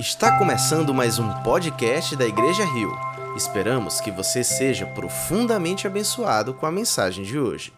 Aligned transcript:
Está 0.00 0.38
começando 0.38 0.94
mais 0.94 1.18
um 1.18 1.30
podcast 1.42 2.16
da 2.16 2.24
Igreja 2.24 2.64
Rio. 2.64 2.90
Esperamos 3.36 4.00
que 4.00 4.10
você 4.10 4.42
seja 4.42 4.86
profundamente 4.86 5.86
abençoado 5.86 6.54
com 6.54 6.64
a 6.64 6.72
mensagem 6.72 7.22
de 7.22 7.38
hoje. 7.38 7.70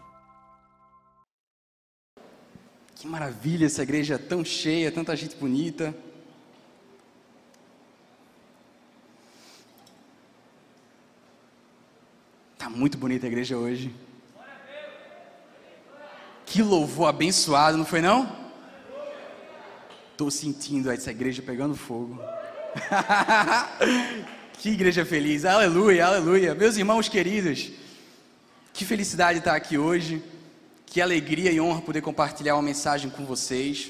Que 2.95 3.05
maravilha 3.07 3.65
essa 3.65 3.83
igreja 3.83 4.17
tão 4.17 4.45
cheia, 4.45 4.89
tanta 4.89 5.13
gente 5.17 5.35
bonita. 5.35 5.93
Tá 12.57 12.69
muito 12.69 12.97
bonita 12.97 13.25
a 13.25 13.27
igreja 13.27 13.57
hoje. 13.57 13.93
Que 16.45 16.61
louvor 16.63 17.09
abençoado, 17.09 17.77
não 17.77 17.85
foi 17.85 17.99
não? 17.99 18.42
Estou 20.13 20.29
sentindo 20.29 20.91
essa 20.91 21.09
igreja 21.09 21.41
pegando 21.41 21.75
fogo. 21.75 22.21
que 24.59 24.69
igreja 24.69 25.03
feliz, 25.03 25.43
aleluia, 25.43 26.05
aleluia. 26.05 26.53
Meus 26.53 26.77
irmãos 26.77 27.09
queridos, 27.09 27.71
que 28.71 28.85
felicidade 28.85 29.39
estar 29.39 29.55
aqui 29.55 29.75
hoje, 29.75 30.23
que 30.85 31.01
alegria 31.01 31.51
e 31.51 31.59
honra 31.59 31.81
poder 31.81 32.01
compartilhar 32.01 32.53
uma 32.53 32.61
mensagem 32.61 33.09
com 33.09 33.25
vocês. 33.25 33.89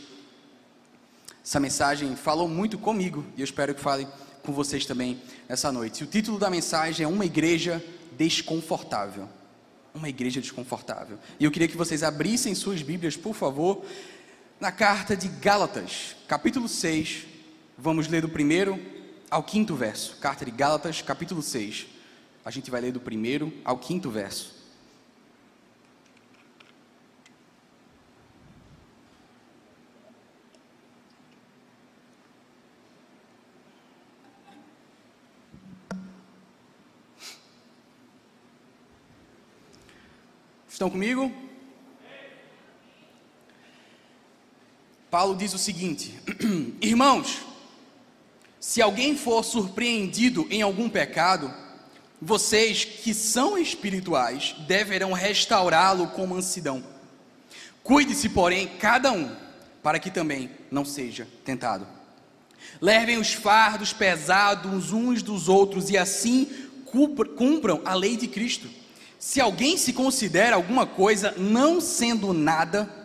Essa 1.44 1.60
mensagem 1.60 2.16
falou 2.16 2.48
muito 2.48 2.78
comigo 2.78 3.26
e 3.36 3.42
eu 3.42 3.46
espero 3.46 3.76
que 3.76 3.82
fale 3.82 4.08
com 4.44 4.54
vocês 4.54 4.86
também 4.86 5.22
essa 5.50 5.74
noite. 5.74 6.06
o 6.06 6.08
título 6.08 6.40
da 6.40 6.50
mensagem 6.50 7.04
é 7.04 7.08
Uma 7.08 7.26
Igreja 7.26 7.84
Desconfortável. 8.18 9.28
Uma 9.94 10.10
igreja 10.10 10.42
desconfortável. 10.42 11.20
E 11.40 11.44
eu 11.44 11.52
queria 11.52 11.68
que 11.68 11.78
vocês 11.78 12.02
abrissem 12.02 12.56
suas 12.56 12.82
Bíblias, 12.82 13.16
por 13.16 13.36
favor, 13.36 13.86
na 14.64 14.72
carta 14.72 15.14
de 15.14 15.28
Gálatas, 15.28 16.16
capítulo 16.26 16.70
6, 16.70 17.26
vamos 17.78 18.08
ler 18.08 18.22
do 18.22 18.30
primeiro 18.30 18.80
ao 19.30 19.44
quinto 19.44 19.76
verso. 19.76 20.16
Carta 20.22 20.46
de 20.46 20.52
Gálatas, 20.52 21.02
capítulo 21.02 21.42
6. 21.42 21.86
A 22.46 22.50
gente 22.50 22.72
vai 22.72 22.80
ler 22.80 22.94
do 22.94 23.02
primeiro 23.02 23.52
ao 23.66 23.78
quinto 23.78 24.10
verso. 24.10 24.56
Estão 40.70 40.90
comigo? 40.90 41.43
Paulo 45.14 45.36
diz 45.36 45.54
o 45.54 45.60
seguinte: 45.60 46.12
Irmãos, 46.82 47.42
se 48.60 48.82
alguém 48.82 49.16
for 49.16 49.44
surpreendido 49.44 50.48
em 50.50 50.64
algum 50.64 50.90
pecado, 50.90 51.54
vocês 52.20 52.84
que 52.84 53.14
são 53.14 53.56
espirituais 53.56 54.56
deverão 54.68 55.14
restaurá-lo 55.14 56.08
com 56.08 56.26
mansidão. 56.26 56.84
Cuide-se, 57.84 58.28
porém, 58.28 58.66
cada 58.80 59.12
um, 59.12 59.30
para 59.84 60.00
que 60.00 60.10
também 60.10 60.50
não 60.72 60.84
seja 60.84 61.28
tentado. 61.46 61.88
Levem 62.82 63.20
os 63.20 63.34
fardos 63.34 63.94
pesados 63.94 64.92
uns 64.92 65.22
dos 65.22 65.48
outros 65.48 65.92
e 65.92 65.98
assim 65.98 66.50
cumpram 67.38 67.84
a 67.86 67.94
lei 67.94 68.18
de 68.18 68.28
Cristo. 68.28 68.68
Se 69.20 69.40
alguém 69.40 69.78
se 69.78 69.94
considera 69.94 70.56
alguma 70.56 70.88
coisa 70.88 71.36
não 71.38 71.80
sendo 71.80 72.34
nada, 72.34 73.03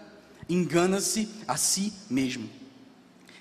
engana-se 0.48 1.28
a 1.46 1.56
si 1.56 1.92
mesmo. 2.08 2.48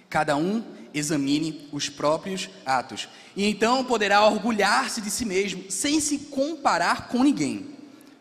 Cada 0.09 0.35
um 0.35 0.63
examine 0.93 1.67
os 1.71 1.89
próprios 1.89 2.49
atos, 2.65 3.07
e 3.35 3.45
então 3.45 3.85
poderá 3.85 4.25
orgulhar-se 4.25 5.01
de 5.01 5.11
si 5.11 5.25
mesmo, 5.25 5.69
sem 5.69 5.99
se 5.99 6.17
comparar 6.17 7.07
com 7.07 7.23
ninguém, 7.23 7.75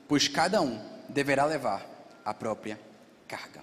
pois 0.06 0.28
cada 0.28 0.60
um 0.60 0.78
deverá 1.08 1.46
levar 1.46 1.86
a 2.24 2.34
própria 2.34 2.78
carga. 3.26 3.60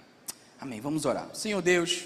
Amém. 0.60 0.80
Vamos 0.80 1.04
orar. 1.04 1.28
Senhor 1.34 1.60
Deus, 1.60 2.04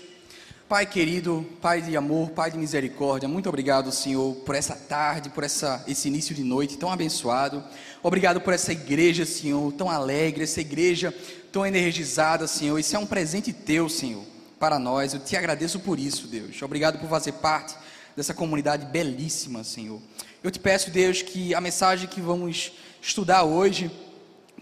Pai 0.69 0.85
querido, 0.85 1.47
Pai 1.63 1.81
de 1.81 1.97
amor, 1.97 2.31
Pai 2.31 2.51
de 2.51 2.59
misericórdia, 2.59 3.29
muito 3.29 3.49
obrigado, 3.49 3.91
Senhor, 3.91 4.35
por 4.45 4.55
essa 4.55 4.75
tarde, 4.75 5.31
por 5.31 5.45
essa, 5.45 5.83
esse 5.87 6.09
início 6.09 6.35
de 6.35 6.43
noite 6.43 6.77
tão 6.77 6.93
abençoado. 6.93 7.65
Obrigado 8.03 8.41
por 8.41 8.53
essa 8.53 8.73
igreja, 8.73 9.25
Senhor, 9.25 9.73
tão 9.73 9.89
alegre, 9.89 10.45
essa 10.45 10.61
igreja 10.61 11.15
tão 11.59 11.67
energizada, 11.67 12.47
Senhor. 12.47 12.79
Isso 12.79 12.95
é 12.95 12.99
um 13.01 13.07
presente 13.07 13.53
teu, 13.53 13.89
Senhor, 13.89 14.25
para 14.61 14.79
nós. 14.79 15.13
Eu 15.13 15.19
te 15.19 15.37
agradeço 15.37 15.81
por 15.81 15.99
isso, 15.99 16.29
Deus. 16.29 16.63
Obrigado 16.63 17.01
por 17.01 17.09
fazer 17.09 17.33
parte 17.33 17.75
dessa 18.17 18.33
comunidade 18.33 18.87
belíssima, 18.87 19.65
Senhor. 19.65 20.01
Eu 20.41 20.53
te 20.53 20.61
peço, 20.61 20.89
Deus, 20.89 21.21
que 21.21 21.53
a 21.57 21.61
mensagem 21.61 22.09
que 22.09 22.21
vamos 22.21 22.71
estudar 23.03 23.43
hoje, 23.43 23.91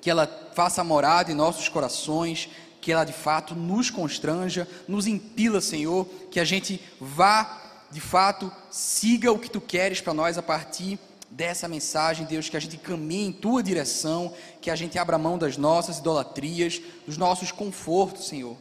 que 0.00 0.08
ela 0.08 0.26
faça 0.54 0.82
morada 0.82 1.30
em 1.30 1.34
nossos 1.34 1.68
corações, 1.68 2.48
que 2.80 2.90
ela 2.90 3.04
de 3.04 3.12
fato 3.12 3.54
nos 3.54 3.90
constranja, 3.90 4.66
nos 4.88 5.06
impila, 5.06 5.60
Senhor, 5.60 6.06
que 6.30 6.40
a 6.40 6.46
gente 6.46 6.80
vá 6.98 7.60
de 7.90 8.00
fato 8.00 8.50
siga 8.70 9.30
o 9.30 9.38
que 9.38 9.50
tu 9.50 9.60
queres 9.60 10.00
para 10.00 10.14
nós 10.14 10.38
a 10.38 10.42
partir 10.42 10.98
dessa 11.30 11.68
mensagem, 11.68 12.26
Deus, 12.26 12.48
que 12.48 12.56
a 12.56 12.60
gente 12.60 12.76
caminhe 12.76 13.28
em 13.28 13.32
tua 13.32 13.62
direção, 13.62 14.32
que 14.60 14.70
a 14.70 14.76
gente 14.76 14.98
abra 14.98 15.18
mão 15.18 15.36
das 15.36 15.56
nossas 15.56 15.98
idolatrias, 15.98 16.80
dos 17.06 17.16
nossos 17.16 17.52
confortos, 17.52 18.28
Senhor, 18.28 18.56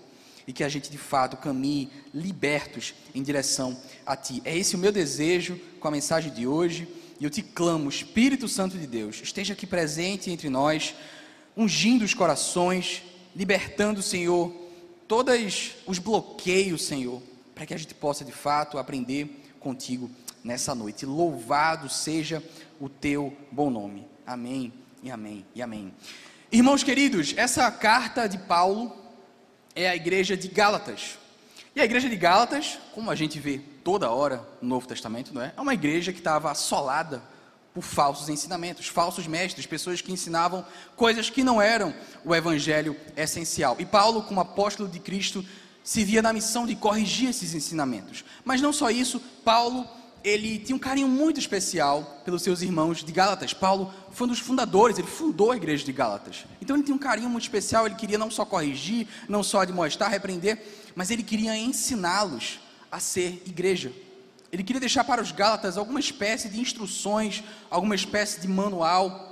e 0.48 0.54
que 0.54 0.64
a 0.64 0.70
gente 0.70 0.90
de 0.90 0.98
fato 0.98 1.38
caminhe 1.38 1.90
libertos 2.14 2.94
em 3.14 3.24
direção 3.24 3.78
a 4.06 4.16
ti. 4.16 4.42
É 4.46 4.56
esse 4.56 4.76
o 4.76 4.80
meu 4.80 4.92
desejo 4.92 5.60
com 5.80 5.88
a 5.88 5.92
mensagem 5.92 6.32
de 6.32 6.46
hoje, 6.48 6.88
e 7.20 7.24
eu 7.24 7.30
te 7.30 7.42
clamo, 7.42 7.90
Espírito 7.90 8.48
Santo 8.48 8.78
de 8.78 8.86
Deus, 8.86 9.22
esteja 9.24 9.54
aqui 9.54 9.66
presente 9.66 10.30
entre 10.30 10.50
nós, 10.50 10.94
ungindo 11.56 12.04
os 12.04 12.14
corações, 12.14 13.04
libertando, 13.36 14.02
Senhor, 14.02 14.54
todos 15.08 15.72
os 15.86 16.00
bloqueios, 16.00 16.84
Senhor, 16.84 17.22
para 17.54 17.66
que 17.66 17.74
a 17.74 17.78
gente 17.78 17.94
possa 17.94 18.26
de 18.26 18.32
fato 18.32 18.78
aprender 18.78 19.44
contigo 19.60 20.10
nessa 20.46 20.76
noite. 20.76 21.08
Louvado 21.08 21.90
seja 21.90 22.42
o 22.80 22.88
teu 22.88 23.36
bom 23.52 23.72
nome. 23.72 24.08
Amém 24.26 24.72
e 25.02 25.10
amém 25.10 25.44
e 25.56 25.62
amém. 25.62 25.92
Irmãos 26.52 26.84
queridos, 26.84 27.34
essa 27.36 27.70
carta 27.72 28.28
de 28.28 28.38
Paulo 28.38 28.96
é 29.74 29.90
a 29.90 29.96
igreja 29.96 30.38
de 30.38 30.48
Gálatas. 30.48 31.18
E 31.76 31.82
a 31.82 31.84
igreja 31.84 32.08
de 32.08 32.16
Gálatas, 32.16 32.78
como 32.94 33.10
a 33.10 33.16
gente 33.16 33.40
vê 33.40 33.60
toda 33.84 34.12
hora 34.12 34.48
no 34.62 34.70
Novo 34.70 34.88
Testamento, 34.88 35.34
não 35.34 35.42
é? 35.42 35.52
É 35.58 35.60
uma 35.60 35.74
igreja 35.74 36.14
que 36.14 36.20
estava 36.20 36.52
assolada 36.52 37.22
por 37.74 37.82
falsos 37.82 38.30
ensinamentos, 38.30 38.88
falsos 38.88 39.28
mestres, 39.28 39.66
pessoas 39.66 40.00
que 40.00 40.14
ensinavam 40.14 40.66
coisas 40.96 41.30
que 41.30 41.44
não 41.44 41.62
eram 41.62 41.94
o 42.24 42.34
evangelho 42.34 42.96
essencial. 43.18 43.76
E 43.80 43.86
Paulo, 43.86 44.24
como 44.24 44.40
apóstolo 44.40 44.88
de 44.88 45.00
Cristo, 45.00 45.44
se 45.84 46.06
via 46.06 46.22
na 46.22 46.32
missão 46.32 46.66
de 46.66 46.76
corrigir 46.76 47.30
esses 47.30 47.54
ensinamentos. 47.54 48.24
Mas 48.46 48.62
não 48.62 48.72
só 48.72 48.90
isso, 48.90 49.20
Paulo, 49.44 49.86
ele 50.26 50.58
tinha 50.58 50.76
um 50.76 50.80
carinho 50.80 51.08
muito 51.08 51.40
especial 51.40 52.22
pelos 52.26 52.42
seus 52.42 52.64
irmãos 52.64 53.04
de 53.04 53.12
Gálatas. 53.12 53.54
Paulo 53.54 53.94
foi 54.10 54.26
um 54.26 54.32
dos 54.32 54.40
fundadores, 54.40 54.98
ele 54.98 55.08
fundou 55.08 55.52
a 55.52 55.56
igreja 55.56 55.86
de 55.86 55.92
Gálatas. 55.94 56.46
Então 56.60 56.76
ele 56.76 56.84
tinha 56.84 56.96
um 56.96 57.00
carinho 57.00 57.30
muito 57.30 57.44
especial, 57.44 57.86
ele 57.86 57.94
queria 57.94 58.18
não 58.18 58.32
só 58.32 58.44
corrigir, 58.44 59.08
não 59.30 59.44
só 59.44 59.62
admoestar, 59.62 60.10
repreender, 60.10 60.60
mas 60.96 61.12
ele 61.12 61.22
queria 61.22 61.56
ensiná-los 61.56 62.60
a 62.92 63.00
ser 63.00 63.44
igreja. 63.46 63.94
Ele 64.52 64.64
queria 64.64 64.80
deixar 64.80 65.04
para 65.04 65.22
os 65.22 65.32
Gálatas 65.32 65.78
alguma 65.78 66.00
espécie 66.00 66.50
de 66.50 66.60
instruções, 66.60 67.44
alguma 67.70 67.94
espécie 67.94 68.42
de 68.42 68.48
manual 68.48 69.32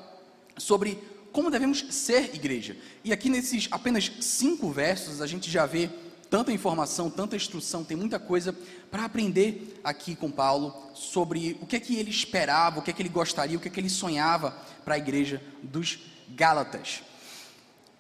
sobre 0.59 0.99
como 1.31 1.49
devemos 1.49 1.85
ser 1.89 2.35
igreja. 2.35 2.77
E 3.03 3.11
aqui 3.11 3.29
nesses 3.29 3.67
apenas 3.71 4.11
cinco 4.21 4.69
versos 4.69 5.21
a 5.21 5.25
gente 5.25 5.49
já 5.49 5.65
vê 5.65 5.89
tanta 6.33 6.51
informação, 6.51 7.11
tanta 7.11 7.35
instrução, 7.35 7.83
tem 7.83 7.95
muita 7.95 8.17
coisa 8.17 8.55
para 8.89 9.05
aprender 9.05 9.79
aqui 9.83 10.15
com 10.15 10.31
Paulo 10.31 10.73
sobre 10.95 11.59
o 11.61 11.67
que 11.67 11.75
é 11.75 11.79
que 11.79 11.95
ele 11.95 12.09
esperava, 12.09 12.79
o 12.79 12.81
que 12.81 12.89
é 12.89 12.93
que 12.93 13.03
ele 13.03 13.09
gostaria, 13.09 13.55
o 13.55 13.59
que 13.61 13.67
é 13.67 13.71
que 13.71 13.79
ele 13.79 13.87
sonhava 13.87 14.49
para 14.83 14.95
a 14.95 14.97
igreja 14.97 15.39
dos 15.61 15.99
Gálatas. 16.29 17.03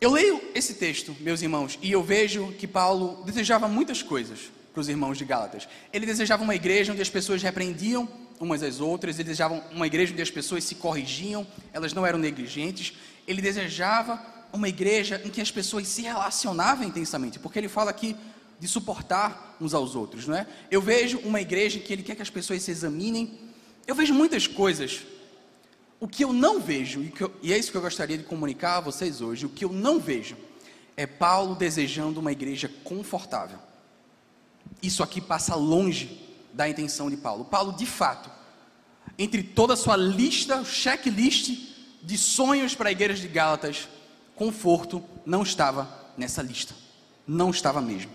Eu 0.01 0.09
leio 0.09 0.41
esse 0.55 0.73
texto, 0.73 1.15
meus 1.19 1.43
irmãos, 1.43 1.77
e 1.79 1.91
eu 1.91 2.01
vejo 2.01 2.51
que 2.53 2.67
Paulo 2.67 3.23
desejava 3.23 3.67
muitas 3.67 4.01
coisas 4.01 4.51
para 4.73 4.81
os 4.81 4.89
irmãos 4.89 5.19
de 5.19 5.25
Gálatas. 5.25 5.67
Ele 5.93 6.07
desejava 6.07 6.41
uma 6.41 6.55
igreja 6.55 6.91
onde 6.91 7.03
as 7.03 7.11
pessoas 7.11 7.43
repreendiam 7.43 8.09
umas 8.39 8.63
às 8.63 8.79
outras, 8.79 9.17
ele 9.17 9.25
desejava 9.25 9.63
uma 9.69 9.85
igreja 9.85 10.11
onde 10.11 10.23
as 10.23 10.31
pessoas 10.31 10.63
se 10.63 10.73
corrigiam, 10.73 11.45
elas 11.71 11.93
não 11.93 12.03
eram 12.03 12.17
negligentes. 12.17 12.93
Ele 13.27 13.43
desejava 13.43 14.19
uma 14.53 14.69
igreja 14.69 15.19
em 15.25 15.29
que 15.29 15.41
as 15.41 15.51
pessoas 15.51 15.87
se 15.87 16.03
relacionavam 16.03 16.87
intensamente, 16.87 17.39
porque 17.39 17.57
ele 17.57 17.67
fala 17.67 17.89
aqui 17.89 18.15
de 18.59 18.67
suportar 18.67 19.57
uns 19.59 19.73
aos 19.73 19.95
outros, 19.95 20.27
não 20.27 20.37
é? 20.37 20.47
Eu 20.69 20.81
vejo 20.81 21.17
uma 21.19 21.41
igreja 21.41 21.79
em 21.79 21.81
que 21.81 21.91
ele 21.91 22.03
quer 22.03 22.15
que 22.15 22.21
as 22.21 22.29
pessoas 22.29 22.61
se 22.61 22.71
examinem. 22.71 23.39
Eu 23.87 23.95
vejo 23.95 24.13
muitas 24.13 24.47
coisas. 24.47 25.01
O 25.99 26.07
que 26.07 26.23
eu 26.23 26.31
não 26.31 26.61
vejo, 26.61 27.01
e, 27.01 27.13
eu, 27.19 27.33
e 27.41 27.51
é 27.51 27.57
isso 27.57 27.71
que 27.71 27.77
eu 27.77 27.81
gostaria 27.81 28.17
de 28.17 28.23
comunicar 28.23 28.77
a 28.77 28.81
vocês 28.81 29.21
hoje, 29.21 29.45
o 29.45 29.49
que 29.49 29.65
eu 29.65 29.73
não 29.73 29.99
vejo 29.99 30.37
é 30.95 31.07
Paulo 31.07 31.55
desejando 31.55 32.19
uma 32.19 32.31
igreja 32.31 32.69
confortável. 32.83 33.57
Isso 34.81 35.01
aqui 35.01 35.19
passa 35.19 35.55
longe 35.55 36.21
da 36.53 36.69
intenção 36.69 37.09
de 37.09 37.17
Paulo. 37.17 37.45
Paulo, 37.45 37.73
de 37.73 37.85
fato, 37.85 38.29
entre 39.17 39.41
toda 39.41 39.73
a 39.73 39.77
sua 39.77 39.97
lista, 39.97 40.63
checklist 40.63 41.51
de 42.01 42.17
sonhos 42.17 42.75
para 42.75 42.89
a 42.89 42.91
igreja 42.91 43.21
de 43.21 43.27
Gálatas, 43.27 43.87
conforto 44.35 45.03
não 45.25 45.43
estava 45.43 45.87
nessa 46.17 46.41
lista. 46.41 46.73
Não 47.27 47.49
estava 47.49 47.81
mesmo. 47.81 48.11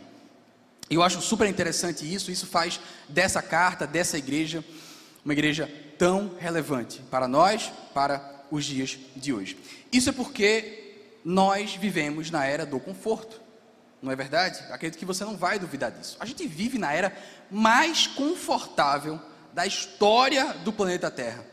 Eu 0.91 1.03
acho 1.03 1.21
super 1.21 1.47
interessante 1.47 2.13
isso, 2.13 2.31
isso 2.31 2.47
faz 2.47 2.81
dessa 3.09 3.43
carta, 3.43 3.87
dessa 3.87 4.17
igreja, 4.17 4.65
uma 5.25 5.35
igreja 5.35 5.71
tão 5.99 6.35
relevante 6.39 7.03
para 7.11 7.29
nós, 7.29 7.71
para 7.93 8.45
os 8.51 8.65
dias 8.65 8.99
de 9.15 9.33
hoje. 9.33 9.59
Isso 9.93 10.09
é 10.09 10.13
porque 10.13 10.97
nós 11.25 11.75
vivemos 11.75 12.31
na 12.31 12.47
era 12.47 12.65
do 12.65 12.81
conforto. 12.81 13.41
Não 14.01 14.13
é 14.13 14.17
verdade? 14.17 14.61
Acredito 14.71 14.99
que 14.99 15.05
você 15.05 15.25
não 15.25 15.37
vai 15.37 15.59
duvidar 15.59 15.91
disso. 15.91 16.17
A 16.21 16.25
gente 16.25 16.47
vive 16.47 16.79
na 16.79 16.93
era 16.93 17.15
mais 17.51 18.07
confortável 18.07 19.21
da 19.53 19.67
história 19.67 20.55
do 20.65 20.73
planeta 20.73 21.11
Terra. 21.11 21.45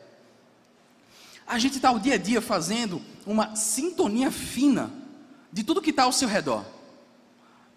A 1.48 1.60
gente 1.60 1.76
está 1.76 1.92
o 1.92 2.00
dia 2.00 2.16
a 2.16 2.18
dia 2.18 2.42
fazendo 2.42 3.02
uma 3.26 3.56
sintonia 3.56 4.32
fina 4.32 4.92
de 5.52 5.64
tudo 5.64 5.82
que 5.82 5.92
está 5.92 6.04
ao 6.04 6.12
seu 6.12 6.28
redor. 6.28 6.66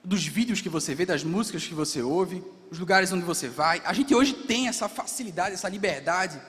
Dos 0.02 0.26
vídeos 0.26 0.60
que 0.60 0.68
você 0.68 0.94
vê, 0.94 1.04
das 1.04 1.22
músicas 1.22 1.66
que 1.66 1.74
você 1.74 2.00
ouve, 2.00 2.42
os 2.70 2.78
lugares 2.78 3.12
onde 3.12 3.24
você 3.24 3.48
vai. 3.48 3.82
A 3.84 3.92
gente 3.92 4.14
hoje 4.14 4.32
tem 4.32 4.68
essa 4.68 4.88
facilidade, 4.88 5.54
essa 5.54 5.68
liberdade. 5.68 6.40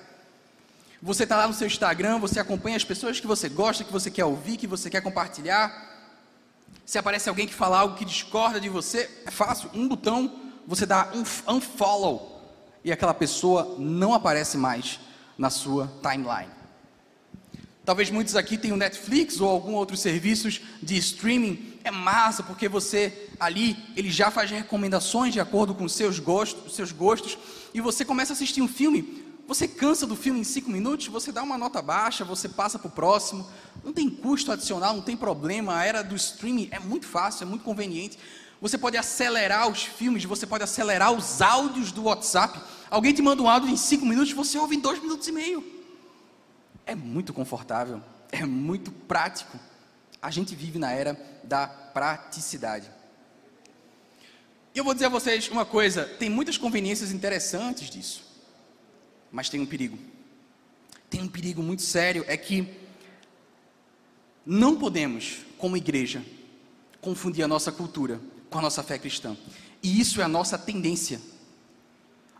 Você 1.02 1.24
está 1.24 1.36
lá 1.36 1.48
no 1.48 1.54
seu 1.54 1.68
Instagram, 1.68 2.20
você 2.20 2.40
acompanha 2.40 2.78
as 2.78 2.84
pessoas 2.84 3.20
que 3.20 3.28
você 3.28 3.50
gosta, 3.50 3.84
que 3.84 3.92
você 3.92 4.10
quer 4.10 4.26
ouvir, 4.26 4.58
que 4.58 4.68
você 4.68 4.90
quer 4.90 5.02
compartilhar. 5.02 5.88
Se 6.86 6.98
aparece 6.98 7.28
alguém 7.28 7.48
que 7.48 7.54
fala 7.54 7.80
algo 7.80 7.96
que 7.96 8.06
discorda 8.06 8.60
de 8.60 8.70
você, 8.70 9.10
é 9.26 9.32
fácil, 9.32 9.70
um 9.74 9.88
botão, 9.88 10.40
você 10.66 10.86
dá 10.86 11.10
um 11.14 11.56
unfollow 11.56 12.40
e 12.84 12.92
aquela 12.92 13.14
pessoa 13.14 13.76
não 13.78 14.14
aparece 14.14 14.58
mais 14.58 15.00
na 15.38 15.50
sua 15.50 15.92
timeline. 16.02 16.59
Talvez 17.86 18.12
muitos 18.12 18.36
aqui 18.36 18.58
tenham 18.58 18.78
Netflix 18.78 19.40
ou 19.42 19.50
algum 19.50 19.74
outro 19.74 19.98
serviços 19.98 20.62
de 20.82 20.98
streaming. 20.98 21.80
É 21.84 21.90
massa 21.90 22.44
porque 22.44 22.68
você 22.68 23.30
ali 23.40 23.78
ele 23.96 24.12
já 24.12 24.30
faz 24.30 24.52
recomendações 24.52 25.34
de 25.34 25.40
acordo 25.40 25.74
com 25.74 25.88
seus 25.88 26.20
gostos, 26.20 26.76
seus 26.76 26.92
gostos 26.92 27.38
e 27.74 27.82
você 27.82 28.06
começa 28.06 28.34
a 28.34 28.36
assistir 28.36 28.62
um 28.62 28.68
filme. 28.68 29.28
Você 29.48 29.68
cansa 29.68 30.06
do 30.06 30.16
filme 30.16 30.40
em 30.40 30.44
cinco 30.44 30.70
minutos, 30.70 31.08
você 31.08 31.32
dá 31.32 31.42
uma 31.42 31.58
nota 31.58 31.82
baixa, 31.82 32.24
você 32.24 32.48
passa 32.48 32.78
para 32.78 32.88
o 32.88 32.92
próximo. 32.92 33.48
Não 33.84 33.92
tem 33.92 34.08
custo 34.08 34.52
adicional, 34.52 34.94
não 34.94 35.02
tem 35.02 35.18
problema. 35.18 35.76
A 35.76 35.84
era 35.84 36.04
do 36.04 36.16
streaming 36.16 36.68
é 36.70 36.78
muito 36.78 37.08
fácil, 37.08 37.46
é 37.46 37.48
muito 37.48 37.64
conveniente. 37.64 38.20
Você 38.62 38.78
pode 38.78 38.98
acelerar 38.98 39.68
os 39.68 39.82
filmes, 39.82 40.24
você 40.26 40.46
pode 40.46 40.64
acelerar 40.64 41.12
os 41.12 41.42
áudios 41.42 41.92
do 41.92 42.04
WhatsApp. 42.04 42.60
Alguém 42.92 43.12
te 43.12 43.24
manda 43.24 43.42
um 43.42 43.50
áudio 43.50 43.70
em 43.70 43.78
cinco 43.78 44.06
minutos, 44.06 44.34
você 44.34 44.60
ouve 44.60 44.76
em 44.76 44.80
dois 44.80 45.02
minutos 45.02 45.28
e 45.28 45.32
meio. 45.32 45.79
É 46.90 46.96
muito 46.96 47.34
confortável, 47.34 48.02
é 48.32 48.44
muito 48.44 48.92
prático. 48.92 49.60
A 50.20 50.32
gente 50.32 50.56
vive 50.56 50.80
na 50.80 50.92
era 50.92 51.16
da 51.44 51.68
praticidade. 51.68 52.90
E 54.74 54.80
eu 54.80 54.84
vou 54.84 54.96
dizer 54.96 55.06
a 55.06 55.10
vocês 55.10 55.48
uma 55.50 55.68
coisa: 55.68 56.04
tem 56.04 56.32
muitas 56.32 56.58
conveniências 56.58 57.12
interessantes 57.12 57.92
disso. 57.92 58.24
Mas 59.32 59.50
tem 59.50 59.60
um 59.60 59.68
perigo. 59.68 60.00
Tem 61.12 61.22
um 61.22 61.28
perigo 61.28 61.62
muito 61.62 61.84
sério, 61.84 62.26
é 62.28 62.36
que 62.36 62.76
não 64.44 64.76
podemos, 64.76 65.42
como 65.60 65.78
igreja, 65.78 66.26
confundir 67.02 67.46
a 67.46 67.48
nossa 67.48 67.72
cultura 67.72 68.20
com 68.50 68.58
a 68.58 68.64
nossa 68.64 68.82
fé 68.82 68.98
cristã. 68.98 69.38
E 69.84 70.02
isso 70.02 70.22
é 70.22 70.24
a 70.24 70.28
nossa 70.28 70.58
tendência. 70.58 71.22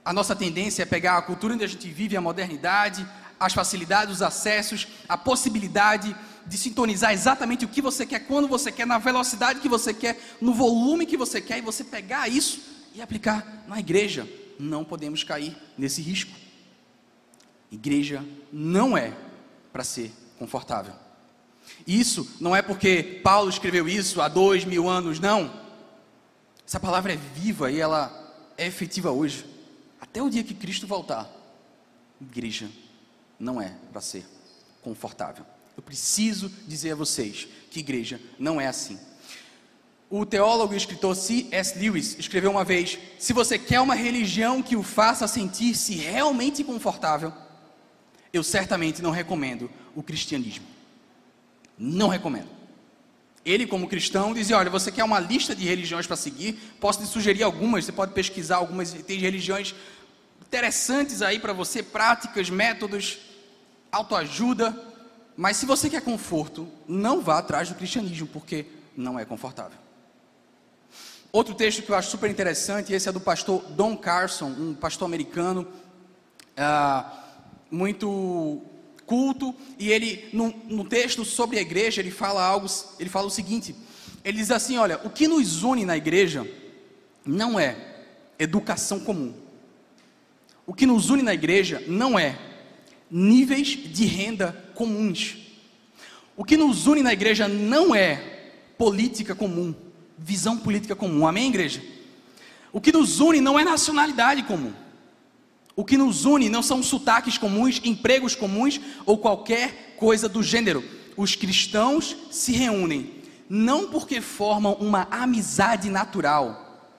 A 0.04 0.12
nossa 0.12 0.36
tendência 0.36 0.82
é 0.82 0.88
pegar 0.88 1.20
a 1.20 1.22
cultura 1.22 1.54
onde 1.54 1.64
a 1.64 1.68
gente 1.68 1.88
vive, 1.88 2.18
a 2.18 2.22
modernidade, 2.22 3.08
as 3.40 3.54
facilidades, 3.54 4.16
os 4.16 4.22
acessos, 4.22 4.88
a 5.08 5.18
possibilidade 5.18 6.16
de 6.46 6.58
sintonizar 6.58 7.14
exatamente 7.14 7.64
o 7.64 7.68
que 7.70 7.82
você 7.82 8.06
quer, 8.06 8.20
quando 8.22 8.48
você 8.48 8.72
quer, 8.72 8.86
na 8.86 8.98
velocidade 8.98 9.60
que 9.60 9.70
você 9.70 9.94
quer, 9.94 10.20
no 10.42 10.54
volume 10.54 11.06
que 11.06 11.16
você 11.16 11.40
quer, 11.40 11.60
e 11.60 11.62
você 11.62 11.84
pegar 11.84 12.28
isso 12.28 12.60
e 12.94 13.02
aplicar 13.02 13.64
na 13.68 13.80
igreja. 13.80 14.28
Não 14.60 14.84
podemos 14.84 15.24
cair 15.24 15.56
nesse 15.78 16.02
risco. 16.02 16.32
Igreja 17.72 18.26
não 18.52 18.98
é 18.98 19.14
para 19.72 19.84
ser 19.84 20.12
confortável. 20.38 20.94
Isso 21.86 22.28
não 22.42 22.56
é 22.56 22.62
porque 22.62 23.22
Paulo 23.24 23.50
escreveu 23.50 23.88
isso 23.88 24.20
há 24.20 24.28
dois 24.28 24.66
mil 24.66 24.90
anos, 24.90 25.20
não. 25.20 25.54
Essa 26.68 26.80
palavra 26.80 27.14
é 27.14 27.16
viva 27.16 27.72
e 27.72 27.80
ela 27.80 28.12
é 28.58 28.68
efetiva 28.68 29.12
hoje, 29.12 29.46
até 30.02 30.22
o 30.22 30.30
dia 30.30 30.44
que 30.44 30.54
Cristo 30.54 30.88
voltar. 30.88 31.30
Igreja 32.20 32.70
não 33.40 33.62
é 33.62 33.74
para 33.92 34.02
ser 34.02 34.26
confortável. 34.82 35.46
Eu 35.78 35.84
preciso 35.84 36.50
dizer 36.68 36.92
a 36.92 36.96
vocês 36.96 37.48
que 37.72 37.80
igreja 37.80 38.20
não 38.38 38.60
é 38.60 38.68
assim. 38.68 39.00
O 40.10 40.26
teólogo 40.26 40.74
e 40.74 40.78
escritor 40.78 41.16
C.S. 41.16 41.78
Lewis 41.78 42.18
escreveu 42.18 42.52
uma 42.52 42.64
vez: 42.64 42.98
se 43.20 43.32
você 43.32 43.60
quer 43.60 43.80
uma 43.80 43.96
religião 43.96 44.62
que 44.62 44.76
o 44.76 44.84
faça 44.84 45.28
sentir-se 45.28 45.94
realmente 45.94 46.64
confortável, 46.64 47.32
eu 48.34 48.44
certamente 48.44 49.02
não 49.02 49.12
recomendo 49.12 49.70
o 49.96 50.04
cristianismo. 50.04 50.66
Não 51.78 52.08
recomendo. 52.08 52.50
Ele, 53.46 53.68
como 53.68 53.88
cristão, 53.88 54.34
dizia: 54.34 54.58
Olha, 54.58 54.70
você 54.70 54.92
quer 54.92 55.04
uma 55.04 55.20
lista 55.20 55.56
de 55.56 55.64
religiões 55.64 56.08
para 56.08 56.16
seguir? 56.16 56.54
Posso 56.80 57.00
te 57.00 57.06
sugerir 57.06 57.44
algumas, 57.44 57.86
você 57.86 57.92
pode 57.92 58.14
pesquisar 58.14 58.58
algumas. 58.58 58.92
Tem 58.92 59.20
religiões 59.20 59.76
interessantes 60.42 61.22
aí 61.22 61.40
para 61.40 61.54
você, 61.54 61.84
práticas, 61.84 62.50
métodos, 62.50 63.20
autoajuda. 63.92 64.76
Mas 65.36 65.58
se 65.58 65.66
você 65.66 65.90
quer 65.90 66.02
conforto, 66.02 66.68
não 66.88 67.22
vá 67.22 67.40
atrás 67.40 67.70
do 67.70 67.76
cristianismo, 67.76 68.28
porque 68.28 68.66
não 68.96 69.18
é 69.18 69.26
confortável. 69.26 69.78
Outro 71.32 71.54
texto 71.54 71.84
que 71.84 71.92
eu 71.92 71.96
acho 71.96 72.10
super 72.10 72.30
interessante, 72.30 72.92
esse 72.92 73.08
é 73.08 73.12
do 73.12 73.20
pastor 73.20 73.62
Don 73.70 73.96
Carson, 73.96 74.48
um 74.48 74.74
pastor 74.74 75.06
americano. 75.06 75.68
Ah, 76.58 77.24
muito 77.72 78.62
culto, 79.06 79.56
e 79.78 79.92
ele, 79.92 80.28
no, 80.34 80.54
no, 80.68 80.84
texto 80.84 81.24
sobre 81.24 81.58
a 81.58 81.62
igreja, 81.62 82.02
ele 82.02 82.12
fala 82.12 82.44
algo, 82.44 82.68
ele 83.00 83.10
fala 83.10 83.28
o 83.28 83.32
seguinte: 83.32 83.76
ele 84.24 84.38
diz 84.38 84.52
assim: 84.52 84.78
olha, 84.78 85.00
o 85.04 85.10
que 85.10 85.28
nos 85.28 85.64
une 85.64 85.86
na 85.86 85.96
igreja 85.96 86.46
não 87.26 87.60
é 87.60 87.76
educação 88.38 89.00
comum. 89.00 89.34
O 90.66 90.74
que 90.74 90.86
nos 90.86 91.10
une 91.10 91.24
na 91.24 91.34
igreja 91.34 91.84
não 91.88 92.18
é 92.18 92.38
níveis 93.10 93.68
de 93.68 94.06
renda 94.06 94.72
comuns. 94.76 95.38
O 96.36 96.44
que 96.44 96.56
nos 96.56 96.88
une 96.88 97.04
na 97.04 97.14
igreja 97.14 97.48
não 97.48 97.94
é 97.94 98.52
política 98.78 99.36
comum, 99.36 99.76
visão 100.18 100.58
política 100.58 100.96
comum. 100.96 101.28
Amém, 101.28 101.50
igreja? 101.50 101.84
O 102.72 102.80
que 102.80 102.92
nos 102.92 103.20
une 103.20 103.42
não 103.42 103.60
é 103.60 103.64
nacionalidade 103.64 104.44
comum. 104.44 104.74
O 105.76 105.84
que 105.84 105.98
nos 105.98 106.26
une 106.26 106.50
não 106.50 106.62
são 106.62 106.84
sotaques 106.84 107.38
comuns, 107.38 107.82
empregos 107.84 108.36
comuns 108.36 108.80
ou 109.06 109.18
qualquer 109.18 109.96
coisa 109.98 110.30
do 110.30 110.44
gênero. 110.44 110.84
Os 111.18 111.36
cristãos 111.36 112.16
se 112.32 112.52
reúnem 112.52 113.20
não 113.50 113.90
porque 113.90 114.22
formam 114.22 114.74
uma 114.76 115.08
amizade 115.10 115.90
natural, 115.90 116.94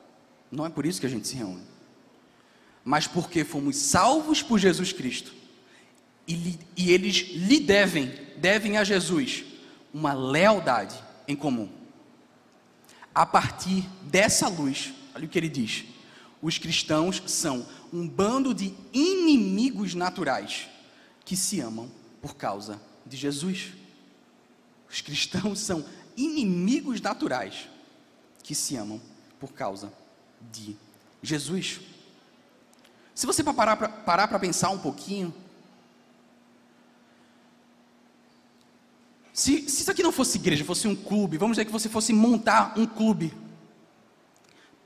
não 0.50 0.67
é 0.67 0.69
por 0.69 0.85
isso 0.85 1.00
que 1.00 1.07
a 1.07 1.09
gente 1.09 1.29
se 1.29 1.37
reúne, 1.37 1.62
mas 2.85 3.07
porque 3.07 3.45
fomos 3.45 3.76
salvos 3.76 4.43
por 4.43 4.59
Jesus 4.59 4.93
Cristo 4.93 5.33
e, 6.30 6.58
e 6.76 6.92
eles 6.92 7.28
lhe 7.32 7.58
devem, 7.58 8.14
devem 8.37 8.78
a 8.78 8.84
Jesus, 8.84 9.44
uma 9.92 10.12
lealdade 10.12 10.94
em 11.26 11.34
comum. 11.34 11.68
A 13.12 13.26
partir 13.26 13.82
dessa 14.02 14.46
luz, 14.46 14.92
olha 15.14 15.26
o 15.26 15.28
que 15.28 15.37
ele 15.37 15.49
diz: 15.49 15.84
os 16.40 16.56
cristãos 16.56 17.20
são 17.26 17.66
um 17.92 18.08
bando 18.08 18.54
de 18.54 18.72
inimigos 18.92 19.94
naturais 19.94 20.68
que 21.25 21.37
se 21.37 21.60
amam 21.60 21.90
por 22.22 22.37
causa 22.37 22.80
de 23.04 23.16
Jesus. 23.16 23.72
Os 24.88 25.00
cristãos 25.00 25.58
são 25.60 25.84
inimigos 26.16 27.00
naturais 27.00 27.68
que 28.42 28.54
se 28.54 28.76
amam 28.76 29.00
por 29.40 29.52
causa 29.52 29.92
de 30.52 30.76
Jesus. 31.20 31.80
Se 33.14 33.26
você 33.26 33.42
parar 33.42 33.76
para 33.76 34.38
pensar 34.38 34.70
um 34.70 34.78
pouquinho, 34.78 35.34
se, 39.40 39.68
se 39.68 39.82
isso 39.82 39.90
aqui 39.90 40.02
não 40.02 40.12
fosse 40.12 40.38
igreja, 40.38 40.64
fosse 40.64 40.87
um 40.87 40.94
clube, 40.94 41.38
vamos 41.38 41.56
dizer 41.56 41.64
que 41.64 41.73
você 41.73 41.88
fosse 41.88 42.12
montar 42.12 42.75
um 42.76 42.87
clube 42.87 43.32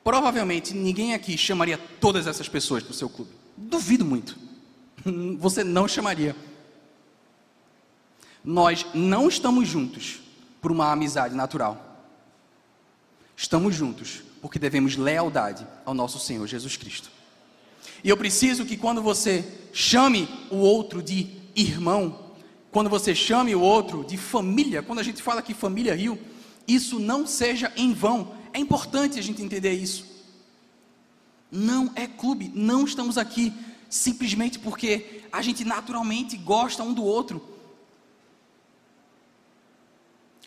provavelmente 0.04 0.74
ninguém 0.74 1.14
aqui 1.14 1.36
chamaria 1.38 1.78
todas 1.78 2.26
essas 2.26 2.46
pessoas 2.46 2.82
para 2.82 2.92
o 2.92 2.94
seu 2.94 3.08
clube. 3.08 3.30
Duvido 3.56 4.04
muito. 4.04 4.38
Você 5.38 5.64
não 5.64 5.88
chamaria. 5.88 6.36
Nós 8.44 8.84
não 8.92 9.26
estamos 9.26 9.66
juntos 9.66 10.20
por 10.60 10.70
uma 10.70 10.92
amizade 10.92 11.34
natural. 11.34 12.04
Estamos 13.34 13.74
juntos 13.74 14.22
porque 14.42 14.58
devemos 14.58 14.96
lealdade 14.96 15.66
ao 15.86 15.94
nosso 15.94 16.18
Senhor 16.18 16.46
Jesus 16.46 16.76
Cristo. 16.76 17.10
E 18.02 18.10
eu 18.10 18.16
preciso 18.18 18.66
que 18.66 18.76
quando 18.76 19.00
você 19.00 19.42
chame 19.72 20.28
o 20.50 20.56
outro 20.56 21.02
de 21.02 21.28
irmão, 21.56 22.23
quando 22.74 22.90
você 22.90 23.14
chame 23.14 23.54
o 23.54 23.60
outro 23.60 24.02
de 24.02 24.16
família, 24.16 24.82
quando 24.82 24.98
a 24.98 25.02
gente 25.04 25.22
fala 25.22 25.40
que 25.40 25.54
família 25.54 25.94
Rio, 25.94 26.18
isso 26.66 26.98
não 26.98 27.24
seja 27.24 27.72
em 27.76 27.94
vão. 27.94 28.34
É 28.52 28.58
importante 28.58 29.16
a 29.16 29.22
gente 29.22 29.40
entender 29.40 29.70
isso. 29.70 30.04
Não 31.52 31.92
é 31.94 32.08
clube, 32.08 32.50
não 32.52 32.84
estamos 32.84 33.16
aqui 33.16 33.52
simplesmente 33.88 34.58
porque 34.58 35.22
a 35.30 35.40
gente 35.40 35.64
naturalmente 35.64 36.36
gosta 36.36 36.82
um 36.82 36.92
do 36.92 37.04
outro. 37.04 37.40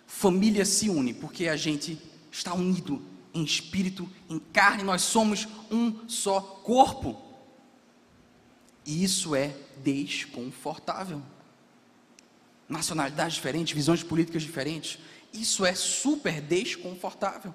Família 0.06 0.66
se 0.66 0.90
une 0.90 1.14
porque 1.14 1.48
a 1.48 1.56
gente 1.56 1.98
está 2.30 2.54
unido 2.54 3.02
em 3.34 3.42
espírito, 3.46 4.10
em 4.30 4.38
carne, 4.38 4.84
nós 4.84 5.02
somos 5.02 5.48
um 5.72 6.06
só 6.10 6.42
corpo. 6.42 7.22
E 8.86 9.02
isso 9.02 9.34
é 9.34 9.56
desconfortável. 9.82 11.22
Nacionalidades 12.68 13.36
diferentes, 13.36 13.74
visões 13.74 14.04
políticas 14.04 14.44
diferentes, 14.44 15.00
isso 15.34 15.66
é 15.66 15.74
super 15.74 16.42
desconfortável. 16.42 17.54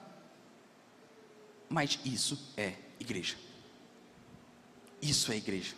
Mas 1.68 1.98
isso 2.04 2.52
é 2.56 2.74
igreja. 3.00 3.36
Isso 5.00 5.32
é 5.32 5.36
igreja. 5.36 5.74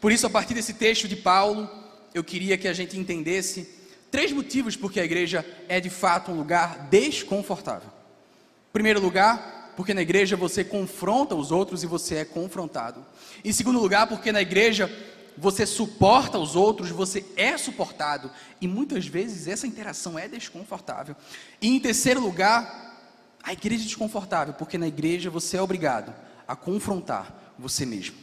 Por 0.00 0.12
isso, 0.12 0.26
a 0.26 0.30
partir 0.30 0.54
desse 0.54 0.74
texto 0.74 1.08
de 1.08 1.16
Paulo, 1.16 1.68
eu 2.14 2.22
queria 2.22 2.58
que 2.58 2.68
a 2.68 2.72
gente 2.72 2.98
entendesse 2.98 3.68
três 4.10 4.30
motivos 4.30 4.76
porque 4.76 5.00
a 5.00 5.04
igreja 5.04 5.44
é 5.68 5.80
de 5.80 5.90
fato 5.90 6.30
um 6.30 6.36
lugar 6.36 6.88
desconfortável. 6.90 7.88
Em 7.88 8.72
primeiro 8.72 9.00
lugar, 9.00 9.72
porque 9.76 9.94
na 9.94 10.02
igreja 10.02 10.36
você 10.36 10.62
confronta 10.62 11.34
os 11.34 11.50
outros 11.50 11.82
e 11.82 11.86
você 11.86 12.16
é 12.16 12.24
confrontado. 12.24 13.04
Em 13.44 13.52
segundo 13.52 13.80
lugar, 13.80 14.06
porque 14.06 14.30
na 14.30 14.42
igreja 14.42 14.90
você 15.36 15.66
suporta 15.66 16.38
os 16.38 16.56
outros, 16.56 16.90
você 16.90 17.24
é 17.36 17.56
suportado. 17.56 18.30
E 18.60 18.68
muitas 18.68 19.06
vezes 19.06 19.48
essa 19.48 19.66
interação 19.66 20.18
é 20.18 20.28
desconfortável. 20.28 21.16
E 21.60 21.68
em 21.68 21.80
terceiro 21.80 22.20
lugar, 22.20 22.92
a 23.42 23.52
igreja 23.52 23.84
é 23.84 23.86
desconfortável, 23.86 24.54
porque 24.54 24.78
na 24.78 24.88
igreja 24.88 25.30
você 25.30 25.56
é 25.56 25.62
obrigado 25.62 26.14
a 26.46 26.54
confrontar 26.54 27.54
você 27.58 27.86
mesmo. 27.86 28.16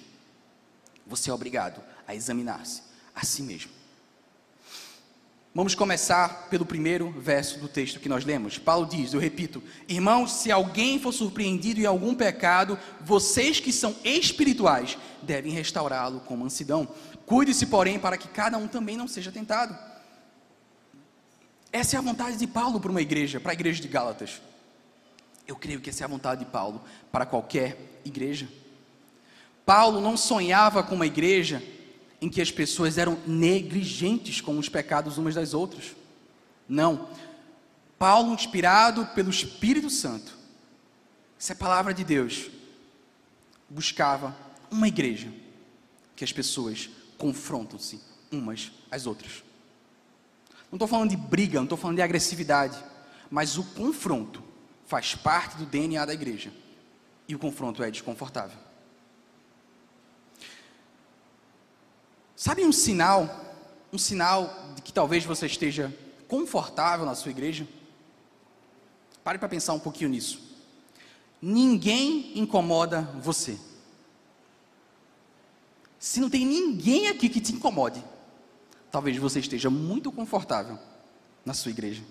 Você 1.05 1.29
é 1.29 1.33
obrigado 1.33 1.81
a 2.07 2.13
examinar-se 2.13 2.83
a 3.15 3.25
si 3.25 3.41
mesmo. 3.41 3.78
Vamos 5.53 5.73
começar 5.73 6.47
pelo 6.47 6.63
primeiro 6.63 7.09
verso 7.09 7.57
do 7.57 7.67
texto 7.67 7.99
que 7.99 8.07
nós 8.07 8.23
lemos. 8.23 8.59
Paulo 8.59 8.85
diz, 8.85 9.13
eu 9.13 9.19
repito: 9.19 9.63
Irmãos, 9.87 10.31
se 10.33 10.51
alguém 10.51 10.99
for 10.99 11.11
surpreendido 11.11 11.81
em 11.81 11.85
algum 11.85 12.13
pecado, 12.13 12.77
vocês 13.01 13.59
que 13.59 13.73
são 13.73 13.95
espirituais 14.03 14.97
devem 15.23 15.51
restaurá-lo 15.51 16.19
com 16.21 16.37
mansidão. 16.37 16.87
Cuide-se, 17.25 17.65
porém, 17.65 17.97
para 17.97 18.17
que 18.17 18.27
cada 18.27 18.57
um 18.57 18.67
também 18.67 18.95
não 18.95 19.07
seja 19.07 19.31
tentado. 19.31 19.75
Essa 21.71 21.95
é 21.95 21.99
a 21.99 22.01
vontade 22.01 22.37
de 22.37 22.47
Paulo 22.47 22.79
para 22.79 22.91
uma 22.91 23.01
igreja, 23.01 23.39
para 23.39 23.51
a 23.51 23.53
igreja 23.53 23.81
de 23.81 23.87
Gálatas. 23.87 24.41
Eu 25.47 25.55
creio 25.55 25.81
que 25.81 25.89
essa 25.89 26.03
é 26.03 26.05
a 26.05 26.07
vontade 26.07 26.45
de 26.45 26.51
Paulo 26.51 26.81
para 27.11 27.25
qualquer 27.25 27.99
igreja. 28.05 28.47
Paulo 29.65 29.99
não 29.99 30.15
sonhava 30.15 30.83
com 30.83 30.93
uma 30.93 31.07
igreja 31.07 31.61
em 32.21 32.29
que 32.29 32.41
as 32.41 32.51
pessoas 32.51 32.97
eram 32.97 33.17
negligentes 33.25 34.41
com 34.41 34.57
os 34.57 34.67
pecados 34.67 35.17
umas 35.17 35.35
das 35.35 35.53
outras. 35.53 35.95
Não. 36.67 37.09
Paulo, 37.97 38.33
inspirado 38.33 39.05
pelo 39.07 39.29
Espírito 39.29 39.89
Santo, 39.89 40.37
essa 41.39 41.53
é 41.53 41.55
a 41.55 41.57
palavra 41.57 41.93
de 41.93 42.03
Deus, 42.03 42.49
buscava 43.69 44.35
uma 44.69 44.87
igreja 44.87 45.31
que 46.15 46.23
as 46.23 46.33
pessoas 46.33 46.89
confrontam-se 47.17 48.01
umas 48.31 48.71
às 48.91 49.05
outras. 49.05 49.43
Não 50.71 50.75
estou 50.75 50.87
falando 50.87 51.09
de 51.09 51.17
briga, 51.17 51.59
não 51.59 51.63
estou 51.63 51.77
falando 51.77 51.95
de 51.95 52.01
agressividade, 52.01 52.77
mas 53.29 53.57
o 53.57 53.63
confronto 53.63 54.43
faz 54.85 55.15
parte 55.15 55.57
do 55.57 55.65
DNA 55.65 56.05
da 56.05 56.13
igreja. 56.13 56.51
E 57.27 57.35
o 57.35 57.39
confronto 57.39 57.83
é 57.83 57.91
desconfortável. 57.91 58.57
Sabe 62.39 62.63
um 62.63 62.71
sinal, 62.71 63.29
um 63.91 63.97
sinal 63.97 64.71
de 64.73 64.81
que 64.81 64.93
talvez 64.93 65.25
você 65.25 65.45
esteja 65.45 65.93
confortável 66.25 67.05
na 67.05 67.13
sua 67.13 67.31
igreja? 67.31 67.67
Pare 69.25 69.37
para 69.37 69.49
pensar 69.49 69.73
um 69.73 69.79
pouquinho 69.79 70.09
nisso. 70.09 70.41
Ninguém 71.41 72.39
incomoda 72.39 73.01
você. 73.21 73.59
Se 75.99 76.21
não 76.21 76.29
tem 76.29 76.45
ninguém 76.45 77.09
aqui 77.09 77.27
que 77.27 77.41
te 77.41 77.51
incomode, 77.51 78.01
talvez 78.89 79.17
você 79.17 79.41
esteja 79.41 79.69
muito 79.69 80.09
confortável 80.09 80.79
na 81.45 81.53
sua 81.53 81.71
igreja. 81.71 82.03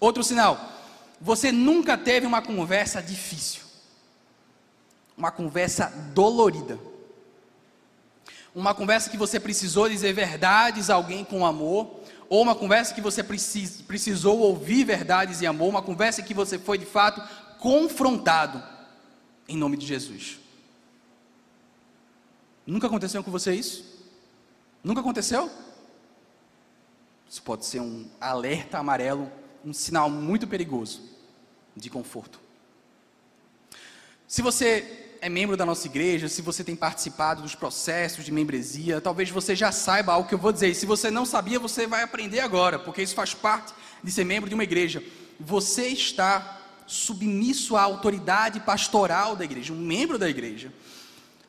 Outro 0.00 0.24
sinal, 0.24 0.58
você 1.20 1.52
nunca 1.52 1.98
teve 1.98 2.24
uma 2.24 2.40
conversa 2.40 3.02
difícil, 3.02 3.60
uma 5.18 5.30
conversa 5.30 5.90
dolorida. 6.14 6.91
Uma 8.54 8.74
conversa 8.74 9.08
que 9.08 9.16
você 9.16 9.40
precisou 9.40 9.88
dizer 9.88 10.12
verdades 10.12 10.90
a 10.90 10.94
alguém 10.94 11.24
com 11.24 11.46
amor, 11.46 12.00
ou 12.28 12.42
uma 12.42 12.54
conversa 12.54 12.94
que 12.94 13.00
você 13.00 13.22
precis, 13.22 13.82
precisou 13.82 14.38
ouvir 14.38 14.84
verdades 14.84 15.40
e 15.40 15.46
amor, 15.46 15.68
uma 15.68 15.82
conversa 15.82 16.22
que 16.22 16.34
você 16.34 16.58
foi 16.58 16.78
de 16.78 16.86
fato 16.86 17.22
confrontado 17.58 18.62
em 19.48 19.56
nome 19.56 19.76
de 19.76 19.86
Jesus. 19.86 20.38
Nunca 22.66 22.86
aconteceu 22.86 23.22
com 23.22 23.30
você 23.30 23.54
isso? 23.54 23.84
Nunca 24.82 25.00
aconteceu? 25.00 25.50
Isso 27.28 27.42
pode 27.42 27.64
ser 27.64 27.80
um 27.80 28.06
alerta 28.20 28.78
amarelo, 28.78 29.30
um 29.64 29.72
sinal 29.72 30.10
muito 30.10 30.46
perigoso 30.46 31.02
de 31.76 31.88
conforto. 31.88 32.40
Se 34.26 34.42
você 34.42 35.01
é 35.22 35.28
membro 35.28 35.56
da 35.56 35.64
nossa 35.64 35.86
igreja, 35.86 36.28
se 36.28 36.42
você 36.42 36.64
tem 36.64 36.74
participado 36.74 37.42
dos 37.42 37.54
processos 37.54 38.24
de 38.24 38.32
membresia, 38.32 39.00
talvez 39.00 39.30
você 39.30 39.54
já 39.54 39.70
saiba 39.70 40.12
algo 40.12 40.28
que 40.28 40.34
eu 40.34 40.38
vou 40.38 40.52
dizer. 40.52 40.70
E 40.70 40.74
se 40.74 40.84
você 40.84 41.12
não 41.12 41.24
sabia, 41.24 41.60
você 41.60 41.86
vai 41.86 42.02
aprender 42.02 42.40
agora, 42.40 42.76
porque 42.76 43.00
isso 43.00 43.14
faz 43.14 43.32
parte 43.32 43.72
de 44.02 44.10
ser 44.10 44.24
membro 44.24 44.48
de 44.48 44.54
uma 44.56 44.64
igreja. 44.64 45.00
Você 45.38 45.86
está 45.86 46.60
submisso 46.88 47.76
à 47.76 47.82
autoridade 47.82 48.58
pastoral 48.58 49.36
da 49.36 49.44
igreja, 49.44 49.72
um 49.72 49.78
membro 49.78 50.18
da 50.18 50.28
igreja. 50.28 50.72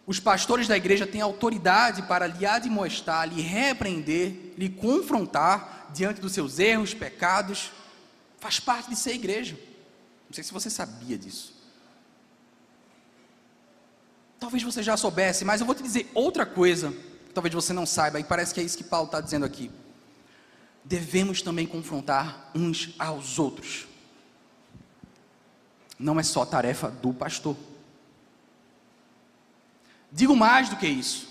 Os 0.05 0.19
pastores 0.19 0.67
da 0.67 0.77
igreja 0.77 1.07
têm 1.07 1.21
autoridade 1.21 2.03
para 2.03 2.27
lhe 2.27 2.45
admoestar, 2.45 3.27
lhe 3.27 3.41
repreender, 3.41 4.53
lhe 4.55 4.69
confrontar 4.69 5.89
diante 5.91 6.21
dos 6.21 6.33
seus 6.33 6.59
erros, 6.59 6.93
pecados. 6.93 7.71
Faz 8.39 8.59
parte 8.59 8.91
de 8.91 8.95
ser 8.95 9.15
igreja. 9.15 9.57
Não 10.29 10.35
sei 10.35 10.43
se 10.43 10.53
você 10.53 10.69
sabia 10.69 11.17
disso. 11.17 11.62
Talvez 14.43 14.61
você 14.61 14.83
já 14.83 14.97
soubesse, 14.97 15.45
mas 15.45 15.61
eu 15.61 15.65
vou 15.65 15.73
te 15.73 15.81
dizer 15.81 16.11
outra 16.13 16.45
coisa, 16.45 16.91
que 16.91 17.33
talvez 17.33 17.55
você 17.55 17.71
não 17.71 17.85
saiba, 17.85 18.19
e 18.19 18.25
parece 18.25 18.53
que 18.53 18.59
é 18.59 18.63
isso 18.63 18.77
que 18.77 18.83
Paulo 18.83 19.05
está 19.05 19.21
dizendo 19.21 19.45
aqui. 19.45 19.71
Devemos 20.83 21.41
também 21.41 21.65
confrontar 21.65 22.51
uns 22.53 22.93
aos 22.99 23.39
outros. 23.39 23.87
Não 25.97 26.19
é 26.19 26.23
só 26.23 26.45
tarefa 26.45 26.89
do 26.89 27.13
pastor. 27.13 27.55
Digo 30.11 30.35
mais 30.35 30.67
do 30.67 30.75
que 30.75 30.87
isso. 30.87 31.29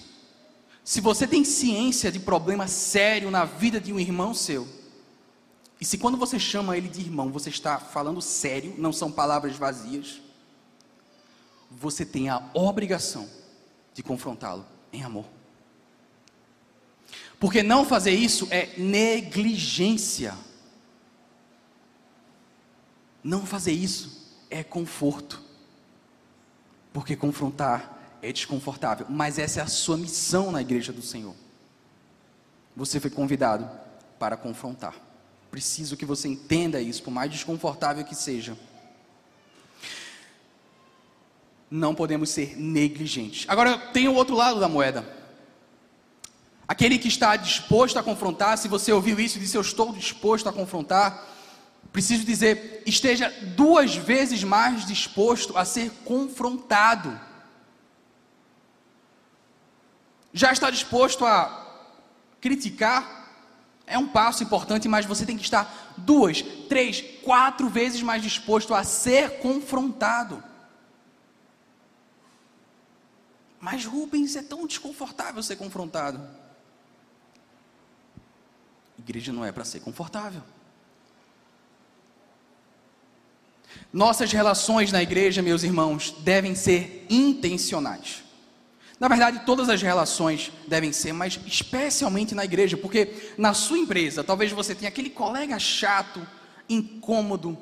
Se 0.82 0.98
você 0.98 1.26
tem 1.26 1.44
ciência 1.44 2.10
de 2.10 2.18
problema 2.18 2.66
sério 2.66 3.30
na 3.30 3.44
vida 3.44 3.78
de 3.78 3.92
um 3.92 4.00
irmão 4.00 4.32
seu, 4.32 4.66
e 5.78 5.84
se 5.84 5.98
quando 5.98 6.16
você 6.16 6.38
chama 6.38 6.78
ele 6.78 6.88
de 6.88 7.02
irmão, 7.02 7.30
você 7.30 7.50
está 7.50 7.78
falando 7.78 8.22
sério, 8.22 8.74
não 8.78 8.90
são 8.90 9.12
palavras 9.12 9.54
vazias, 9.54 10.22
você 11.78 12.04
tem 12.04 12.28
a 12.28 12.42
obrigação 12.54 13.28
de 13.94 14.02
confrontá-lo 14.02 14.64
em 14.92 15.02
amor. 15.02 15.26
Porque 17.38 17.62
não 17.62 17.84
fazer 17.84 18.12
isso 18.12 18.46
é 18.50 18.78
negligência. 18.78 20.34
Não 23.22 23.44
fazer 23.44 23.72
isso 23.72 24.36
é 24.48 24.62
conforto. 24.62 25.42
Porque 26.92 27.16
confrontar 27.16 28.18
é 28.22 28.32
desconfortável, 28.32 29.06
mas 29.10 29.38
essa 29.38 29.58
é 29.58 29.62
a 29.62 29.66
sua 29.66 29.96
missão 29.96 30.52
na 30.52 30.60
igreja 30.60 30.92
do 30.92 31.02
Senhor. 31.02 31.34
Você 32.76 33.00
foi 33.00 33.10
convidado 33.10 33.68
para 34.18 34.36
confrontar. 34.36 34.94
Preciso 35.50 35.96
que 35.96 36.06
você 36.06 36.28
entenda 36.28 36.80
isso, 36.80 37.02
por 37.02 37.10
mais 37.10 37.30
desconfortável 37.30 38.04
que 38.04 38.14
seja 38.14 38.56
não 41.72 41.94
podemos 41.94 42.30
ser 42.30 42.56
negligentes. 42.56 43.46
Agora, 43.48 43.78
tem 43.78 44.06
o 44.08 44.14
outro 44.14 44.36
lado 44.36 44.60
da 44.60 44.68
moeda. 44.68 45.04
Aquele 46.68 46.98
que 46.98 47.08
está 47.08 47.34
disposto 47.36 47.98
a 47.98 48.02
confrontar, 48.02 48.58
se 48.58 48.68
você 48.68 48.92
ouviu 48.92 49.18
isso 49.18 49.38
e 49.38 49.40
disse 49.40 49.56
eu 49.56 49.60
estou 49.60 49.92
disposto 49.92 50.48
a 50.48 50.52
confrontar, 50.52 51.26
preciso 51.92 52.24
dizer, 52.24 52.82
esteja 52.86 53.32
duas 53.56 53.96
vezes 53.96 54.44
mais 54.44 54.86
disposto 54.86 55.56
a 55.56 55.64
ser 55.64 55.90
confrontado 56.04 57.18
Já 60.32 60.50
está 60.50 60.70
disposto 60.70 61.26
a 61.26 61.84
criticar? 62.40 63.20
É 63.86 63.98
um 63.98 64.08
passo 64.08 64.42
importante, 64.42 64.88
mas 64.88 65.04
você 65.04 65.26
tem 65.26 65.36
que 65.36 65.42
estar 65.42 65.92
duas, 65.96 66.40
três, 66.68 67.04
quatro 67.22 67.68
vezes 67.68 68.00
mais 68.00 68.22
disposto 68.22 68.74
a 68.74 68.82
ser 68.82 69.40
confrontado. 69.40 70.42
Mas 73.62 73.84
Rubens 73.84 74.34
é 74.34 74.42
tão 74.42 74.66
desconfortável 74.66 75.40
ser 75.40 75.54
confrontado. 75.54 76.20
Igreja 78.98 79.32
não 79.32 79.44
é 79.44 79.52
para 79.52 79.64
ser 79.64 79.78
confortável. 79.78 80.42
Nossas 83.92 84.32
relações 84.32 84.90
na 84.90 85.00
igreja, 85.00 85.42
meus 85.42 85.62
irmãos, 85.62 86.10
devem 86.24 86.56
ser 86.56 87.06
intencionais. 87.08 88.24
Na 88.98 89.06
verdade, 89.06 89.46
todas 89.46 89.68
as 89.68 89.80
relações 89.80 90.50
devem 90.66 90.92
ser, 90.92 91.12
mas 91.12 91.38
especialmente 91.46 92.34
na 92.34 92.44
igreja, 92.44 92.76
porque 92.76 93.32
na 93.38 93.54
sua 93.54 93.78
empresa, 93.78 94.24
talvez 94.24 94.50
você 94.50 94.74
tenha 94.74 94.88
aquele 94.88 95.10
colega 95.10 95.56
chato, 95.60 96.26
incômodo, 96.68 97.56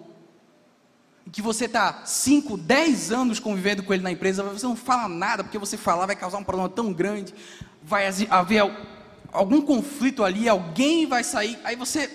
que 1.30 1.40
você 1.42 1.66
está 1.66 2.04
5, 2.04 2.56
10 2.56 3.12
anos 3.12 3.38
convivendo 3.38 3.82
com 3.82 3.94
ele 3.94 4.02
na 4.02 4.10
empresa, 4.10 4.42
você 4.42 4.66
não 4.66 4.76
fala 4.76 5.08
nada, 5.08 5.44
porque 5.44 5.58
você 5.58 5.76
falar 5.76 6.06
vai 6.06 6.16
causar 6.16 6.38
um 6.38 6.44
problema 6.44 6.68
tão 6.68 6.92
grande, 6.92 7.34
vai 7.82 8.06
haver 8.28 8.70
algum 9.32 9.60
conflito 9.62 10.24
ali, 10.24 10.48
alguém 10.48 11.06
vai 11.06 11.22
sair, 11.22 11.58
aí 11.64 11.76
você 11.76 12.10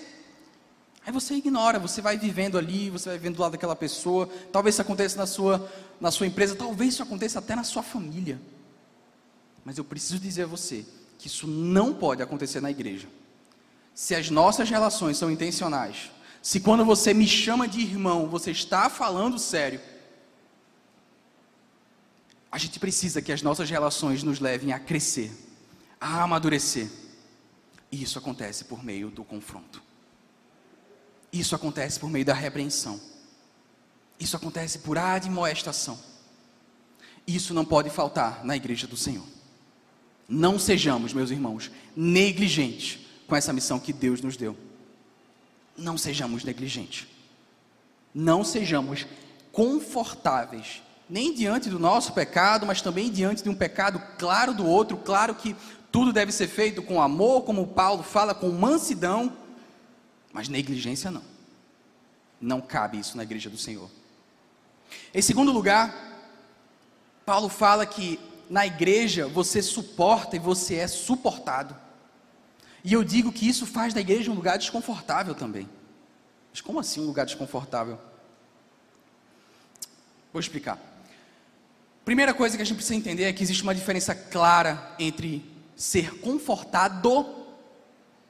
aí 1.06 1.12
você 1.12 1.34
ignora, 1.34 1.78
você 1.78 2.02
vai 2.02 2.18
vivendo 2.18 2.58
ali, 2.58 2.90
você 2.90 3.10
vai 3.10 3.18
vivendo 3.18 3.36
do 3.36 3.42
lado 3.42 3.52
daquela 3.52 3.76
pessoa, 3.76 4.28
talvez 4.50 4.74
isso 4.74 4.82
aconteça 4.82 5.16
na 5.16 5.26
sua, 5.26 5.70
na 6.00 6.10
sua 6.10 6.26
empresa, 6.26 6.56
talvez 6.56 6.94
isso 6.94 7.02
aconteça 7.02 7.38
até 7.38 7.54
na 7.54 7.62
sua 7.62 7.82
família. 7.82 8.40
Mas 9.64 9.78
eu 9.78 9.84
preciso 9.84 10.18
dizer 10.18 10.42
a 10.42 10.46
você 10.46 10.84
que 11.16 11.28
isso 11.28 11.46
não 11.46 11.94
pode 11.94 12.22
acontecer 12.22 12.60
na 12.60 12.72
igreja. 12.72 13.06
Se 13.94 14.16
as 14.16 14.30
nossas 14.30 14.68
relações 14.68 15.16
são 15.16 15.30
intencionais, 15.30 16.10
se 16.46 16.60
quando 16.60 16.84
você 16.84 17.12
me 17.12 17.26
chama 17.26 17.66
de 17.66 17.80
irmão, 17.80 18.28
você 18.28 18.52
está 18.52 18.88
falando 18.88 19.36
sério, 19.36 19.80
a 22.52 22.56
gente 22.56 22.78
precisa 22.78 23.20
que 23.20 23.32
as 23.32 23.42
nossas 23.42 23.68
relações 23.68 24.22
nos 24.22 24.38
levem 24.38 24.72
a 24.72 24.78
crescer, 24.78 25.32
a 26.00 26.22
amadurecer. 26.22 26.88
E 27.90 28.00
isso 28.00 28.16
acontece 28.16 28.66
por 28.66 28.84
meio 28.84 29.10
do 29.10 29.24
confronto. 29.24 29.82
Isso 31.32 31.56
acontece 31.56 31.98
por 31.98 32.08
meio 32.08 32.24
da 32.24 32.32
repreensão. 32.32 33.00
Isso 34.16 34.36
acontece 34.36 34.78
por 34.78 34.96
admoestação. 34.96 35.98
Isso 37.26 37.52
não 37.54 37.64
pode 37.64 37.90
faltar 37.90 38.44
na 38.44 38.54
igreja 38.54 38.86
do 38.86 38.96
Senhor. 38.96 39.26
Não 40.28 40.60
sejamos, 40.60 41.12
meus 41.12 41.32
irmãos, 41.32 41.72
negligentes 41.96 43.00
com 43.26 43.34
essa 43.34 43.52
missão 43.52 43.80
que 43.80 43.92
Deus 43.92 44.20
nos 44.20 44.36
deu. 44.36 44.65
Não 45.76 45.98
sejamos 45.98 46.44
negligentes. 46.44 47.06
Não 48.14 48.44
sejamos 48.44 49.06
confortáveis, 49.52 50.82
nem 51.08 51.32
diante 51.32 51.70
do 51.70 51.78
nosso 51.78 52.12
pecado, 52.12 52.66
mas 52.66 52.82
também 52.82 53.10
diante 53.10 53.42
de 53.42 53.48
um 53.48 53.54
pecado 53.54 54.02
claro 54.18 54.52
do 54.52 54.66
outro. 54.66 54.96
Claro 54.96 55.34
que 55.34 55.54
tudo 55.92 56.12
deve 56.12 56.32
ser 56.32 56.48
feito 56.48 56.82
com 56.82 57.00
amor, 57.00 57.44
como 57.44 57.66
Paulo 57.66 58.02
fala, 58.02 58.34
com 58.34 58.50
mansidão, 58.50 59.32
mas 60.32 60.48
negligência 60.48 61.10
não. 61.10 61.22
Não 62.40 62.60
cabe 62.60 62.98
isso 62.98 63.16
na 63.16 63.22
igreja 63.22 63.48
do 63.48 63.56
Senhor. 63.56 63.88
Em 65.14 65.22
segundo 65.22 65.52
lugar, 65.52 65.94
Paulo 67.24 67.48
fala 67.48 67.86
que 67.86 68.20
na 68.48 68.66
igreja 68.66 69.26
você 69.26 69.62
suporta 69.62 70.36
e 70.36 70.38
você 70.38 70.76
é 70.76 70.86
suportado. 70.86 71.76
E 72.86 72.92
eu 72.92 73.02
digo 73.02 73.32
que 73.32 73.48
isso 73.48 73.66
faz 73.66 73.92
da 73.92 74.00
igreja 74.00 74.30
um 74.30 74.34
lugar 74.34 74.56
desconfortável 74.56 75.34
também. 75.34 75.68
Mas 76.52 76.60
como 76.60 76.78
assim 76.78 77.00
um 77.00 77.06
lugar 77.06 77.26
desconfortável? 77.26 77.98
Vou 80.32 80.38
explicar. 80.38 80.78
Primeira 82.04 82.32
coisa 82.32 82.54
que 82.56 82.62
a 82.62 82.64
gente 82.64 82.76
precisa 82.76 82.94
entender 82.94 83.24
é 83.24 83.32
que 83.32 83.42
existe 83.42 83.64
uma 83.64 83.74
diferença 83.74 84.14
clara 84.14 84.94
entre 85.00 85.44
ser 85.74 86.20
confortado 86.20 87.44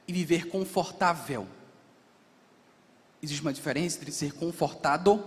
e 0.07 0.11
viver 0.11 0.47
confortável. 0.47 1.47
Existe 3.21 3.43
uma 3.43 3.53
diferença 3.53 3.99
entre 3.99 4.11
ser 4.11 4.33
confortado 4.33 5.23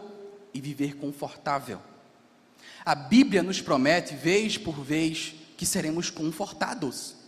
e 0.52 0.60
viver 0.60 0.96
confortável. 0.96 1.80
A 2.84 2.96
Bíblia 2.96 3.44
nos 3.44 3.62
promete, 3.62 4.16
vez 4.16 4.58
por 4.58 4.82
vez, 4.82 5.36
que 5.56 5.64
seremos 5.64 6.10
confortados. 6.10 7.19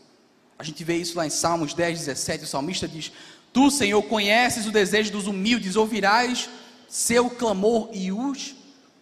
A 0.63 0.65
gente 0.65 0.85
vê 0.85 0.97
isso 0.97 1.19
lá 1.19 1.27
em 1.27 1.31
Salmos 1.31 1.75
10, 1.75 1.99
17, 1.99 2.45
o 2.45 2.47
salmista 2.47 2.87
diz: 2.87 3.11
Tu, 3.53 3.69
Senhor, 3.69 4.01
conheces 4.05 4.65
o 4.65 4.71
desejo 4.71 5.11
dos 5.11 5.27
humildes, 5.27 5.75
ouvirás 5.75 6.49
seu 6.89 7.29
clamor 7.29 7.91
e 7.93 8.13
os 8.13 8.55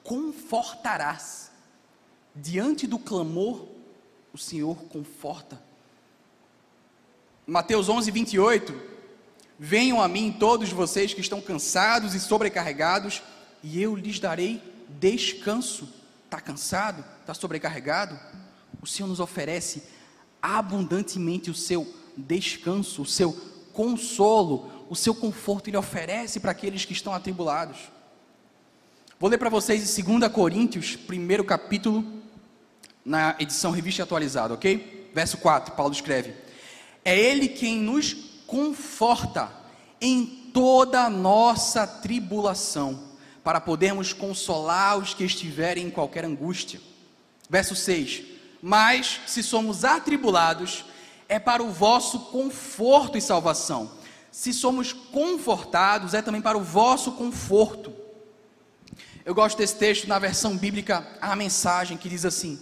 confortarás. 0.03 1.51
Diante 2.35 2.87
do 2.87 2.99
clamor, 2.99 3.68
o 4.33 4.38
Senhor 4.38 4.75
conforta. 4.85 5.62
Mateus 7.46 7.90
11, 7.90 8.11
28. 8.11 8.81
Venham 9.59 10.01
a 10.01 10.09
mim 10.09 10.35
todos 10.40 10.70
vocês 10.70 11.12
que 11.12 11.20
estão 11.20 11.42
cansados 11.42 12.14
e 12.14 12.20
sobrecarregados, 12.20 13.23
e 13.62 13.83
eu 13.83 13.94
lhes 13.94 14.18
darei 14.18 14.62
descanso. 14.99 15.87
Está 16.25 16.40
cansado? 16.40 17.05
Está 17.20 17.35
sobrecarregado? 17.35 18.18
O 18.81 18.87
Senhor 18.87 19.09
nos 19.09 19.20
oferece 19.20 19.99
abundantemente 20.42 21.50
o 21.50 21.55
seu 21.55 21.87
descanso, 22.16 23.03
o 23.03 23.07
seu 23.07 23.33
consolo, 23.72 24.87
o 24.88 24.96
seu 24.96 25.14
conforto, 25.14 25.68
Ele 25.68 25.76
oferece 25.76 26.40
para 26.40 26.50
aqueles 26.50 26.85
que 26.85 26.92
estão 26.92 27.12
atribulados. 27.12 27.79
Vou 29.18 29.29
ler 29.29 29.38
para 29.38 29.50
vocês 29.50 29.98
em 29.98 30.18
2 30.18 30.33
Coríntios, 30.33 30.96
primeiro 30.96 31.44
capítulo, 31.44 32.05
na 33.05 33.37
edição 33.38 33.70
revista 33.70 34.03
atualizada, 34.03 34.55
ok? 34.55 35.11
Verso 35.14 35.38
4, 35.38 35.74
Paulo 35.74 35.92
escreve: 35.92 36.35
é 37.05 37.18
Ele 37.18 37.48
quem 37.48 37.76
nos 37.76 38.14
conforta 38.46 39.50
em 40.00 40.50
toda 40.53 41.05
a 41.05 41.11
nossa 41.11 41.87
tribulação, 41.87 43.11
para 43.44 43.61
podermos 43.61 44.12
consolar 44.12 44.98
os 44.98 45.14
que 45.14 45.24
estiverem 45.24 45.87
em 45.87 45.90
qualquer 45.90 46.24
angústia. 46.24 46.81
Verso 47.48 47.74
6: 47.74 48.22
Mas 48.62 49.20
se 49.27 49.42
somos 49.42 49.85
atribulados, 49.85 50.85
é 51.29 51.38
para 51.38 51.62
o 51.62 51.70
vosso 51.70 52.18
conforto 52.27 53.16
e 53.16 53.20
salvação. 53.20 53.92
Se 54.31 54.53
somos 54.53 54.92
confortados, 54.92 56.14
é 56.14 56.23
também 56.23 56.40
para 56.40 56.59
o 56.59 56.62
vosso 56.62 57.12
conforto. 57.12 57.92
Eu 59.25 59.35
gosto 59.35 59.59
desse 59.59 59.77
texto 59.77 60.09
na 60.09 60.18
versão 60.18 60.57
bíblica, 60.57 61.07
a 61.20 61.35
mensagem 61.37 61.96
que 61.96 62.09
diz 62.09 62.25
assim: 62.25 62.59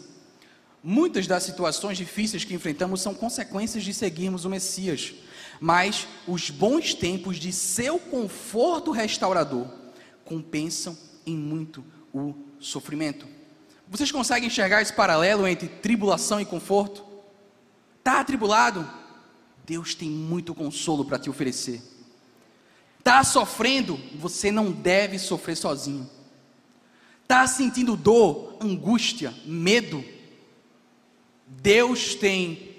Muitas 0.82 1.26
das 1.26 1.42
situações 1.42 1.98
difíceis 1.98 2.44
que 2.44 2.54
enfrentamos 2.54 3.00
são 3.00 3.14
consequências 3.14 3.84
de 3.84 3.92
seguirmos 3.92 4.44
o 4.44 4.50
Messias, 4.50 5.14
mas 5.60 6.06
os 6.26 6.50
bons 6.50 6.94
tempos 6.94 7.36
de 7.36 7.52
seu 7.52 7.98
conforto 7.98 8.90
restaurador 8.90 9.66
compensam 10.24 10.96
em 11.26 11.36
muito 11.36 11.84
o 12.12 12.34
sofrimento. 12.60 13.37
Vocês 13.90 14.12
conseguem 14.12 14.48
enxergar 14.48 14.82
esse 14.82 14.92
paralelo 14.92 15.46
entre 15.46 15.68
tribulação 15.68 16.40
e 16.40 16.44
conforto? 16.44 17.04
Está 17.98 18.20
atribulado? 18.20 18.88
Deus 19.64 19.94
tem 19.94 20.10
muito 20.10 20.54
consolo 20.54 21.04
para 21.04 21.18
te 21.18 21.30
oferecer. 21.30 21.82
Está 22.98 23.24
sofrendo? 23.24 23.98
Você 24.16 24.50
não 24.50 24.70
deve 24.70 25.18
sofrer 25.18 25.56
sozinho. 25.56 26.08
Está 27.22 27.46
sentindo 27.46 27.96
dor, 27.96 28.56
angústia, 28.60 29.34
medo? 29.44 30.04
Deus 31.46 32.14
tem 32.14 32.76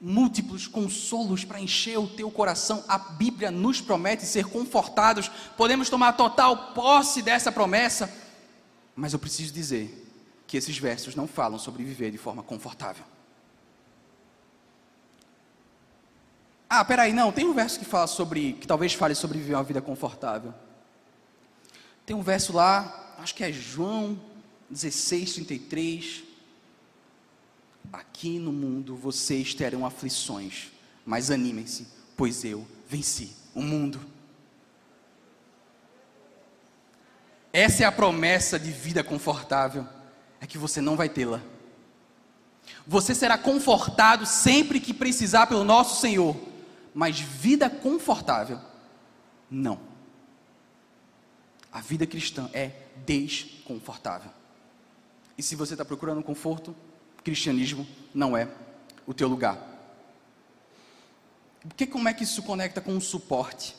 múltiplos 0.00 0.66
consolos 0.66 1.44
para 1.44 1.60
encher 1.60 1.98
o 1.98 2.06
teu 2.06 2.30
coração. 2.30 2.84
A 2.86 2.98
Bíblia 2.98 3.50
nos 3.50 3.80
promete 3.80 4.24
ser 4.24 4.46
confortados. 4.46 5.30
Podemos 5.56 5.88
tomar 5.88 6.12
total 6.12 6.72
posse 6.74 7.22
dessa 7.22 7.50
promessa. 7.50 8.25
Mas 8.96 9.12
eu 9.12 9.18
preciso 9.18 9.52
dizer 9.52 10.04
que 10.46 10.56
esses 10.56 10.78
versos 10.78 11.14
não 11.14 11.28
falam 11.28 11.58
sobre 11.58 11.84
viver 11.84 12.10
de 12.10 12.16
forma 12.16 12.42
confortável. 12.42 13.04
Ah, 16.68 16.84
peraí, 16.84 17.12
não, 17.12 17.30
tem 17.30 17.44
um 17.44 17.52
verso 17.52 17.78
que 17.78 17.84
fala 17.84 18.06
sobre, 18.06 18.54
que 18.54 18.66
talvez 18.66 18.94
fale 18.94 19.14
sobre 19.14 19.38
viver 19.38 19.54
uma 19.54 19.62
vida 19.62 19.82
confortável. 19.82 20.52
Tem 22.04 22.16
um 22.16 22.22
verso 22.22 22.52
lá, 22.52 23.14
acho 23.18 23.34
que 23.34 23.44
é 23.44 23.52
João 23.52 24.18
16, 24.70 25.34
33. 25.34 26.24
Aqui 27.92 28.38
no 28.38 28.52
mundo 28.52 28.96
vocês 28.96 29.54
terão 29.54 29.86
aflições, 29.86 30.72
mas 31.04 31.30
animem-se, 31.30 31.86
pois 32.16 32.44
eu 32.44 32.66
venci 32.88 33.36
o 33.54 33.62
mundo. 33.62 34.00
Essa 37.56 37.84
é 37.84 37.86
a 37.86 37.90
promessa 37.90 38.58
de 38.58 38.70
vida 38.70 39.02
confortável, 39.02 39.88
é 40.42 40.46
que 40.46 40.58
você 40.58 40.82
não 40.82 40.94
vai 40.94 41.08
tê-la. 41.08 41.40
Você 42.86 43.14
será 43.14 43.38
confortado 43.38 44.26
sempre 44.26 44.78
que 44.78 44.92
precisar 44.92 45.46
pelo 45.46 45.64
nosso 45.64 45.98
Senhor, 45.98 46.36
mas 46.94 47.18
vida 47.18 47.70
confortável, 47.70 48.60
não. 49.50 49.80
A 51.72 51.80
vida 51.80 52.06
cristã 52.06 52.50
é 52.52 52.72
desconfortável. 53.06 54.30
E 55.38 55.42
se 55.42 55.56
você 55.56 55.72
está 55.72 55.84
procurando 55.84 56.22
conforto, 56.22 56.76
cristianismo 57.24 57.86
não 58.12 58.36
é 58.36 58.50
o 59.06 59.14
teu 59.14 59.28
lugar. 59.28 59.58
Porque 61.60 61.86
como 61.86 62.06
é 62.06 62.12
que 62.12 62.24
isso 62.24 62.42
conecta 62.42 62.82
com 62.82 62.94
o 62.94 63.00
suporte? 63.00 63.74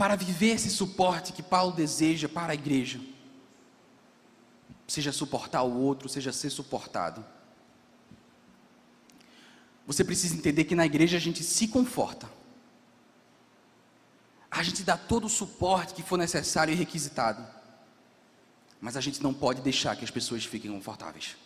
Para 0.00 0.16
viver 0.16 0.54
esse 0.54 0.70
suporte 0.70 1.30
que 1.30 1.42
Paulo 1.42 1.72
deseja 1.72 2.26
para 2.26 2.52
a 2.52 2.54
igreja, 2.54 2.98
seja 4.88 5.12
suportar 5.12 5.62
o 5.62 5.76
outro, 5.76 6.08
seja 6.08 6.32
ser 6.32 6.48
suportado. 6.48 7.22
Você 9.86 10.02
precisa 10.02 10.34
entender 10.34 10.64
que 10.64 10.74
na 10.74 10.86
igreja 10.86 11.18
a 11.18 11.20
gente 11.20 11.44
se 11.44 11.68
conforta. 11.68 12.30
A 14.50 14.62
gente 14.62 14.82
dá 14.82 14.96
todo 14.96 15.26
o 15.26 15.28
suporte 15.28 15.92
que 15.92 16.02
for 16.02 16.16
necessário 16.16 16.72
e 16.72 16.74
requisitado. 16.74 17.46
Mas 18.80 18.96
a 18.96 19.02
gente 19.02 19.22
não 19.22 19.34
pode 19.34 19.60
deixar 19.60 19.96
que 19.96 20.04
as 20.04 20.10
pessoas 20.10 20.46
fiquem 20.46 20.72
confortáveis. 20.72 21.36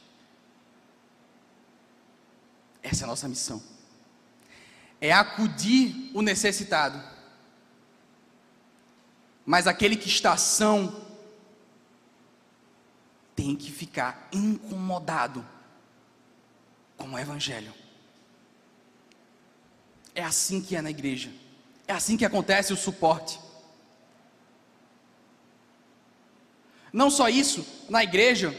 Essa 2.84 3.02
é 3.02 3.04
a 3.04 3.08
nossa 3.08 3.26
missão. 3.26 3.60
É 5.00 5.12
acudir 5.12 6.12
o 6.14 6.22
necessitado. 6.22 7.13
Mas 9.44 9.66
aquele 9.66 9.96
que 9.96 10.08
está 10.08 10.36
são 10.36 11.04
tem 13.36 13.54
que 13.54 13.70
ficar 13.70 14.28
incomodado 14.32 15.44
com 16.96 17.10
o 17.10 17.18
Evangelho. 17.18 17.74
É 20.14 20.22
assim 20.22 20.62
que 20.62 20.76
é 20.76 20.82
na 20.82 20.90
igreja. 20.90 21.32
É 21.86 21.92
assim 21.92 22.16
que 22.16 22.24
acontece 22.24 22.72
o 22.72 22.76
suporte. 22.76 23.40
Não 26.92 27.10
só 27.10 27.28
isso, 27.28 27.66
na 27.88 28.04
igreja, 28.04 28.56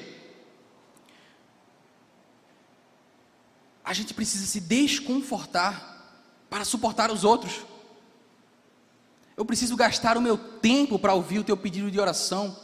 a 3.83 3.93
gente 3.93 4.13
precisa 4.13 4.45
se 4.45 4.59
desconfortar 4.59 5.95
para 6.49 6.65
suportar 6.65 7.09
os 7.11 7.23
outros. 7.23 7.65
Eu 9.37 9.45
preciso 9.45 9.75
gastar 9.75 10.17
o 10.17 10.21
meu 10.21 10.37
tempo 10.37 10.97
para 10.97 11.13
ouvir 11.13 11.39
o 11.39 11.43
teu 11.43 11.57
pedido 11.57 11.91
de 11.91 11.99
oração. 11.99 12.55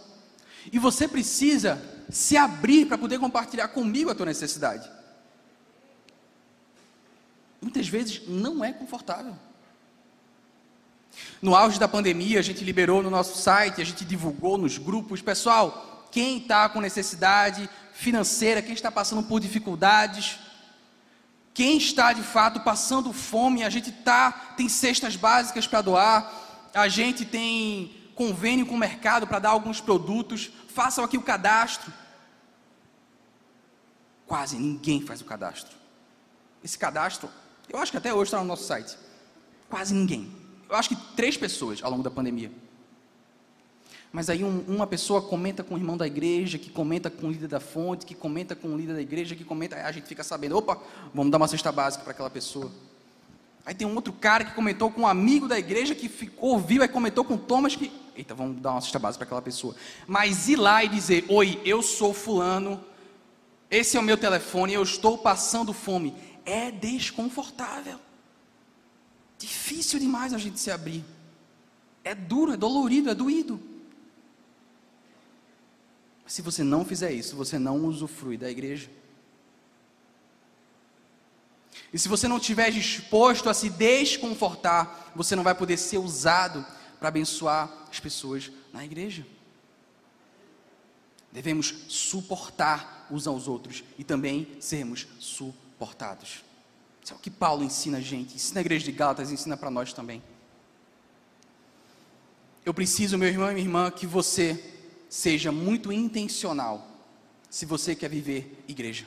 E 0.72 0.80
você 0.80 1.08
precisa 1.08 1.82
se 2.10 2.38
abrir 2.38 2.86
para 2.86 2.98
poder 2.98 3.20
compartilhar 3.20 3.68
comigo 3.70 4.10
a 4.10 4.16
tua 4.16 4.26
necessidade. 4.26 4.90
Muitas 7.62 7.88
vezes 7.88 8.28
não 8.28 8.64
é 8.64 8.72
confortável. 8.72 9.36
No 11.42 11.56
auge 11.56 11.80
da 11.80 11.88
pandemia, 11.88 12.40
a 12.40 12.44
gente 12.44 12.64
liberou 12.64 13.04
no 13.04 13.10
nosso 13.10 13.38
site, 13.38 13.82
a 13.82 13.86
gente 13.86 14.06
divulgou 14.06 14.58
nos 14.58 14.78
grupos, 14.78 15.22
pessoal, 15.22 16.08
quem 16.12 16.38
está 16.38 16.68
com 16.70 16.80
necessidade 16.80 17.70
financeira, 17.94 18.62
quem 18.62 18.74
está 18.74 18.92
passando 18.92 19.24
por 19.24 19.40
dificuldades, 19.40 20.40
quem 21.54 21.78
está 21.78 22.14
de 22.14 22.24
fato 22.24 22.62
passando 22.62 23.12
fome, 23.12 23.64
a 23.64 23.70
gente 23.70 23.92
tá, 23.92 24.32
tem 24.56 24.70
cestas 24.70 25.16
básicas 25.16 25.68
para 25.68 25.82
doar, 25.82 26.41
a 26.74 26.88
gente 26.88 27.26
tem 27.26 27.96
convênio 28.16 28.66
com 28.66 28.76
o 28.76 28.78
mercado 28.78 29.26
para 29.26 29.40
dar 29.40 29.50
alguns 29.50 29.82
produtos, 29.82 30.52
façam 30.68 31.04
aqui 31.04 31.18
o 31.18 31.22
cadastro. 31.22 31.92
Quase 34.28 34.58
ninguém 34.58 35.02
faz 35.02 35.22
o 35.22 35.26
cadastro. 35.26 35.76
Esse 36.64 36.78
cadastro, 36.78 37.30
eu 37.70 37.80
acho 37.80 37.92
que 37.92 37.98
até 37.98 38.14
hoje 38.14 38.30
está 38.30 38.40
no 38.40 38.46
nosso 38.46 38.64
site. 38.64 38.98
Quase 39.70 39.94
ninguém. 39.94 40.32
Eu 40.70 40.76
acho 40.76 40.90
que 40.90 40.96
três 41.16 41.36
pessoas 41.36 41.84
ao 41.84 41.92
longo 41.92 42.04
da 42.04 42.12
pandemia. 42.12 42.52
Mas 44.12 44.30
aí 44.30 44.44
um, 44.44 44.60
uma 44.68 44.86
pessoa 44.86 45.22
comenta 45.22 45.64
com 45.64 45.76
o 45.76 45.78
irmão 45.78 45.96
da 45.96 46.06
igreja, 46.06 46.58
que 46.58 46.70
comenta 46.70 47.10
com 47.10 47.28
o 47.28 47.32
líder 47.32 47.48
da 47.48 47.60
fonte, 47.60 48.06
que 48.06 48.14
comenta 48.14 48.56
com 48.56 48.68
o 48.68 48.78
líder 48.78 48.94
da 48.94 49.02
igreja, 49.02 49.36
que 49.36 49.44
comenta, 49.44 49.78
aí 49.78 49.84
a 49.84 49.92
gente 49.92 50.06
fica 50.06 50.24
sabendo, 50.24 50.58
opa, 50.58 50.78
vamos 51.14 51.32
dar 51.32 51.38
uma 51.38 51.48
cesta 51.48 51.72
básica 51.72 52.04
para 52.04 52.12
aquela 52.12 52.30
pessoa. 52.30 52.70
Aí 53.66 53.76
tem 53.76 53.88
um 53.88 53.96
outro 53.96 54.12
cara 54.12 54.44
que 54.44 54.56
comentou 54.56 54.90
com 54.90 55.02
um 55.02 55.08
amigo 55.08 55.48
da 55.48 55.58
igreja 55.58 55.94
que 55.94 56.10
ficou, 56.10 56.52
ouviu, 56.52 56.82
aí 56.82 56.88
comentou 56.88 57.24
com 57.24 57.38
Thomas 57.38 57.76
que, 57.76 57.92
eita, 58.16 58.34
vamos 58.34 58.60
dar 58.60 58.72
uma 58.72 58.82
cesta 58.82 58.98
básica 58.98 59.20
para 59.20 59.26
aquela 59.26 59.42
pessoa. 59.42 59.76
Mas 60.08 60.48
ir 60.50 60.56
lá 60.56 60.84
e 60.84 60.90
dizer, 60.90 61.26
oi, 61.30 61.62
eu 61.64 61.82
sou 61.82 62.14
fulano, 62.14 62.84
esse 63.70 63.96
é 63.96 64.00
o 64.00 64.04
meu 64.04 64.18
telefone, 64.18 64.74
eu 64.74 64.84
estou 64.84 65.18
passando 65.18 65.74
fome, 65.74 66.14
é 66.44 66.72
desconfortável. 66.72 68.00
Difícil 69.38 70.00
demais 70.00 70.34
a 70.34 70.38
gente 70.38 70.60
se 70.60 70.70
abrir. 70.70 71.04
É 72.04 72.14
duro, 72.16 72.54
é 72.54 72.58
dolorido, 72.58 73.10
é 73.10 73.16
doído. 73.16 73.60
Se 76.26 76.42
você 76.42 76.64
não 76.64 76.86
fizer 76.86 77.12
isso, 77.12 77.36
você 77.36 77.60
não 77.60 77.86
usufrui 77.86 78.38
da 78.38 78.50
igreja. 78.50 78.90
E 81.94 82.00
se 82.00 82.08
você 82.08 82.28
não 82.28 82.38
estiver 82.38 82.72
disposto 82.72 83.50
a 83.50 83.54
se 83.54 83.70
desconfortar, 83.70 85.12
você 85.16 85.36
não 85.36 85.44
vai 85.44 85.54
poder 85.54 85.78
ser 85.78 85.98
usado 85.98 86.66
para 87.00 87.10
abençoar 87.10 87.70
as 87.90 88.00
pessoas 88.00 88.50
na 88.72 88.86
igreja. 88.86 89.26
Devemos 91.32 91.74
suportar 91.88 93.08
uns 93.12 93.28
aos 93.28 93.48
outros 93.48 93.84
e 93.98 94.04
também 94.04 94.48
sermos 94.60 95.08
suportados. 95.20 96.44
Isso 97.04 97.14
é 97.14 97.16
o 97.16 97.20
que 97.20 97.30
Paulo 97.30 97.64
ensina 97.64 97.98
a 97.98 98.02
gente, 98.02 98.36
ensina 98.36 98.60
a 98.60 98.62
igreja 98.62 98.86
de 98.86 98.92
Gálatas, 98.92 99.32
ensina 99.32 99.58
para 99.58 99.72
nós 99.72 99.92
também. 99.92 100.22
Eu 102.64 102.74
preciso, 102.74 103.18
meu 103.18 103.28
irmão 103.28 103.50
e 103.50 103.54
minha 103.56 103.66
irmã, 103.66 103.92
que 103.92 104.06
você 104.06 104.64
seja 105.10 105.52
muito 105.52 105.92
intencional 105.92 106.88
se 107.50 107.66
você 107.66 107.96
quer 107.96 108.10
viver 108.10 108.64
igreja. 108.68 109.06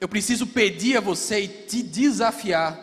Eu 0.00 0.08
preciso 0.08 0.46
pedir 0.46 0.96
a 0.96 1.00
você 1.00 1.40
e 1.42 1.48
te 1.48 1.82
desafiar 1.82 2.78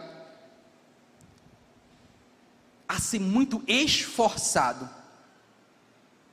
a 2.88 2.99
ser 2.99 3.19
muito 3.19 3.63
esforçado 3.67 4.89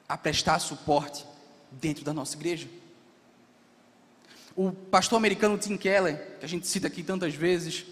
a 0.09 0.17
prestar 0.17 0.59
suporte 0.59 1.25
dentro 1.71 2.05
da 2.05 2.13
nossa 2.13 2.37
igreja. 2.37 2.69
O 4.57 4.73
pastor 4.73 5.17
americano 5.17 5.57
Tim 5.57 5.77
Keller, 5.77 6.39
que 6.39 6.45
a 6.45 6.49
gente 6.49 6.67
cita 6.67 6.89
aqui 6.89 7.03
tantas 7.03 7.35
vezes, 7.35 7.87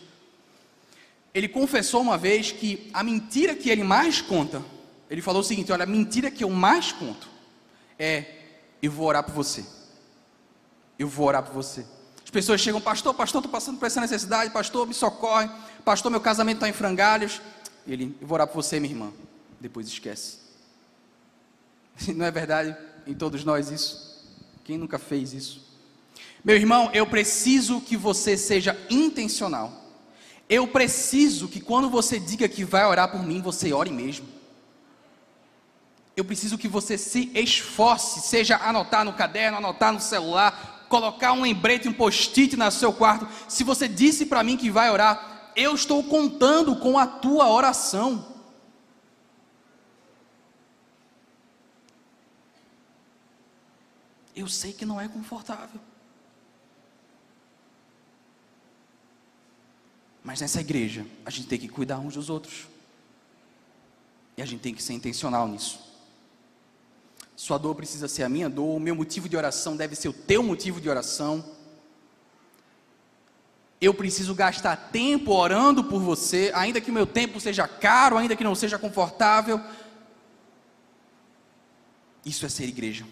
ele 1.33 1.49
confessou 1.49 2.01
uma 2.01 2.19
vez 2.19 2.51
que 2.51 2.91
a 2.93 3.03
mentira 3.05 3.55
que 3.55 3.71
ele 3.71 3.85
mais 3.85 4.21
conta, 4.21 4.63
ele 5.09 5.23
falou 5.23 5.41
o 5.41 5.45
seguinte: 5.45 5.71
olha, 5.71 5.85
a 5.85 5.87
mentira 5.87 6.31
que 6.31 6.43
eu 6.43 6.51
mais 6.51 6.91
conto 6.91 7.29
é 7.99 8.25
eu 8.83 8.91
vou 8.91 9.07
orar 9.07 9.23
por 9.23 9.35
você. 9.35 9.65
Eu 10.99 11.09
vou 11.09 11.27
orar 11.27 11.43
por 11.43 11.53
você. 11.53 11.87
As 12.29 12.31
pessoas 12.31 12.61
chegam, 12.61 12.79
pastor, 12.79 13.15
pastor, 13.15 13.39
estou 13.39 13.51
passando 13.51 13.79
por 13.79 13.87
essa 13.87 14.03
necessidade, 14.03 14.51
pastor, 14.51 14.87
me 14.87 14.93
socorre, 14.93 15.49
pastor, 15.83 16.11
meu 16.11 16.21
casamento 16.21 16.59
está 16.59 16.69
em 16.69 16.75
frangalhos. 16.75 17.41
Ele, 17.87 18.15
eu 18.21 18.27
vou 18.27 18.35
orar 18.35 18.47
por 18.47 18.63
você, 18.63 18.79
minha 18.79 18.93
irmã. 18.93 19.11
Depois 19.59 19.89
esquece. 19.89 20.37
Não 22.15 22.27
é 22.27 22.31
verdade 22.31 22.77
em 23.07 23.15
todos 23.15 23.45
nós 23.45 23.71
isso? 23.71 24.29
Quem 24.63 24.77
nunca 24.77 24.99
fez 24.99 25.33
isso? 25.33 25.67
Meu 26.45 26.55
irmão, 26.55 26.91
eu 26.93 27.07
preciso 27.07 27.81
que 27.81 27.97
você 27.97 28.37
seja 28.37 28.79
intencional. 28.91 29.73
Eu 30.51 30.69
preciso 30.69 31.49
que 31.49 31.63
quando 31.63 31.89
você 31.89 32.21
diga 32.21 32.47
que 32.47 32.63
vai 32.63 32.85
orar 32.85 33.11
por 33.11 33.23
mim, 33.23 33.41
você 33.41 33.73
ore 33.73 33.91
mesmo. 33.91 34.29
Eu 36.15 36.27
preciso 36.27 36.59
que 36.59 36.69
você 36.69 36.99
se 36.99 37.31
esforce, 37.35 38.21
seja 38.21 38.59
anotar 38.59 39.03
no 39.03 39.15
caderno, 39.15 39.57
anotar 39.57 39.95
no 39.95 40.01
celular, 40.01 40.78
colocar 40.89 41.33
um 41.33 41.43
lembrete, 41.43 41.89
um 41.89 41.93
post-it 41.93 42.57
no 42.57 42.71
seu 42.71 42.93
quarto. 42.93 43.29
Se 43.49 43.63
você 43.63 43.87
disse 43.87 44.27
para 44.27 44.43
mim 44.43 44.57
que 44.57 44.71
vai 44.71 44.91
orar, 44.91 45.53
eu 45.55 45.75
estou 45.75 46.03
contando 46.05 46.77
com 46.77 46.99
a 46.99 47.07
tua 47.07 47.49
oração. 47.49 48.37
Eu 54.35 54.47
sei 54.47 54.73
que 54.73 54.87
não 54.87 55.01
é 55.01 55.09
confortável. 55.09 55.81
Mas 60.23 60.41
nessa 60.41 60.61
igreja, 60.61 61.07
a 61.25 61.31
gente 61.31 61.49
tem 61.49 61.59
que 61.59 61.69
cuidar 61.69 61.99
uns 61.99 62.15
dos 62.15 62.31
outros. 62.31 62.67
E 64.37 64.43
a 64.43 64.47
gente 64.47 64.61
tem 64.61 64.75
que 64.75 64.83
ser 64.83 64.93
intencional 64.93 65.49
nisso. 65.49 65.88
Sua 67.39 67.57
dor 67.57 67.77
precisa 67.77 68.09
ser 68.09 68.25
a 68.25 68.29
minha 68.29 68.51
dor, 68.51 68.75
o 68.75 68.81
meu 68.81 68.97
motivo 68.97 69.29
de 69.29 69.37
oração 69.37 69.77
deve 69.77 69.95
ser 69.95 70.09
o 70.09 70.13
teu 70.13 70.43
motivo 70.43 70.81
de 70.81 70.91
oração. 70.91 71.45
Eu 73.81 73.95
preciso 73.95 74.35
gastar 74.35 74.91
tempo 74.91 75.31
orando 75.31 75.85
por 75.85 76.01
você, 76.01 76.51
ainda 76.53 76.81
que 76.81 76.91
o 76.91 76.93
meu 76.93 77.07
tempo 77.07 77.39
seja 77.39 77.69
caro, 77.69 78.17
ainda 78.17 78.35
que 78.35 78.43
não 78.43 78.57
seja 78.57 78.77
confortável. 78.77 79.61
Isso 82.25 82.45
é 82.45 82.49
ser 82.49 82.65
igreja. 82.65 83.07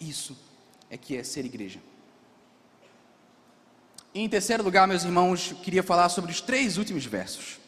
Isso 0.00 0.34
é 0.88 0.96
que 0.96 1.14
é 1.14 1.22
ser 1.22 1.44
igreja. 1.44 1.78
Em 4.14 4.30
terceiro 4.30 4.62
lugar, 4.62 4.88
meus 4.88 5.04
irmãos, 5.04 5.54
queria 5.62 5.82
falar 5.82 6.08
sobre 6.08 6.32
os 6.32 6.40
três 6.40 6.78
últimos 6.78 7.04
versos. 7.04 7.58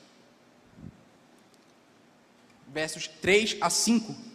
Versos 2.72 3.06
3 3.06 3.58
a 3.60 3.68
5. 3.68 4.33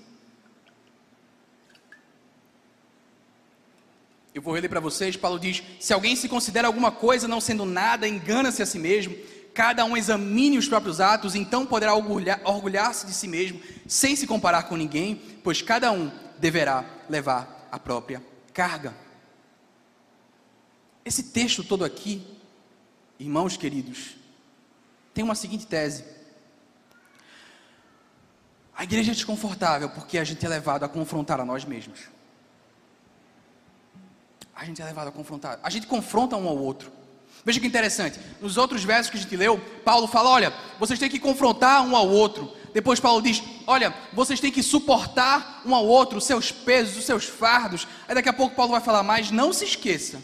Eu 4.34 4.42
vou 4.42 4.54
reler 4.54 4.70
para 4.70 4.80
vocês. 4.80 5.18
Paulo 5.18 5.40
diz: 5.40 5.64
Se 5.80 5.94
alguém 5.94 6.16
se 6.16 6.30
considera 6.30 6.68
alguma 6.68 6.92
coisa 6.92 7.28
não 7.28 7.42
sendo 7.42 7.66
nada, 7.66 8.08
engana-se 8.08 8.62
a 8.62 8.66
si 8.66 8.80
mesmo. 8.80 9.16
Cada 9.54 9.84
um 9.84 9.98
examine 9.98 10.58
os 10.58 10.68
próprios 10.68 11.02
atos, 11.02 11.36
então 11.36 11.66
poderá 11.66 11.94
orgulhar-se 11.94 13.06
de 13.06 13.14
si 13.14 13.28
mesmo, 13.28 13.60
sem 13.88 14.16
se 14.16 14.26
comparar 14.26 14.64
com 14.64 14.78
ninguém, 14.78 15.16
pois 15.44 15.62
cada 15.62 15.92
um 15.92 16.12
deverá 16.38 16.86
levar 17.10 17.68
a 17.72 17.80
própria 17.80 18.24
carga. 18.54 18.96
Esse 21.04 21.24
texto 21.24 21.64
todo 21.64 21.84
aqui, 21.84 22.26
irmãos 23.20 23.58
queridos, 23.58 24.16
tem 25.14 25.24
uma 25.24 25.36
seguinte 25.36 25.66
tese. 25.66 26.06
A 28.76 28.84
igreja 28.84 29.12
é 29.12 29.16
desconfortável 29.16 29.90
porque 29.90 30.18
a 30.18 30.24
gente 30.24 30.46
é 30.46 30.48
levado 30.48 30.84
a 30.84 30.88
confrontar 30.88 31.42
a 31.42 31.46
nós 31.46 31.66
mesmos. 31.66 32.00
A 34.60 34.66
gente 34.66 34.82
é 34.82 34.86
levado 34.86 35.08
a 35.08 35.12
confrontar. 35.12 35.58
A 35.64 35.70
gente 35.70 35.88
confronta 35.88 36.36
um 36.36 36.46
ao 36.46 36.58
outro. 36.58 36.92
Veja 37.46 37.62
que 37.62 37.66
interessante. 37.66 38.20
Nos 38.42 38.58
outros 38.58 38.84
versos 38.84 39.10
que 39.10 39.16
a 39.16 39.22
gente 39.22 39.36
leu, 39.38 39.58
Paulo 39.86 40.06
fala: 40.06 40.30
olha, 40.30 40.54
vocês 40.78 41.00
têm 41.00 41.10
que 41.10 41.18
confrontar 41.18 41.82
um 41.82 41.96
ao 41.96 42.10
outro. 42.10 42.52
Depois 42.74 43.00
Paulo 43.00 43.22
diz: 43.22 43.42
olha, 43.66 43.96
vocês 44.12 44.42
têm 44.42 44.52
que 44.52 44.62
suportar 44.62 45.62
um 45.66 45.74
ao 45.74 45.86
outro 45.88 46.18
os 46.18 46.26
seus 46.26 46.52
pesos, 46.52 46.98
os 46.98 47.06
seus 47.06 47.24
fardos. 47.24 47.88
Aí 48.06 48.14
daqui 48.14 48.28
a 48.28 48.34
pouco 48.34 48.54
Paulo 48.54 48.74
vai 48.74 48.82
falar: 48.82 49.02
mas 49.02 49.32
não 49.32 49.54
se 49.54 49.64
esqueça 49.64 50.22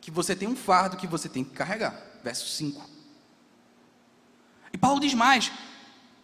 que 0.00 0.10
você 0.10 0.34
tem 0.34 0.48
um 0.48 0.56
fardo 0.56 0.96
que 0.96 1.06
você 1.06 1.28
tem 1.28 1.44
que 1.44 1.50
carregar. 1.50 1.94
Verso 2.24 2.48
5. 2.48 2.84
E 4.72 4.76
Paulo 4.76 4.98
diz 4.98 5.14
mais: 5.14 5.52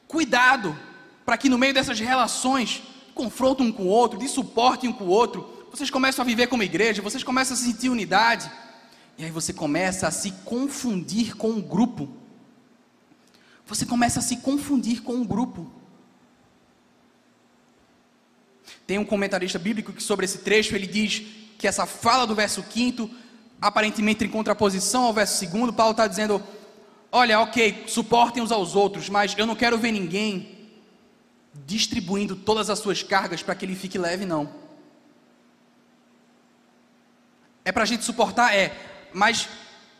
cuidado, 0.08 0.76
para 1.24 1.38
que 1.38 1.48
no 1.48 1.56
meio 1.56 1.72
dessas 1.72 2.00
relações, 2.00 2.82
confronto 3.14 3.62
um 3.62 3.70
com 3.70 3.84
o 3.84 3.88
outro, 3.88 4.18
de 4.18 4.26
suporte 4.26 4.88
um 4.88 4.92
com 4.92 5.04
o 5.04 5.08
outro, 5.08 5.61
vocês 5.72 5.90
começam 5.90 6.22
a 6.22 6.26
viver 6.26 6.48
como 6.48 6.62
igreja, 6.62 7.00
vocês 7.00 7.24
começam 7.24 7.56
a 7.56 7.58
sentir 7.58 7.88
unidade, 7.88 8.50
e 9.16 9.24
aí 9.24 9.30
você 9.30 9.54
começa 9.54 10.06
a 10.06 10.10
se 10.10 10.30
confundir 10.44 11.34
com 11.34 11.50
o 11.52 11.62
grupo. 11.62 12.14
Você 13.66 13.86
começa 13.86 14.20
a 14.20 14.22
se 14.22 14.36
confundir 14.36 15.02
com 15.02 15.20
o 15.20 15.24
grupo. 15.24 15.72
Tem 18.86 18.98
um 18.98 19.04
comentarista 19.04 19.58
bíblico 19.58 19.94
que 19.94 20.02
sobre 20.02 20.26
esse 20.26 20.38
trecho 20.38 20.74
ele 20.74 20.86
diz 20.86 21.22
que 21.56 21.66
essa 21.66 21.86
fala 21.86 22.26
do 22.26 22.34
verso 22.34 22.62
5 22.70 23.08
aparentemente 23.60 24.24
em 24.24 24.28
contraposição 24.28 25.04
ao 25.04 25.14
verso 25.14 25.46
2, 25.46 25.70
Paulo 25.74 25.92
está 25.92 26.06
dizendo: 26.06 26.42
olha, 27.10 27.40
ok, 27.40 27.84
suportem 27.86 28.42
uns 28.42 28.52
aos 28.52 28.76
outros, 28.76 29.08
mas 29.08 29.34
eu 29.38 29.46
não 29.46 29.54
quero 29.54 29.78
ver 29.78 29.92
ninguém 29.92 30.70
distribuindo 31.64 32.36
todas 32.36 32.68
as 32.68 32.78
suas 32.78 33.02
cargas 33.02 33.42
para 33.42 33.54
que 33.54 33.64
ele 33.64 33.76
fique 33.76 33.96
leve, 33.96 34.26
não. 34.26 34.61
É 37.64 37.72
para 37.72 37.82
a 37.82 37.86
gente 37.86 38.04
suportar? 38.04 38.54
É, 38.54 38.76
mas 39.12 39.48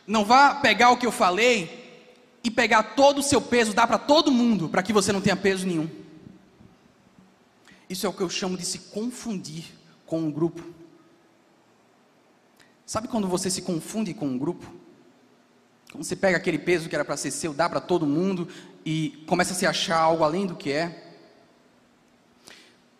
não 0.05 0.25
vá 0.25 0.55
pegar 0.55 0.89
o 0.91 0.97
que 0.97 1.05
eu 1.05 1.11
falei 1.11 1.81
e 2.43 2.51
pegar 2.51 2.83
todo 2.95 3.19
o 3.19 3.23
seu 3.23 3.41
peso, 3.41 3.73
dar 3.73 3.87
para 3.87 3.97
todo 3.97 4.31
mundo, 4.31 4.67
para 4.67 4.83
que 4.83 4.91
você 4.91 5.11
não 5.11 5.21
tenha 5.21 5.35
peso 5.35 5.65
nenhum. 5.65 5.89
Isso 7.89 8.05
é 8.05 8.09
o 8.09 8.13
que 8.13 8.21
eu 8.21 8.29
chamo 8.29 8.57
de 8.57 8.65
se 8.65 8.79
confundir 8.79 9.65
com 10.05 10.19
um 10.19 10.31
grupo. 10.31 10.63
Sabe 12.85 13.07
quando 13.07 13.27
você 13.27 13.49
se 13.49 13.61
confunde 13.61 14.13
com 14.13 14.27
um 14.27 14.37
grupo? 14.37 14.65
Quando 15.91 16.03
você 16.03 16.15
pega 16.15 16.37
aquele 16.37 16.57
peso 16.57 16.89
que 16.89 16.95
era 16.95 17.05
para 17.05 17.15
ser 17.15 17.31
seu, 17.31 17.53
dá 17.53 17.69
para 17.69 17.79
todo 17.79 18.05
mundo 18.05 18.47
e 18.85 19.23
começa 19.27 19.53
a 19.53 19.55
se 19.55 19.65
achar 19.65 19.99
algo 19.99 20.23
além 20.23 20.45
do 20.45 20.55
que 20.55 20.71
é? 20.71 21.13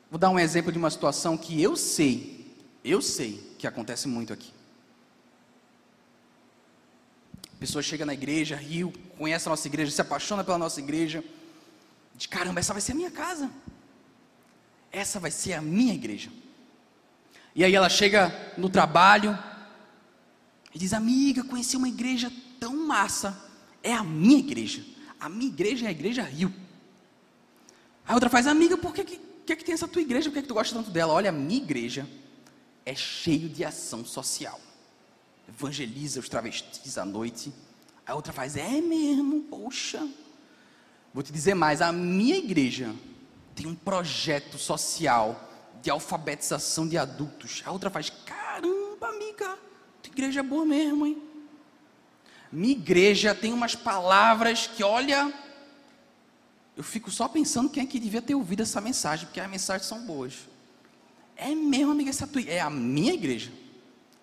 Vou 0.10 0.20
dar 0.20 0.30
um 0.30 0.40
exemplo 0.40 0.72
de 0.72 0.78
uma 0.78 0.92
situação 0.92 1.36
que 1.36 1.60
eu 1.62 1.76
sei, 1.76 2.56
eu 2.84 3.02
sei 3.02 3.56
que 3.58 3.66
acontece 3.66 4.08
muito 4.08 4.32
aqui. 4.32 4.54
A 7.53 7.53
pessoa 7.64 7.82
chega 7.82 8.06
na 8.06 8.14
igreja, 8.14 8.58
riu, 8.58 8.92
conhece 9.18 9.48
a 9.48 9.52
nossa 9.52 9.66
igreja, 9.70 9.90
se 9.90 10.02
apaixona 10.02 10.44
pela 10.44 10.58
nossa 10.58 10.82
igreja, 10.82 11.24
diz: 12.14 12.28
caramba, 12.28 12.60
essa 12.60 12.74
vai 12.74 12.82
ser 12.82 12.92
a 12.92 12.96
minha 12.96 13.10
casa, 13.10 13.50
essa 14.92 15.18
vai 15.18 15.32
ser 15.32 15.54
a 15.54 15.62
minha 15.62 15.94
igreja. 15.94 16.30
E 17.56 17.64
aí 17.64 17.74
ela 17.74 17.88
chega 17.88 18.54
no 18.58 18.70
trabalho, 18.70 19.40
e 20.76 20.78
diz: 20.78 20.92
Amiga, 20.92 21.42
conheci 21.46 21.78
uma 21.78 21.88
igreja 21.88 22.30
tão 22.60 22.86
massa. 22.86 23.50
É 23.82 23.94
a 23.94 24.04
minha 24.04 24.40
igreja. 24.40 24.84
A 25.18 25.30
minha 25.30 25.50
igreja 25.50 25.86
é 25.86 25.88
a 25.88 25.92
igreja 25.92 26.22
Rio. 26.22 26.54
A 28.06 28.14
outra 28.14 28.30
faz: 28.30 28.46
Amiga, 28.46 28.78
por 28.78 28.94
que, 28.94 29.06
que, 29.06 29.22
que, 29.46 29.56
que 29.56 29.64
tem 29.64 29.74
essa 29.74 29.88
tua 29.88 30.02
igreja? 30.02 30.30
Por 30.30 30.36
que, 30.36 30.42
que 30.42 30.50
tu 30.50 30.54
gosta 30.54 30.76
tanto 30.76 30.92
dela? 30.92 31.14
Olha, 31.14 31.30
a 31.30 31.34
minha 31.34 31.62
igreja 31.64 32.06
é 32.86 32.94
cheio 32.94 33.48
de 33.48 33.64
ação 33.64 34.04
social. 34.04 34.60
Evangeliza 35.48 36.20
os 36.20 36.30
travestis 36.30 36.98
à 36.98 37.06
noite. 37.06 37.54
A 38.06 38.16
outra 38.16 38.34
faz: 38.34 38.56
É 38.56 38.82
mesmo, 38.82 39.42
poxa. 39.44 40.08
Vou 41.14 41.24
te 41.24 41.32
dizer 41.32 41.54
mais: 41.54 41.82
a 41.82 41.92
minha 41.92 42.38
igreja 42.38 42.94
tem 43.56 43.68
um 43.68 43.76
projeto 43.76 44.58
social 44.58 45.50
de 45.82 45.90
alfabetização 45.90 46.88
de 46.88 46.98
adultos. 46.98 47.62
A 47.66 47.72
outra 47.72 47.90
faz: 47.90 48.10
Caramba, 48.10 49.08
amiga 49.10 49.58
igreja 50.14 50.40
é 50.40 50.44
boa 50.44 50.66
mesmo, 50.66 51.06
hein? 51.06 51.22
Minha 52.52 52.74
igreja 52.74 53.34
tem 53.34 53.52
umas 53.52 53.76
palavras 53.76 54.68
que, 54.68 54.84
olha, 54.84 55.34
eu 56.78 56.84
fico 56.84 57.10
só 57.10 57.28
pensando 57.28 57.70
quem 57.70 57.84
é 57.84 57.86
que 57.86 58.00
devia 58.00 58.22
ter 58.22 58.36
ouvido 58.36 58.62
essa 58.62 58.80
mensagem, 58.80 59.26
porque 59.26 59.40
as 59.40 59.50
mensagens 59.50 59.88
são 59.88 60.06
boas. 60.06 60.48
É 61.36 61.54
mesmo, 61.56 61.92
amiga, 61.92 62.12
essa 62.12 62.28
tua, 62.28 62.44
é 62.44 62.60
a 62.60 62.70
minha 62.70 63.14
igreja. 63.14 63.52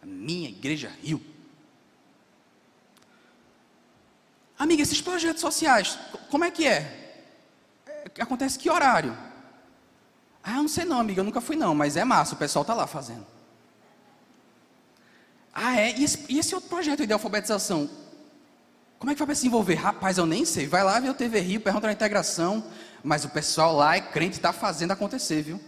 A 0.02 0.06
minha 0.06 0.48
igreja 0.48 0.90
Rio. 1.02 1.20
Amiga, 4.58 4.82
esses 4.82 5.00
projetos 5.00 5.40
sociais, 5.40 5.98
como 6.30 6.44
é 6.44 6.50
que 6.50 6.66
é? 6.66 7.22
é? 7.86 8.22
Acontece 8.22 8.58
que 8.58 8.68
horário? 8.68 9.16
Ah, 10.42 10.56
não 10.56 10.68
sei 10.68 10.84
não, 10.84 11.00
amiga, 11.00 11.20
eu 11.20 11.24
nunca 11.24 11.40
fui 11.40 11.56
não, 11.56 11.74
mas 11.74 11.96
é 11.96 12.04
massa, 12.04 12.34
o 12.34 12.38
pessoal 12.38 12.62
está 12.62 12.74
lá 12.74 12.86
fazendo. 12.86 13.26
Ah, 15.52 15.76
é? 15.78 15.98
E 15.98 16.04
esse, 16.04 16.26
e 16.28 16.38
esse 16.38 16.54
outro 16.54 16.68
projeto 16.70 17.06
de 17.06 17.12
alfabetização? 17.12 17.88
Como 18.98 19.10
é 19.10 19.14
que 19.14 19.18
vai 19.18 19.26
para 19.26 19.34
se 19.34 19.46
envolver? 19.46 19.74
Rapaz, 19.74 20.18
eu 20.18 20.26
nem 20.26 20.44
sei. 20.44 20.66
Vai 20.66 20.84
lá 20.84 21.00
ver 21.00 21.08
o 21.08 21.14
TV 21.14 21.40
Rio, 21.40 21.60
pergunta 21.60 21.86
na 21.86 21.92
integração. 21.94 22.62
Mas 23.02 23.24
o 23.24 23.30
pessoal 23.30 23.74
lá 23.74 23.96
é 23.96 24.00
crente, 24.00 24.36
está 24.36 24.52
fazendo 24.52 24.90
acontecer, 24.90 25.42
viu? 25.42 25.60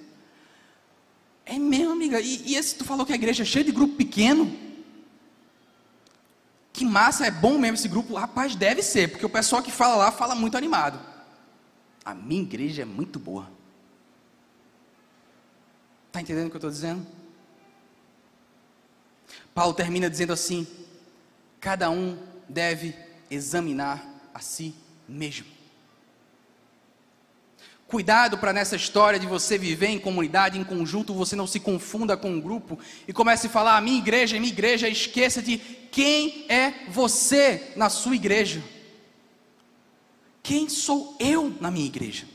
É 1.45 1.59
mesmo, 1.59 1.93
amiga. 1.93 2.21
E, 2.21 2.51
e 2.51 2.55
esse, 2.55 2.77
tu 2.77 2.85
falou 2.85 3.05
que 3.05 3.13
a 3.13 3.17
igreja 3.17 3.43
é 3.43 3.47
cheia 3.47 3.65
de 3.65 3.73
grupo 3.73 3.95
pequeno? 3.95 4.57
Que 6.73 6.85
massa, 6.85 7.27
é 7.27 7.31
bom 7.31 7.59
mesmo 7.59 7.75
esse 7.75 7.89
grupo? 7.89 8.15
Rapaz, 8.15 8.55
deve 8.55 8.83
ser, 8.83 9.11
porque 9.11 9.27
o 9.27 9.31
pessoal 9.31 9.63
que 9.63 9.71
fala 9.71 9.97
lá 9.97 10.13
fala 10.13 10.35
muito 10.35 10.57
animado. 10.57 10.99
A 12.05 12.15
minha 12.15 12.43
igreja 12.43 12.83
é 12.83 12.85
muito 12.85 13.19
boa. 13.19 13.51
Está 16.09 16.21
entendendo 16.21 16.47
o 16.47 16.51
que 16.51 16.57
eu 16.57 16.59
estou 16.59 16.71
dizendo? 16.71 17.07
Paulo 19.55 19.75
termina 19.75 20.09
dizendo 20.09 20.33
assim: 20.33 20.67
cada 21.61 21.91
um 21.91 22.19
deve 22.49 22.95
examinar 23.31 24.05
a 24.35 24.41
si 24.41 24.75
mesmo. 25.09 25.47
Cuidado 27.93 28.39
para 28.39 28.55
nessa 28.55 28.75
história 28.75 29.19
de 29.19 29.27
você 29.27 29.59
viver 29.59 29.89
em 29.89 29.99
comunidade, 29.99 30.59
em 30.59 30.65
conjunto, 30.65 31.13
você 31.13 31.37
não 31.37 31.47
se 31.47 31.61
confunda 31.61 32.17
com 32.17 32.31
um 32.31 32.41
grupo 32.41 32.79
e 33.07 33.13
comece 33.13 33.49
a 33.49 33.51
falar: 33.51 33.77
a 33.77 33.83
minha 33.83 33.99
igreja, 33.99 34.35
a 34.35 34.41
minha 34.41 34.51
igreja, 34.51 34.89
esqueça 34.89 35.43
de 35.43 35.59
quem 35.59 36.47
é 36.49 36.87
você 36.89 37.75
na 37.77 37.91
sua 37.91 38.17
igreja. 38.17 38.65
Quem 40.43 40.71
sou 40.71 41.19
eu 41.21 41.55
na 41.61 41.71
minha 41.71 41.85
igreja? 41.85 42.27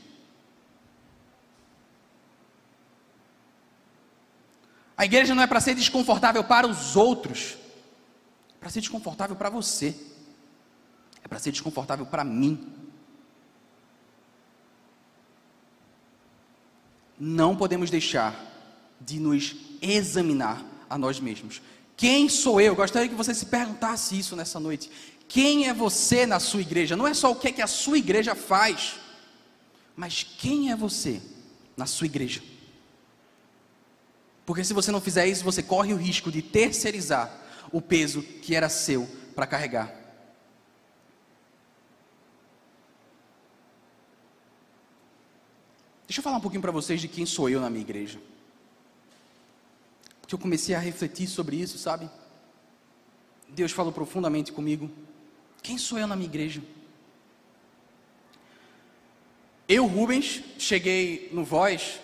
A 4.96 5.04
igreja 5.04 5.34
não 5.34 5.42
é 5.42 5.46
para 5.48 5.60
ser 5.60 5.74
desconfortável 5.74 6.44
para 6.44 6.68
os 6.68 6.94
outros, 6.94 7.58
é 8.54 8.60
para 8.60 8.70
ser 8.70 8.78
desconfortável 8.78 9.34
para 9.34 9.50
você, 9.50 9.92
é 11.24 11.26
para 11.26 11.40
ser 11.40 11.50
desconfortável 11.50 12.06
para 12.06 12.22
mim. 12.22 12.87
Não 17.18 17.56
podemos 17.56 17.90
deixar 17.90 18.34
de 19.00 19.18
nos 19.18 19.56
examinar 19.80 20.64
a 20.88 20.96
nós 20.96 21.20
mesmos. 21.20 21.60
Quem 21.96 22.28
sou 22.28 22.60
eu? 22.60 22.76
Gostaria 22.76 23.08
que 23.08 23.14
você 23.14 23.34
se 23.34 23.46
perguntasse 23.46 24.18
isso 24.18 24.36
nessa 24.36 24.60
noite. 24.60 24.90
Quem 25.26 25.68
é 25.68 25.74
você 25.74 26.24
na 26.24 26.40
sua 26.40 26.60
igreja? 26.60 26.96
Não 26.96 27.06
é 27.06 27.12
só 27.12 27.30
o 27.30 27.36
que, 27.36 27.48
é 27.48 27.52
que 27.52 27.62
a 27.62 27.66
sua 27.66 27.98
igreja 27.98 28.34
faz, 28.34 28.96
mas 29.94 30.22
quem 30.22 30.70
é 30.70 30.76
você 30.76 31.20
na 31.76 31.86
sua 31.86 32.06
igreja? 32.06 32.42
Porque 34.46 34.64
se 34.64 34.72
você 34.72 34.90
não 34.90 35.00
fizer 35.00 35.26
isso, 35.26 35.44
você 35.44 35.62
corre 35.62 35.92
o 35.92 35.96
risco 35.96 36.32
de 36.32 36.40
terceirizar 36.40 37.30
o 37.70 37.82
peso 37.82 38.22
que 38.22 38.54
era 38.54 38.68
seu 38.68 39.06
para 39.34 39.46
carregar. 39.46 40.07
Deixa 46.08 46.20
eu 46.20 46.24
falar 46.24 46.38
um 46.38 46.40
pouquinho 46.40 46.62
para 46.62 46.72
vocês 46.72 47.02
de 47.02 47.06
quem 47.06 47.26
sou 47.26 47.50
eu 47.50 47.60
na 47.60 47.68
minha 47.68 47.82
igreja. 47.82 48.18
Porque 50.22 50.34
eu 50.34 50.38
comecei 50.38 50.74
a 50.74 50.78
refletir 50.78 51.28
sobre 51.28 51.56
isso, 51.56 51.76
sabe? 51.76 52.08
Deus 53.46 53.72
falou 53.72 53.92
profundamente 53.92 54.50
comigo. 54.50 54.90
Quem 55.62 55.76
sou 55.76 55.98
eu 55.98 56.06
na 56.06 56.16
minha 56.16 56.28
igreja? 56.28 56.62
Eu, 59.68 59.84
Rubens, 59.84 60.42
cheguei 60.58 61.28
no 61.30 61.44
Voz 61.44 62.00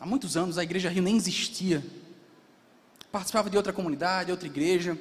há 0.00 0.04
muitos 0.04 0.36
anos, 0.36 0.58
a 0.58 0.64
igreja 0.64 0.90
Rio 0.90 1.04
nem 1.04 1.16
existia. 1.16 1.84
Participava 3.12 3.48
de 3.48 3.56
outra 3.56 3.72
comunidade, 3.72 4.32
outra 4.32 4.48
igreja. 4.48 4.98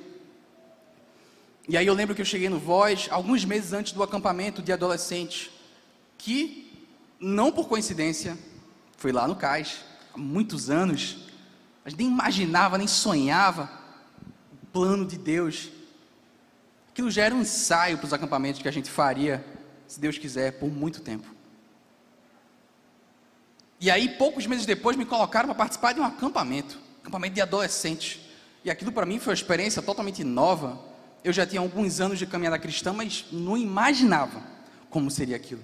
E 1.68 1.76
aí 1.76 1.88
eu 1.88 1.96
lembro 1.96 2.14
que 2.14 2.22
eu 2.22 2.26
cheguei 2.26 2.50
no 2.50 2.60
Voz 2.60 3.08
alguns 3.10 3.44
meses 3.46 3.74
antes 3.74 3.94
do 3.94 4.04
acampamento 4.04 4.62
de 4.62 4.72
adolescentes, 4.72 5.50
que, 6.20 6.69
não 7.20 7.52
por 7.52 7.68
coincidência, 7.68 8.38
foi 8.98 9.12
lá 9.12 9.28
no 9.28 9.36
Cais, 9.36 9.80
há 10.14 10.18
muitos 10.18 10.70
anos. 10.70 11.18
A 11.84 11.90
gente 11.90 12.00
nem 12.00 12.08
imaginava, 12.08 12.78
nem 12.78 12.88
sonhava 12.88 13.70
o 14.64 14.66
plano 14.68 15.06
de 15.06 15.18
Deus. 15.18 15.70
Aquilo 16.92 17.12
já 17.12 17.26
era 17.26 17.36
um 17.36 17.42
ensaio 17.42 17.98
para 17.98 18.08
os 18.08 18.14
acampamentos 18.14 18.62
que 18.62 18.68
a 18.68 18.72
gente 18.72 18.90
faria, 18.90 19.46
se 19.88 20.00
Deus 20.00 20.18
quiser, 20.18 20.60
por 20.60 20.72
muito 20.72 21.02
tempo. 21.02 21.28
E 23.82 23.90
aí, 23.90 24.10
poucos 24.10 24.46
meses 24.46 24.66
depois, 24.66 24.98
me 24.98 25.06
colocaram 25.06 25.48
para 25.48 25.56
participar 25.56 25.94
de 25.94 26.02
um 26.02 26.04
acampamento, 26.04 26.78
acampamento 27.02 27.36
de 27.36 27.42
adolescentes. 27.42 28.20
E 28.64 28.70
aquilo 28.70 28.92
para 28.92 29.06
mim 29.06 29.20
foi 29.20 29.32
uma 29.32 29.36
experiência 29.36 29.82
totalmente 29.82 30.24
nova. 30.24 30.80
Eu 31.24 31.32
já 31.32 31.46
tinha 31.46 31.62
alguns 31.62 32.02
anos 32.02 32.20
de 32.20 32.26
caminhada 32.26 32.60
cristã, 32.60 32.92
mas 32.92 33.26
não 33.32 33.58
imaginava 33.58 34.44
como 34.90 35.10
seria 35.10 35.38
aquilo. 35.38 35.64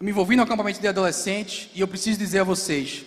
Eu 0.00 0.04
me 0.06 0.12
envolvi 0.12 0.34
no 0.34 0.42
acampamento 0.42 0.80
de 0.80 0.88
adolescentes 0.88 1.68
e 1.74 1.80
eu 1.82 1.86
preciso 1.86 2.18
dizer 2.18 2.38
a 2.38 2.44
vocês 2.44 3.04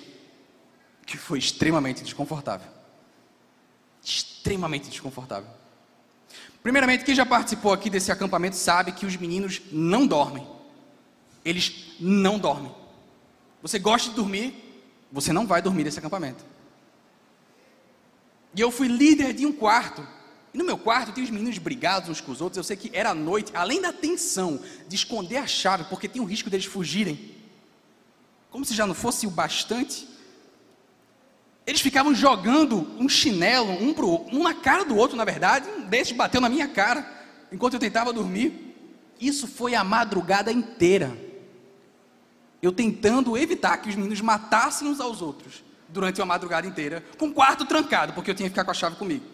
que 1.08 1.18
foi 1.18 1.40
extremamente 1.40 2.04
desconfortável. 2.04 2.68
Extremamente 4.04 4.92
desconfortável. 4.92 5.50
Primeiramente, 6.62 7.04
quem 7.04 7.16
já 7.16 7.26
participou 7.26 7.74
aqui 7.74 7.90
desse 7.90 8.12
acampamento 8.12 8.56
sabe 8.56 8.92
que 8.92 9.08
os 9.08 9.18
meninos 9.18 9.60
não 9.72 10.06
dormem. 10.06 10.48
Eles 11.44 11.96
não 12.00 12.38
dormem. 12.38 12.72
Você 13.64 13.80
gosta 13.80 14.12
de 14.12 14.16
dormir, 14.16 14.54
você 15.12 15.34
não 15.34 15.48
vai 15.48 15.64
dormir 15.64 15.86
nesse 15.86 15.98
acampamento. 15.98 16.46
E 18.56 18.62
eu 18.62 18.70
fui 18.70 18.88
líder 18.88 19.34
de 19.34 19.48
um 19.48 19.52
quarto. 19.52 20.08
E 20.54 20.58
no 20.58 20.64
meu 20.64 20.78
quarto 20.78 21.12
tem 21.12 21.24
os 21.24 21.30
meninos 21.30 21.58
brigados 21.58 22.10
uns 22.10 22.22
com 22.22 22.32
os 22.32 22.42
outros. 22.42 22.58
Eu 22.58 22.64
sei 22.64 22.78
que 22.78 22.92
era 22.94 23.14
noite, 23.14 23.52
além 23.56 23.82
da 23.82 23.92
tensão 23.92 24.60
de 24.88 24.96
esconder 24.96 25.38
a 25.38 25.48
chave, 25.48 25.86
porque 25.86 26.08
tem 26.08 26.22
o 26.22 26.26
risco 26.26 26.50
deles 26.50 26.66
fugirem. 26.66 27.34
Como 28.52 28.64
se 28.64 28.76
já 28.76 28.86
não 28.86 28.94
fosse 28.94 29.26
o 29.26 29.32
bastante. 29.32 30.08
Eles 31.66 31.82
ficavam 31.82 32.14
jogando 32.14 32.88
um 33.00 33.10
chinelo, 33.10 33.72
um, 33.72 33.94
pro, 33.94 34.26
um 34.32 34.44
na 34.44 34.54
cara 34.54 34.84
do 34.84 34.96
outro, 34.96 35.18
na 35.18 35.26
verdade. 35.26 35.70
Um 35.70 35.88
desses 35.88 36.16
bateu 36.16 36.40
na 36.40 36.50
minha 36.50 36.68
cara, 36.68 37.10
enquanto 37.52 37.74
eu 37.76 37.80
tentava 37.80 38.14
dormir. 38.14 38.76
Isso 39.20 39.48
foi 39.48 39.74
a 39.74 39.84
madrugada 39.84 40.52
inteira 40.52 41.18
eu 42.64 42.72
tentando 42.72 43.38
evitar 43.38 43.76
que 43.78 43.90
os 43.90 43.96
meninos 43.96 44.22
matassem 44.22 44.88
uns 44.88 45.02
aos 45.02 45.22
outros 45.22 45.62
durante 45.90 46.22
uma 46.22 46.28
madrugada 46.28 46.66
inteira, 46.66 47.04
com 47.18 47.28
o 47.28 47.34
quarto 47.34 47.66
trancado, 47.66 48.14
porque 48.14 48.32
eu 48.32 48.36
tinha 48.36 48.48
que 48.48 48.54
ficar 48.54 48.64
com 48.64 48.72
a 48.72 48.74
chave 48.74 48.96
comigo. 48.96 49.26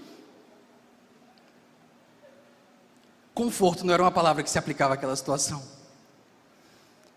Conforto 3.39 3.85
não 3.85 3.93
era 3.93 4.03
uma 4.03 4.11
palavra 4.11 4.43
que 4.43 4.49
se 4.49 4.59
aplicava 4.59 4.95
àquela 4.95 5.15
situação. 5.15 5.63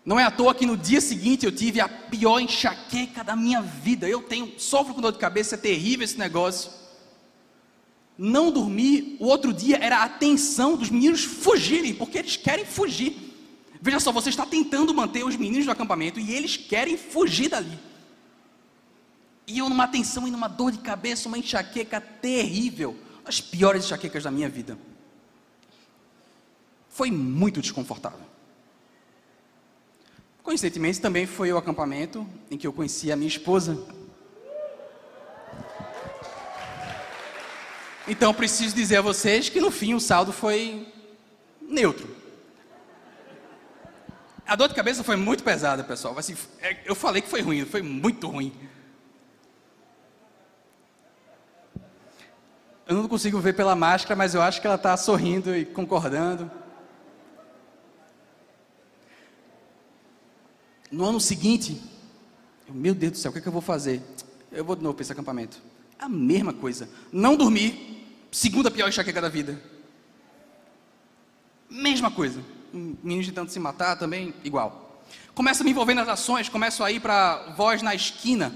Não 0.05 0.17
é 0.17 0.23
à 0.23 0.31
toa 0.31 0.55
que 0.55 0.65
no 0.65 0.77
dia 0.77 1.01
seguinte 1.01 1.45
eu 1.45 1.51
tive 1.51 1.81
a 1.81 1.89
pior 1.89 2.39
enxaqueca 2.39 3.25
da 3.25 3.35
minha 3.35 3.61
vida. 3.61 4.07
Eu 4.07 4.21
tenho, 4.21 4.57
sofro 4.57 4.93
com 4.93 5.01
dor 5.01 5.11
de 5.11 5.17
cabeça, 5.17 5.55
é 5.55 5.57
terrível 5.57 6.05
esse 6.05 6.17
negócio. 6.17 6.71
Não 8.17 8.53
dormir, 8.53 9.17
o 9.19 9.25
outro 9.25 9.51
dia 9.51 9.77
era 9.81 10.01
a 10.01 10.07
tensão 10.07 10.77
dos 10.77 10.89
meninos 10.89 11.25
fugirem, 11.25 11.93
porque 11.93 12.19
eles 12.19 12.37
querem 12.37 12.63
fugir. 12.63 13.17
Veja 13.81 13.99
só, 13.99 14.09
você 14.09 14.29
está 14.29 14.45
tentando 14.45 14.93
manter 14.93 15.25
os 15.25 15.35
meninos 15.35 15.65
no 15.65 15.73
acampamento 15.73 16.21
e 16.21 16.31
eles 16.31 16.55
querem 16.55 16.95
fugir 16.95 17.49
dali. 17.49 17.77
E 19.45 19.59
eu 19.59 19.67
numa 19.67 19.89
tensão 19.89 20.25
e 20.25 20.31
numa 20.31 20.47
dor 20.47 20.71
de 20.71 20.77
cabeça, 20.77 21.27
uma 21.27 21.37
enxaqueca 21.37 21.99
terrível, 21.99 22.97
as 23.25 23.41
piores 23.41 23.83
enxaquecas 23.83 24.23
da 24.23 24.31
minha 24.31 24.47
vida. 24.47 24.77
Foi 26.93 27.09
muito 27.09 27.59
desconfortável. 27.59 28.19
Coincidentemente, 30.43 31.01
também 31.01 31.25
foi 31.25 31.51
o 31.51 31.57
acampamento 31.57 32.27
em 32.51 32.57
que 32.57 32.67
eu 32.67 32.71
conheci 32.71 33.11
a 33.11 33.15
minha 33.15 33.27
esposa. 33.27 33.83
Então, 38.07 38.31
preciso 38.31 38.75
dizer 38.75 38.97
a 38.97 39.01
vocês 39.01 39.49
que 39.49 39.59
no 39.59 39.71
fim 39.71 39.95
o 39.95 39.99
saldo 39.99 40.31
foi 40.31 40.87
neutro. 41.59 42.07
A 44.45 44.55
dor 44.55 44.67
de 44.67 44.75
cabeça 44.75 45.03
foi 45.03 45.15
muito 45.15 45.43
pesada, 45.43 45.83
pessoal. 45.83 46.15
Assim, 46.19 46.37
é, 46.61 46.77
eu 46.85 46.93
falei 46.93 47.23
que 47.23 47.29
foi 47.29 47.41
ruim, 47.41 47.65
foi 47.65 47.81
muito 47.81 48.27
ruim. 48.27 48.53
Eu 52.85 52.97
não 52.97 53.07
consigo 53.07 53.39
ver 53.39 53.55
pela 53.55 53.75
máscara, 53.75 54.15
mas 54.15 54.35
eu 54.35 54.43
acho 54.43 54.61
que 54.61 54.67
ela 54.67 54.75
está 54.75 54.95
sorrindo 54.95 55.55
e 55.55 55.65
concordando. 55.65 56.61
No 60.93 61.05
ano 61.05 61.19
seguinte, 61.19 61.81
eu, 62.67 62.73
meu 62.75 62.93
Deus 62.93 63.13
do 63.13 63.17
céu, 63.17 63.29
o 63.29 63.33
que, 63.33 63.39
é 63.39 63.41
que 63.41 63.47
eu 63.47 63.51
vou 63.51 63.61
fazer? 63.61 63.99
Eu 64.51 64.63
vou 64.63 64.75
de 64.75 64.83
novo 64.83 64.93
para 64.93 65.01
esse 65.01 65.11
acampamento. 65.11 65.57
A 65.97 66.07
mesma 66.07 66.53
coisa. 66.53 66.87
Não 67.11 67.35
dormir, 67.35 68.05
segunda 68.31 68.69
pior 68.69 68.87
enxaqueca 68.87 69.19
da 69.19 69.27
vida. 69.27 69.59
Mesma 71.67 72.11
coisa 72.11 72.39
meninos 72.73 73.27
tentando 73.27 73.49
se 73.49 73.59
matar 73.59 73.95
também, 73.97 74.33
igual. 74.43 75.03
Começo 75.33 75.61
a 75.61 75.63
me 75.63 75.71
envolver 75.71 75.93
nas 75.93 76.07
ações, 76.07 76.49
começo 76.49 76.83
a 76.83 76.91
ir 76.91 76.99
para 76.99 77.53
Voz 77.55 77.81
na 77.81 77.93
Esquina. 77.93 78.53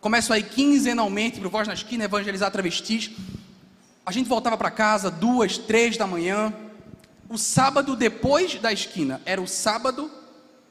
Começo 0.00 0.32
a 0.32 0.38
ir 0.38 0.44
quinzenalmente 0.44 1.40
para 1.40 1.48
Voz 1.48 1.68
na 1.68 1.74
Esquina, 1.74 2.04
evangelizar 2.04 2.50
travestis. 2.50 3.10
A 4.04 4.12
gente 4.12 4.28
voltava 4.28 4.56
para 4.56 4.70
casa 4.70 5.10
duas, 5.10 5.58
três 5.58 5.96
da 5.96 6.06
manhã. 6.06 6.52
O 7.28 7.38
sábado 7.38 7.94
depois 7.94 8.54
da 8.60 8.72
esquina 8.72 9.20
era 9.24 9.40
o 9.40 9.46
sábado 9.46 10.10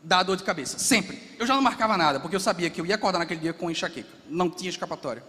da 0.02 0.24
dor 0.24 0.38
de 0.38 0.44
cabeça, 0.44 0.80
sempre. 0.80 1.22
Eu 1.38 1.46
já 1.46 1.56
não 1.56 1.62
marcava 1.62 1.98
nada, 1.98 2.20
porque 2.20 2.36
eu 2.36 2.40
sabia 2.40 2.70
que 2.70 2.80
eu 2.80 2.86
ia 2.86 2.96
acordar 2.96 3.20
naquele 3.20 3.40
dia 3.40 3.54
com 3.54 3.70
enxaqueca. 3.70 4.10
Não 4.30 4.50
tinha 4.50 4.70
escapatória. 4.70 5.24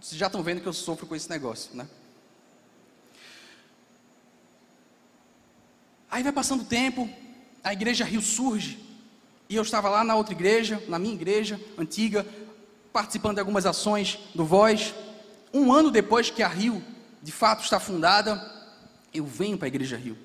Vocês 0.00 0.18
já 0.18 0.26
estão 0.26 0.42
vendo 0.42 0.60
que 0.60 0.66
eu 0.66 0.72
sofro 0.72 1.06
com 1.06 1.14
esse 1.14 1.28
negócio, 1.28 1.76
né? 1.76 1.88
Aí 6.10 6.22
vai 6.22 6.32
passando 6.32 6.62
o 6.62 6.64
tempo, 6.64 7.08
a 7.62 7.72
igreja 7.72 8.04
Rio 8.04 8.22
surge, 8.22 8.82
e 9.48 9.56
eu 9.56 9.62
estava 9.62 9.88
lá 9.88 10.02
na 10.02 10.14
outra 10.14 10.32
igreja, 10.32 10.82
na 10.88 10.98
minha 10.98 11.14
igreja 11.14 11.60
antiga, 11.76 12.26
participando 12.92 13.34
de 13.34 13.40
algumas 13.40 13.66
ações 13.66 14.18
do 14.34 14.44
Voz. 14.44 14.94
Um 15.52 15.72
ano 15.72 15.90
depois 15.90 16.30
que 16.30 16.42
a 16.42 16.48
Rio, 16.48 16.82
de 17.22 17.32
fato, 17.32 17.62
está 17.62 17.78
fundada, 17.78 18.40
eu 19.12 19.24
venho 19.24 19.56
para 19.58 19.66
a 19.66 19.68
igreja 19.68 19.96
Rio. 19.96 20.16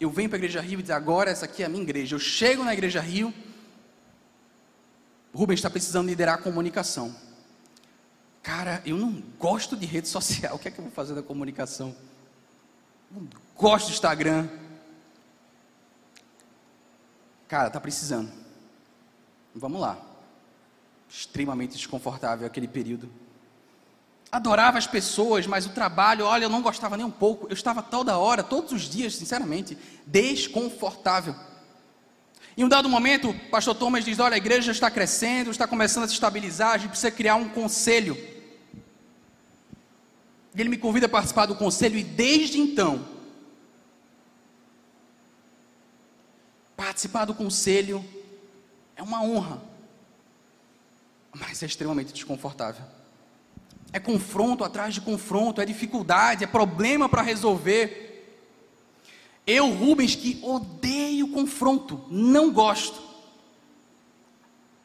Eu 0.00 0.10
venho 0.10 0.30
para 0.30 0.36
a 0.36 0.40
igreja 0.40 0.62
Rio 0.62 0.80
e 0.80 0.82
digo, 0.82 0.94
agora 0.94 1.30
essa 1.30 1.44
aqui 1.44 1.62
é 1.62 1.66
a 1.66 1.68
minha 1.68 1.82
igreja. 1.82 2.16
Eu 2.16 2.18
chego 2.18 2.64
na 2.64 2.72
igreja 2.72 3.00
Rio, 3.00 3.32
Rubens 5.32 5.58
está 5.58 5.70
precisando 5.70 6.08
liderar 6.08 6.36
a 6.36 6.42
comunicação. 6.42 7.14
Cara, 8.42 8.82
eu 8.86 8.96
não 8.96 9.22
gosto 9.38 9.76
de 9.76 9.86
rede 9.86 10.08
social, 10.08 10.56
o 10.56 10.58
que 10.58 10.68
é 10.68 10.70
que 10.70 10.78
eu 10.78 10.84
vou 10.84 10.92
fazer 10.92 11.14
da 11.14 11.22
comunicação? 11.22 11.94
Não 13.10 13.28
gosto 13.54 13.88
do 13.88 13.92
Instagram. 13.92 14.48
Cara, 17.46 17.68
tá 17.68 17.80
precisando. 17.80 18.30
Vamos 19.54 19.80
lá. 19.80 20.00
Extremamente 21.08 21.72
desconfortável 21.76 22.46
aquele 22.46 22.68
período. 22.68 23.10
Adorava 24.30 24.78
as 24.78 24.86
pessoas, 24.86 25.46
mas 25.46 25.66
o 25.66 25.70
trabalho, 25.70 26.24
olha, 26.24 26.44
eu 26.44 26.48
não 26.48 26.62
gostava 26.62 26.96
nem 26.96 27.04
um 27.04 27.10
pouco. 27.10 27.46
Eu 27.48 27.54
estava 27.54 27.82
toda 27.82 28.16
hora, 28.16 28.42
todos 28.42 28.72
os 28.72 28.82
dias, 28.82 29.16
sinceramente, 29.16 29.76
desconfortável. 30.06 31.34
Em 32.56 32.64
um 32.64 32.68
dado 32.68 32.88
momento, 32.88 33.30
o 33.30 33.50
pastor 33.50 33.74
Thomas 33.74 34.04
diz: 34.04 34.18
Olha, 34.18 34.34
a 34.34 34.38
igreja 34.38 34.70
está 34.70 34.90
crescendo, 34.90 35.50
está 35.50 35.66
começando 35.66 36.04
a 36.04 36.08
se 36.08 36.14
estabilizar, 36.14 36.74
a 36.74 36.78
gente 36.78 36.90
precisa 36.90 37.10
criar 37.10 37.36
um 37.36 37.48
conselho. 37.48 38.16
Ele 40.54 40.68
me 40.68 40.76
convida 40.76 41.06
a 41.06 41.08
participar 41.08 41.46
do 41.46 41.54
conselho, 41.54 41.98
e 41.98 42.04
desde 42.04 42.58
então, 42.60 43.04
Participar 46.80 47.26
do 47.26 47.34
conselho 47.34 48.02
é 48.96 49.02
uma 49.02 49.22
honra, 49.22 49.62
mas 51.30 51.62
é 51.62 51.66
extremamente 51.66 52.10
desconfortável. 52.10 52.82
É 53.92 53.98
confronto 53.98 54.62
atrás 54.62 54.94
de 54.94 55.00
confronto, 55.00 55.60
é 55.60 55.66
dificuldade, 55.66 56.44
é 56.44 56.46
problema 56.46 57.08
para 57.08 57.22
resolver. 57.22 58.10
Eu, 59.46 59.68
Rubens, 59.70 60.14
que 60.14 60.38
odeio 60.42 61.28
confronto, 61.28 62.04
não 62.08 62.52
gosto. 62.52 63.02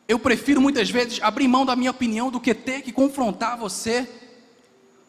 Eu 0.07 0.19
prefiro 0.19 0.61
muitas 0.61 0.89
vezes 0.89 1.19
abrir 1.21 1.47
mão 1.47 1.65
da 1.65 1.75
minha 1.75 1.91
opinião 1.91 2.31
do 2.31 2.39
que 2.39 2.53
ter 2.53 2.81
que 2.81 2.91
confrontar 2.91 3.57
você. 3.57 4.09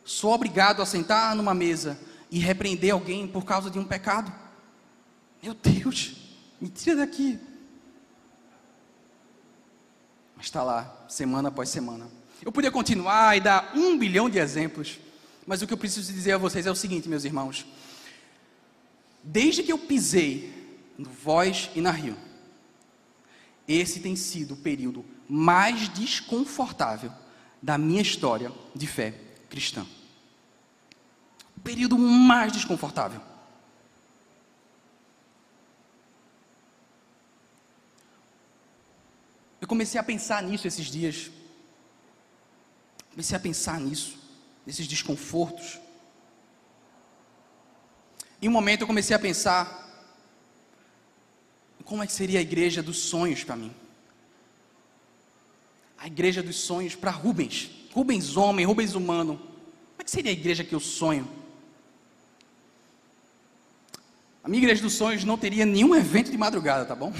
Sou 0.04 0.32
obrigado 0.32 0.80
a 0.80 0.86
sentar 0.86 1.34
numa 1.34 1.54
mesa 1.54 1.98
e 2.30 2.38
repreender 2.38 2.92
alguém 2.92 3.26
por 3.26 3.44
causa 3.44 3.70
de 3.70 3.78
um 3.78 3.84
pecado. 3.84 4.32
Meu 5.42 5.54
Deus, 5.54 6.16
me 6.60 6.68
tira 6.68 6.96
daqui. 6.96 7.38
Mas 10.36 10.46
está 10.46 10.62
lá, 10.62 11.04
semana 11.08 11.48
após 11.48 11.68
semana. 11.68 12.08
Eu 12.42 12.52
podia 12.52 12.70
continuar 12.70 13.36
e 13.36 13.40
dar 13.40 13.72
um 13.74 13.98
bilhão 13.98 14.28
de 14.28 14.38
exemplos, 14.38 14.98
mas 15.46 15.62
o 15.62 15.66
que 15.66 15.72
eu 15.72 15.78
preciso 15.78 16.12
dizer 16.12 16.32
a 16.32 16.38
vocês 16.38 16.66
é 16.66 16.70
o 16.70 16.74
seguinte, 16.74 17.08
meus 17.08 17.24
irmãos. 17.24 17.66
Desde 19.22 19.62
que 19.62 19.72
eu 19.72 19.78
pisei 19.78 20.52
no 20.96 21.08
Voz 21.10 21.70
e 21.74 21.80
na 21.80 21.90
Rio, 21.90 22.16
esse 23.66 24.00
tem 24.00 24.14
sido 24.14 24.54
o 24.54 24.56
período 24.56 25.04
mais 25.28 25.88
desconfortável 25.88 27.12
da 27.60 27.76
minha 27.76 28.02
história 28.02 28.52
de 28.74 28.86
fé 28.86 29.14
cristã. 29.48 29.84
O 31.56 31.60
período 31.60 31.98
mais 31.98 32.52
desconfortável. 32.52 33.20
Eu 39.60 39.66
comecei 39.66 39.98
a 39.98 40.04
pensar 40.04 40.42
nisso 40.44 40.68
esses 40.68 40.86
dias. 40.86 41.30
Comecei 43.16 43.34
a 43.34 43.40
pensar 43.40 43.80
nisso, 43.80 44.18
nesses 44.66 44.86
desconfortos. 44.86 45.80
Em 48.42 48.46
um 48.46 48.52
momento 48.52 48.82
eu 48.82 48.86
comecei 48.86 49.16
a 49.16 49.18
pensar 49.18 49.86
como 51.82 52.02
é 52.02 52.06
que 52.06 52.12
seria 52.12 52.40
a 52.40 52.42
igreja 52.42 52.82
dos 52.82 52.98
sonhos 52.98 53.42
para 53.42 53.56
mim? 53.56 53.72
A 55.96 56.06
igreja 56.08 56.42
dos 56.42 56.56
sonhos 56.56 56.94
para 56.94 57.10
Rubens. 57.10 57.70
Rubens 57.90 58.36
homem, 58.36 58.66
Rubens 58.66 58.94
humano. 58.94 59.38
Como 59.38 60.00
é 60.00 60.04
que 60.04 60.10
seria 60.10 60.30
a 60.30 60.34
igreja 60.34 60.62
que 60.62 60.74
eu 60.74 60.80
sonho? 60.80 61.26
A 64.44 64.48
minha 64.48 64.62
igreja 64.62 64.82
dos 64.82 64.92
sonhos 64.92 65.24
não 65.24 65.38
teria 65.38 65.64
nenhum 65.64 65.96
evento 65.96 66.30
de 66.30 66.36
madrugada, 66.36 66.84
tá 66.84 66.94
bom? 66.94 67.14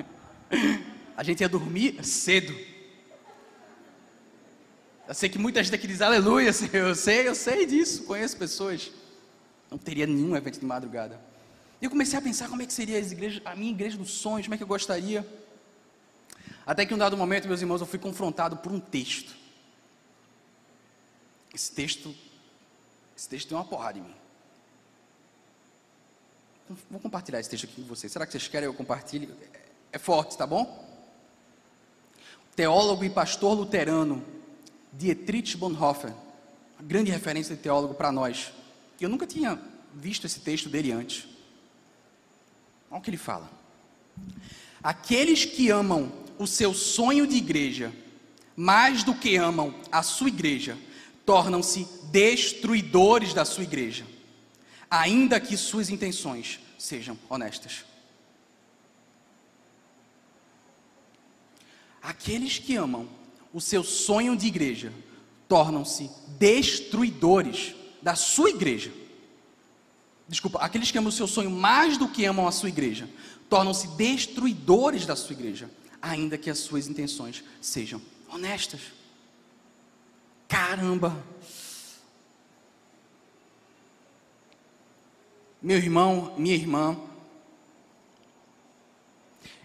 a 1.14 1.22
gente 1.22 1.42
ia 1.42 1.50
dormir 1.50 2.02
cedo. 2.02 2.71
Eu 5.12 5.14
sei 5.14 5.28
que 5.28 5.36
muita 5.36 5.62
gente 5.62 5.74
aqui 5.74 5.86
diz 5.86 6.00
aleluia, 6.00 6.48
eu 6.72 6.94
sei, 6.94 7.28
eu 7.28 7.34
sei 7.34 7.66
disso, 7.66 8.04
conheço 8.04 8.34
pessoas. 8.34 8.90
Não 9.70 9.76
teria 9.76 10.06
nenhum 10.06 10.34
evento 10.34 10.58
de 10.58 10.64
madrugada. 10.64 11.20
E 11.82 11.84
eu 11.84 11.90
comecei 11.90 12.18
a 12.18 12.22
pensar 12.22 12.48
como 12.48 12.62
é 12.62 12.66
que 12.66 12.72
seria 12.72 12.98
igreja, 12.98 13.42
a 13.44 13.54
minha 13.54 13.72
igreja 13.72 13.98
dos 13.98 14.10
sonhos, 14.10 14.46
como 14.46 14.54
é 14.54 14.56
que 14.56 14.62
eu 14.62 14.66
gostaria. 14.66 15.22
Até 16.64 16.86
que 16.86 16.94
um 16.94 16.96
dado 16.96 17.14
momento, 17.14 17.46
meus 17.46 17.60
irmãos, 17.60 17.82
eu 17.82 17.86
fui 17.86 17.98
confrontado 17.98 18.56
por 18.56 18.72
um 18.72 18.80
texto. 18.80 19.36
Esse 21.52 21.70
texto, 21.72 22.14
esse 23.14 23.28
texto 23.28 23.48
tem 23.48 23.58
uma 23.58 23.64
porrada 23.64 23.98
em 23.98 24.02
mim. 24.02 24.14
Vou 26.90 27.00
compartilhar 27.00 27.38
esse 27.38 27.50
texto 27.50 27.64
aqui 27.64 27.74
com 27.74 27.82
vocês. 27.82 28.10
Será 28.10 28.24
que 28.24 28.32
vocês 28.32 28.48
querem 28.48 28.66
que 28.66 28.74
eu 28.74 28.78
compartilhe? 28.78 29.28
É 29.92 29.98
forte, 29.98 30.38
tá 30.38 30.46
bom? 30.46 30.88
Teólogo 32.56 33.04
e 33.04 33.10
pastor 33.10 33.52
luterano 33.52 34.40
Dietrich 34.92 35.56
Bonhoeffer, 35.56 36.12
uma 36.78 36.86
grande 36.86 37.10
referência 37.10 37.56
de 37.56 37.62
teólogo 37.62 37.94
para 37.94 38.12
nós. 38.12 38.52
Eu 39.00 39.08
nunca 39.08 39.26
tinha 39.26 39.60
visto 39.94 40.26
esse 40.26 40.40
texto 40.40 40.68
dele 40.68 40.92
antes. 40.92 41.26
Olha 42.90 42.98
o 42.98 43.02
que 43.02 43.10
ele 43.10 43.16
fala. 43.16 43.50
Aqueles 44.82 45.44
que 45.44 45.70
amam 45.70 46.12
o 46.38 46.46
seu 46.46 46.74
sonho 46.74 47.26
de 47.26 47.36
igreja 47.36 47.92
mais 48.56 49.02
do 49.02 49.14
que 49.14 49.36
amam 49.36 49.74
a 49.90 50.02
sua 50.02 50.28
igreja, 50.28 50.78
tornam-se 51.24 51.88
destruidores 52.10 53.32
da 53.32 53.44
sua 53.44 53.64
igreja, 53.64 54.06
ainda 54.90 55.40
que 55.40 55.56
suas 55.56 55.88
intenções 55.88 56.60
sejam 56.78 57.18
honestas. 57.28 57.84
Aqueles 62.02 62.58
que 62.58 62.74
amam 62.74 63.08
o 63.52 63.60
seu 63.60 63.84
sonho 63.84 64.36
de 64.36 64.46
igreja 64.46 64.92
tornam-se 65.48 66.10
destruidores 66.38 67.74
da 68.00 68.14
sua 68.14 68.50
igreja, 68.50 68.92
desculpa, 70.26 70.58
aqueles 70.60 70.90
que 70.90 70.98
amam 70.98 71.10
o 71.10 71.12
seu 71.12 71.26
sonho 71.26 71.50
mais 71.50 71.96
do 71.98 72.08
que 72.08 72.24
amam 72.24 72.48
a 72.48 72.52
sua 72.52 72.68
igreja, 72.68 73.08
tornam-se 73.48 73.86
destruidores 73.88 75.04
da 75.04 75.14
sua 75.14 75.34
igreja, 75.34 75.70
ainda 76.00 76.38
que 76.38 76.48
as 76.48 76.58
suas 76.58 76.88
intenções 76.88 77.44
sejam 77.60 78.00
honestas. 78.28 78.80
Caramba! 80.48 81.22
Meu 85.60 85.76
irmão, 85.76 86.34
minha 86.36 86.56
irmã, 86.56 86.98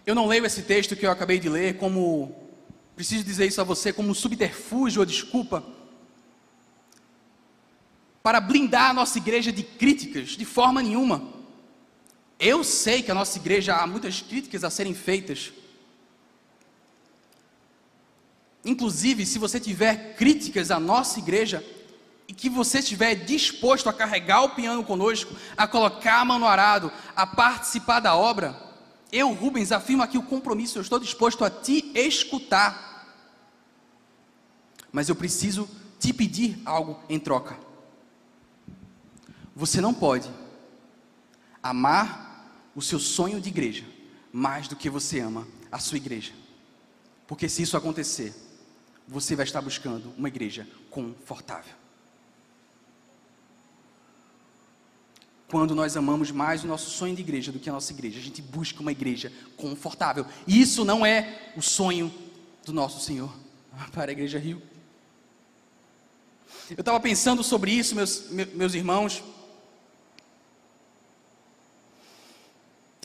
eu 0.06 0.14
não 0.14 0.26
leio 0.26 0.46
esse 0.46 0.62
texto 0.62 0.94
que 0.94 1.04
eu 1.04 1.10
acabei 1.10 1.38
de 1.38 1.48
ler 1.48 1.76
como, 1.76 2.47
preciso 2.98 3.22
dizer 3.22 3.46
isso 3.46 3.60
a 3.60 3.64
você, 3.64 3.92
como 3.92 4.12
subterfúgio 4.12 4.98
ou 4.98 5.06
desculpa 5.06 5.62
para 8.20 8.40
blindar 8.40 8.90
a 8.90 8.92
nossa 8.92 9.18
igreja 9.18 9.52
de 9.52 9.62
críticas, 9.62 10.30
de 10.30 10.44
forma 10.44 10.82
nenhuma. 10.82 11.22
Eu 12.40 12.64
sei 12.64 13.00
que 13.00 13.10
a 13.12 13.14
nossa 13.14 13.38
igreja 13.38 13.76
há 13.76 13.86
muitas 13.86 14.20
críticas 14.20 14.64
a 14.64 14.70
serem 14.70 14.94
feitas. 14.94 15.52
Inclusive, 18.64 19.24
se 19.24 19.38
você 19.38 19.60
tiver 19.60 20.16
críticas 20.16 20.72
à 20.72 20.80
nossa 20.80 21.20
igreja 21.20 21.64
e 22.26 22.32
que 22.34 22.48
você 22.50 22.80
estiver 22.80 23.14
disposto 23.14 23.88
a 23.88 23.92
carregar 23.92 24.42
o 24.42 24.50
piano 24.50 24.82
conosco, 24.82 25.36
a 25.56 25.68
colocar 25.68 26.20
a 26.20 26.24
mão 26.24 26.40
no 26.40 26.48
arado, 26.48 26.90
a 27.14 27.24
participar 27.24 28.00
da 28.00 28.16
obra, 28.16 28.68
eu, 29.10 29.32
Rubens, 29.32 29.72
afirmo 29.72 30.02
aqui 30.02 30.18
o 30.18 30.22
compromisso, 30.22 30.78
eu 30.78 30.82
estou 30.82 30.98
disposto 30.98 31.44
a 31.44 31.50
te 31.50 31.90
escutar. 31.94 32.87
Mas 34.92 35.08
eu 35.08 35.16
preciso 35.16 35.68
te 35.98 36.12
pedir 36.12 36.60
algo 36.64 36.98
em 37.08 37.18
troca. 37.18 37.58
Você 39.54 39.80
não 39.80 39.92
pode 39.92 40.30
amar 41.62 42.70
o 42.74 42.80
seu 42.80 42.98
sonho 42.98 43.40
de 43.40 43.48
igreja 43.48 43.84
mais 44.32 44.68
do 44.68 44.76
que 44.76 44.88
você 44.88 45.20
ama 45.20 45.46
a 45.70 45.78
sua 45.78 45.96
igreja. 45.96 46.32
Porque 47.26 47.48
se 47.48 47.62
isso 47.62 47.76
acontecer, 47.76 48.34
você 49.06 49.34
vai 49.34 49.44
estar 49.44 49.60
buscando 49.60 50.12
uma 50.16 50.28
igreja 50.28 50.66
confortável. 50.90 51.74
Quando 55.50 55.74
nós 55.74 55.96
amamos 55.96 56.30
mais 56.30 56.62
o 56.62 56.66
nosso 56.66 56.90
sonho 56.90 57.16
de 57.16 57.22
igreja 57.22 57.50
do 57.50 57.58
que 57.58 57.70
a 57.70 57.72
nossa 57.72 57.90
igreja, 57.92 58.18
a 58.18 58.22
gente 58.22 58.42
busca 58.42 58.80
uma 58.80 58.92
igreja 58.92 59.32
confortável. 59.56 60.26
E 60.46 60.60
isso 60.60 60.84
não 60.84 61.06
é 61.06 61.52
o 61.56 61.62
sonho 61.62 62.12
do 62.64 62.72
nosso 62.72 63.04
Senhor 63.04 63.34
para 63.92 64.10
a 64.10 64.12
Igreja 64.12 64.38
Rio. 64.38 64.62
Eu 66.76 66.80
estava 66.80 67.00
pensando 67.00 67.42
sobre 67.42 67.70
isso, 67.70 67.94
meus, 67.94 68.28
meus 68.30 68.74
irmãos. 68.74 69.22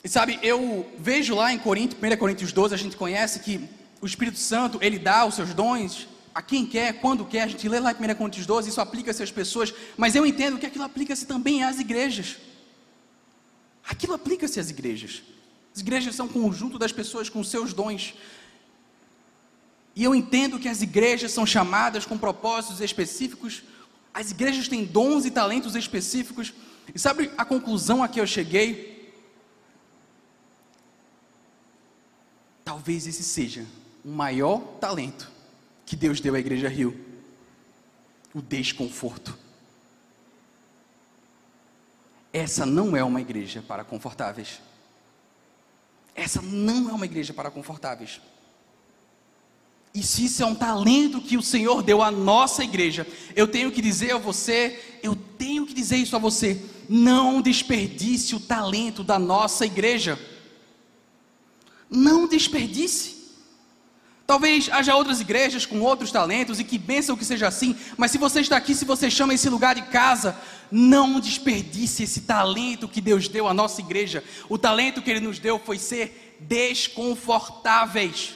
E 0.02 0.08
sabe, 0.08 0.38
eu 0.42 0.92
vejo 0.98 1.34
lá 1.34 1.50
em 1.50 1.58
Corinto, 1.58 1.96
1 1.96 2.16
Coríntios 2.18 2.52
12, 2.52 2.74
a 2.74 2.76
gente 2.76 2.94
conhece 2.94 3.40
que 3.40 3.66
o 4.02 4.06
Espírito 4.06 4.38
Santo, 4.38 4.78
ele 4.82 4.98
dá 4.98 5.24
os 5.24 5.34
seus 5.34 5.54
dons 5.54 6.06
a 6.34 6.42
quem 6.42 6.66
quer, 6.66 7.00
quando 7.00 7.24
quer. 7.24 7.44
A 7.44 7.46
gente 7.46 7.66
lê 7.66 7.80
lá 7.80 7.92
em 7.92 7.94
1 7.94 8.14
Coríntios 8.16 8.44
12, 8.44 8.68
isso 8.68 8.82
aplica-se 8.82 9.22
às 9.22 9.30
pessoas, 9.30 9.72
mas 9.96 10.14
eu 10.14 10.26
entendo 10.26 10.58
que 10.58 10.66
aquilo 10.66 10.84
aplica-se 10.84 11.24
também 11.24 11.64
às 11.64 11.78
igrejas. 11.78 12.36
Aquilo 13.88 14.12
aplica-se 14.12 14.60
às 14.60 14.68
igrejas. 14.68 15.22
As 15.74 15.80
igrejas 15.80 16.14
são 16.14 16.28
conjunto 16.28 16.78
das 16.78 16.92
pessoas 16.92 17.30
com 17.30 17.42
seus 17.42 17.72
dons. 17.72 18.14
E 19.96 20.02
eu 20.02 20.14
entendo 20.14 20.58
que 20.58 20.68
as 20.68 20.82
igrejas 20.82 21.32
são 21.32 21.46
chamadas 21.46 22.04
com 22.04 22.18
propósitos 22.18 22.80
específicos. 22.80 23.62
As 24.12 24.30
igrejas 24.30 24.68
têm 24.68 24.84
dons 24.84 25.24
e 25.24 25.30
talentos 25.30 25.76
específicos. 25.76 26.52
E 26.92 26.98
sabe 26.98 27.30
a 27.38 27.44
conclusão 27.44 28.02
a 28.02 28.08
que 28.08 28.20
eu 28.20 28.26
cheguei? 28.26 29.14
Talvez 32.64 33.06
esse 33.06 33.22
seja 33.22 33.64
o 34.04 34.10
maior 34.10 34.58
talento 34.80 35.30
que 35.86 35.94
Deus 35.94 36.20
deu 36.20 36.34
à 36.34 36.40
Igreja 36.40 36.68
Rio: 36.68 36.98
o 38.34 38.42
desconforto. 38.42 39.38
Essa 42.32 42.66
não 42.66 42.96
é 42.96 43.04
uma 43.04 43.20
igreja 43.20 43.62
para 43.62 43.84
confortáveis. 43.84 44.60
Essa 46.16 46.42
não 46.42 46.90
é 46.90 46.92
uma 46.92 47.04
igreja 47.04 47.32
para 47.32 47.48
confortáveis. 47.48 48.20
E 49.94 50.02
se 50.02 50.24
isso 50.24 50.42
é 50.42 50.46
um 50.46 50.56
talento 50.56 51.20
que 51.20 51.36
o 51.36 51.42
Senhor 51.42 51.80
deu 51.80 52.02
à 52.02 52.10
nossa 52.10 52.64
igreja, 52.64 53.06
eu 53.36 53.46
tenho 53.46 53.70
que 53.70 53.80
dizer 53.80 54.12
a 54.12 54.18
você, 54.18 54.98
eu 55.04 55.14
tenho 55.14 55.64
que 55.64 55.72
dizer 55.72 55.98
isso 55.98 56.16
a 56.16 56.18
você, 56.18 56.60
não 56.88 57.40
desperdice 57.40 58.34
o 58.34 58.40
talento 58.40 59.04
da 59.04 59.20
nossa 59.20 59.64
igreja. 59.64 60.18
Não 61.88 62.26
desperdice. 62.26 63.14
Talvez 64.26 64.68
haja 64.68 64.96
outras 64.96 65.20
igrejas 65.20 65.64
com 65.64 65.80
outros 65.80 66.10
talentos 66.10 66.58
e 66.58 66.64
que 66.64 66.78
pensam 66.78 67.16
que 67.16 67.24
seja 67.24 67.46
assim, 67.46 67.76
mas 67.96 68.10
se 68.10 68.18
você 68.18 68.40
está 68.40 68.56
aqui, 68.56 68.74
se 68.74 68.84
você 68.84 69.08
chama 69.08 69.34
esse 69.34 69.48
lugar 69.48 69.76
de 69.76 69.82
casa, 69.82 70.36
não 70.72 71.20
desperdice 71.20 72.02
esse 72.02 72.22
talento 72.22 72.88
que 72.88 73.00
Deus 73.00 73.28
deu 73.28 73.46
à 73.46 73.54
nossa 73.54 73.80
igreja. 73.80 74.24
O 74.48 74.58
talento 74.58 75.02
que 75.02 75.10
Ele 75.10 75.20
nos 75.20 75.38
deu 75.38 75.56
foi 75.58 75.78
ser 75.78 76.36
desconfortáveis. 76.40 78.34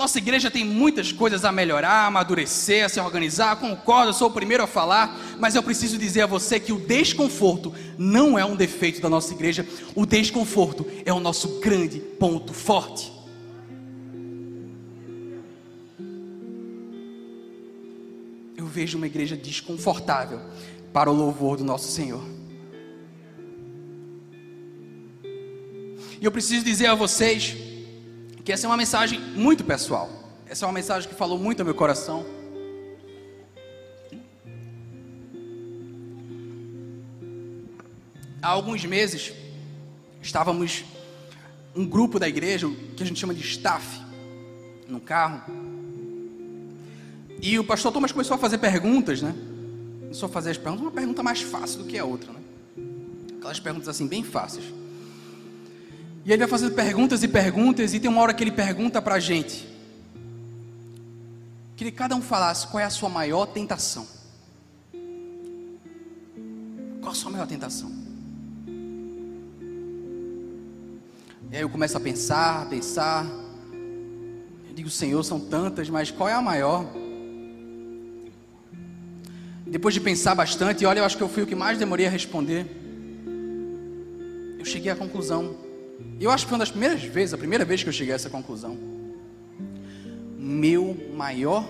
Nossa 0.00 0.16
igreja 0.16 0.50
tem 0.50 0.64
muitas 0.64 1.12
coisas 1.12 1.44
a 1.44 1.52
melhorar, 1.52 1.90
a 1.90 2.06
amadurecer, 2.06 2.86
a 2.86 2.88
se 2.88 2.98
organizar. 2.98 3.56
Concordo, 3.56 4.08
eu 4.08 4.14
sou 4.14 4.28
o 4.28 4.32
primeiro 4.32 4.62
a 4.62 4.66
falar, 4.66 5.14
mas 5.38 5.54
eu 5.54 5.62
preciso 5.62 5.98
dizer 5.98 6.22
a 6.22 6.26
você 6.26 6.58
que 6.58 6.72
o 6.72 6.78
desconforto 6.78 7.74
não 7.98 8.38
é 8.38 8.42
um 8.42 8.56
defeito 8.56 8.98
da 9.02 9.10
nossa 9.10 9.34
igreja, 9.34 9.68
o 9.94 10.06
desconforto 10.06 10.86
é 11.04 11.12
o 11.12 11.20
nosso 11.20 11.60
grande 11.60 12.00
ponto 12.00 12.54
forte. 12.54 13.12
Eu 18.56 18.64
vejo 18.64 18.96
uma 18.96 19.06
igreja 19.06 19.36
desconfortável 19.36 20.40
para 20.94 21.10
o 21.10 21.14
louvor 21.14 21.58
do 21.58 21.64
nosso 21.64 21.92
Senhor. 21.92 22.24
E 26.18 26.24
eu 26.24 26.32
preciso 26.32 26.64
dizer 26.64 26.86
a 26.86 26.94
vocês 26.94 27.68
que 28.44 28.52
essa 28.52 28.66
é 28.66 28.68
uma 28.68 28.76
mensagem 28.76 29.20
muito 29.20 29.64
pessoal. 29.64 30.10
Essa 30.46 30.64
é 30.64 30.66
uma 30.66 30.74
mensagem 30.74 31.08
que 31.08 31.14
falou 31.14 31.38
muito 31.38 31.60
ao 31.60 31.64
meu 31.64 31.74
coração. 31.74 32.24
Há 38.42 38.48
alguns 38.48 38.84
meses, 38.84 39.32
estávamos 40.22 40.84
um 41.76 41.86
grupo 41.86 42.18
da 42.18 42.28
igreja, 42.28 42.68
que 42.96 43.02
a 43.02 43.06
gente 43.06 43.20
chama 43.20 43.34
de 43.34 43.42
staff, 43.42 44.00
no 44.88 45.00
carro. 45.00 45.42
E 47.42 47.58
o 47.58 47.64
pastor 47.64 47.92
Thomas 47.92 48.10
começou 48.12 48.34
a 48.34 48.38
fazer 48.38 48.58
perguntas, 48.58 49.22
né? 49.22 49.34
Começou 50.00 50.28
a 50.28 50.32
fazer 50.32 50.50
as 50.50 50.58
perguntas, 50.58 50.82
uma 50.82 50.90
pergunta 50.90 51.22
mais 51.22 51.42
fácil 51.42 51.80
do 51.80 51.84
que 51.84 51.98
a 51.98 52.04
outra, 52.04 52.32
né? 52.32 52.40
Aquelas 53.38 53.60
perguntas 53.60 53.88
assim, 53.88 54.06
bem 54.06 54.24
fáceis. 54.24 54.64
E 56.24 56.32
ele 56.32 56.38
vai 56.38 56.48
fazendo 56.48 56.74
perguntas 56.74 57.22
e 57.22 57.28
perguntas, 57.28 57.94
e 57.94 58.00
tem 58.00 58.10
uma 58.10 58.20
hora 58.20 58.34
que 58.34 58.44
ele 58.44 58.52
pergunta 58.52 59.00
para 59.00 59.14
a 59.14 59.20
gente. 59.20 59.66
Queria 61.76 61.90
que 61.90 61.96
cada 61.96 62.14
um 62.14 62.20
falasse 62.20 62.66
qual 62.66 62.80
é 62.80 62.84
a 62.84 62.90
sua 62.90 63.08
maior 63.08 63.46
tentação. 63.46 64.06
Qual 67.00 67.12
a 67.12 67.14
sua 67.14 67.30
maior 67.30 67.46
tentação? 67.46 67.90
E 71.50 71.56
aí 71.56 71.62
eu 71.62 71.70
começo 71.70 71.96
a 71.96 72.00
pensar, 72.00 72.62
a 72.62 72.66
pensar. 72.66 73.24
Eu 74.68 74.74
digo, 74.74 74.90
Senhor, 74.90 75.22
são 75.24 75.40
tantas, 75.40 75.88
mas 75.88 76.10
qual 76.10 76.28
é 76.28 76.34
a 76.34 76.42
maior? 76.42 76.84
Depois 79.66 79.94
de 79.94 80.00
pensar 80.00 80.34
bastante, 80.34 80.84
olha, 80.84 80.98
eu 80.98 81.04
acho 81.04 81.16
que 81.16 81.22
eu 81.22 81.28
fui 81.28 81.44
o 81.44 81.46
que 81.46 81.54
mais 81.54 81.78
demorei 81.78 82.06
a 82.06 82.10
responder. 82.10 82.66
Eu 84.58 84.64
cheguei 84.66 84.92
à 84.92 84.96
conclusão 84.96 85.69
eu 86.20 86.30
acho 86.30 86.44
que 86.44 86.50
foi 86.50 86.56
uma 86.56 86.64
das 86.64 86.70
primeiras 86.70 87.02
vezes, 87.02 87.32
a 87.32 87.38
primeira 87.38 87.64
vez 87.64 87.82
que 87.82 87.88
eu 87.88 87.92
cheguei 87.92 88.12
a 88.12 88.16
essa 88.16 88.28
conclusão. 88.28 88.76
Meu 90.36 90.96
maior, 91.14 91.66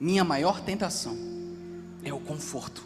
minha 0.00 0.24
maior 0.24 0.60
tentação 0.60 1.16
é 2.02 2.12
o 2.12 2.18
conforto. 2.18 2.84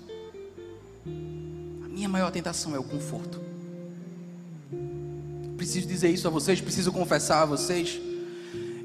A 1.06 1.88
minha 1.88 2.08
maior 2.08 2.30
tentação 2.30 2.74
é 2.74 2.78
o 2.78 2.82
conforto. 2.82 3.40
Preciso 5.56 5.86
dizer 5.86 6.10
isso 6.10 6.28
a 6.28 6.30
vocês, 6.30 6.60
preciso 6.60 6.92
confessar 6.92 7.42
a 7.42 7.46
vocês. 7.46 7.98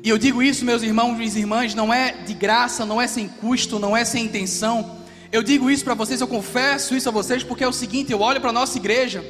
E 0.03 0.09
eu 0.09 0.17
digo 0.17 0.41
isso, 0.41 0.63
meus 0.63 0.81
irmãos 0.81 1.35
e 1.35 1.39
irmãs, 1.39 1.75
não 1.75 1.93
é 1.93 2.11
de 2.23 2.33
graça, 2.33 2.85
não 2.85 3.01
é 3.01 3.07
sem 3.07 3.27
custo, 3.27 3.79
não 3.79 3.97
é 3.97 4.05
sem 4.05 4.23
intenção. 4.23 4.97
Eu 5.29 5.43
digo 5.43 5.69
isso 5.69 5.83
para 5.83 5.93
vocês, 5.93 6.21
eu 6.21 6.27
confesso 6.27 6.95
isso 6.95 7.09
a 7.09 7.11
vocês, 7.11 7.43
porque 7.43 7.65
é 7.65 7.67
o 7.67 7.73
seguinte: 7.73 8.13
eu 8.13 8.21
olho 8.21 8.39
para 8.39 8.51
a 8.51 8.53
nossa 8.53 8.77
igreja 8.77 9.23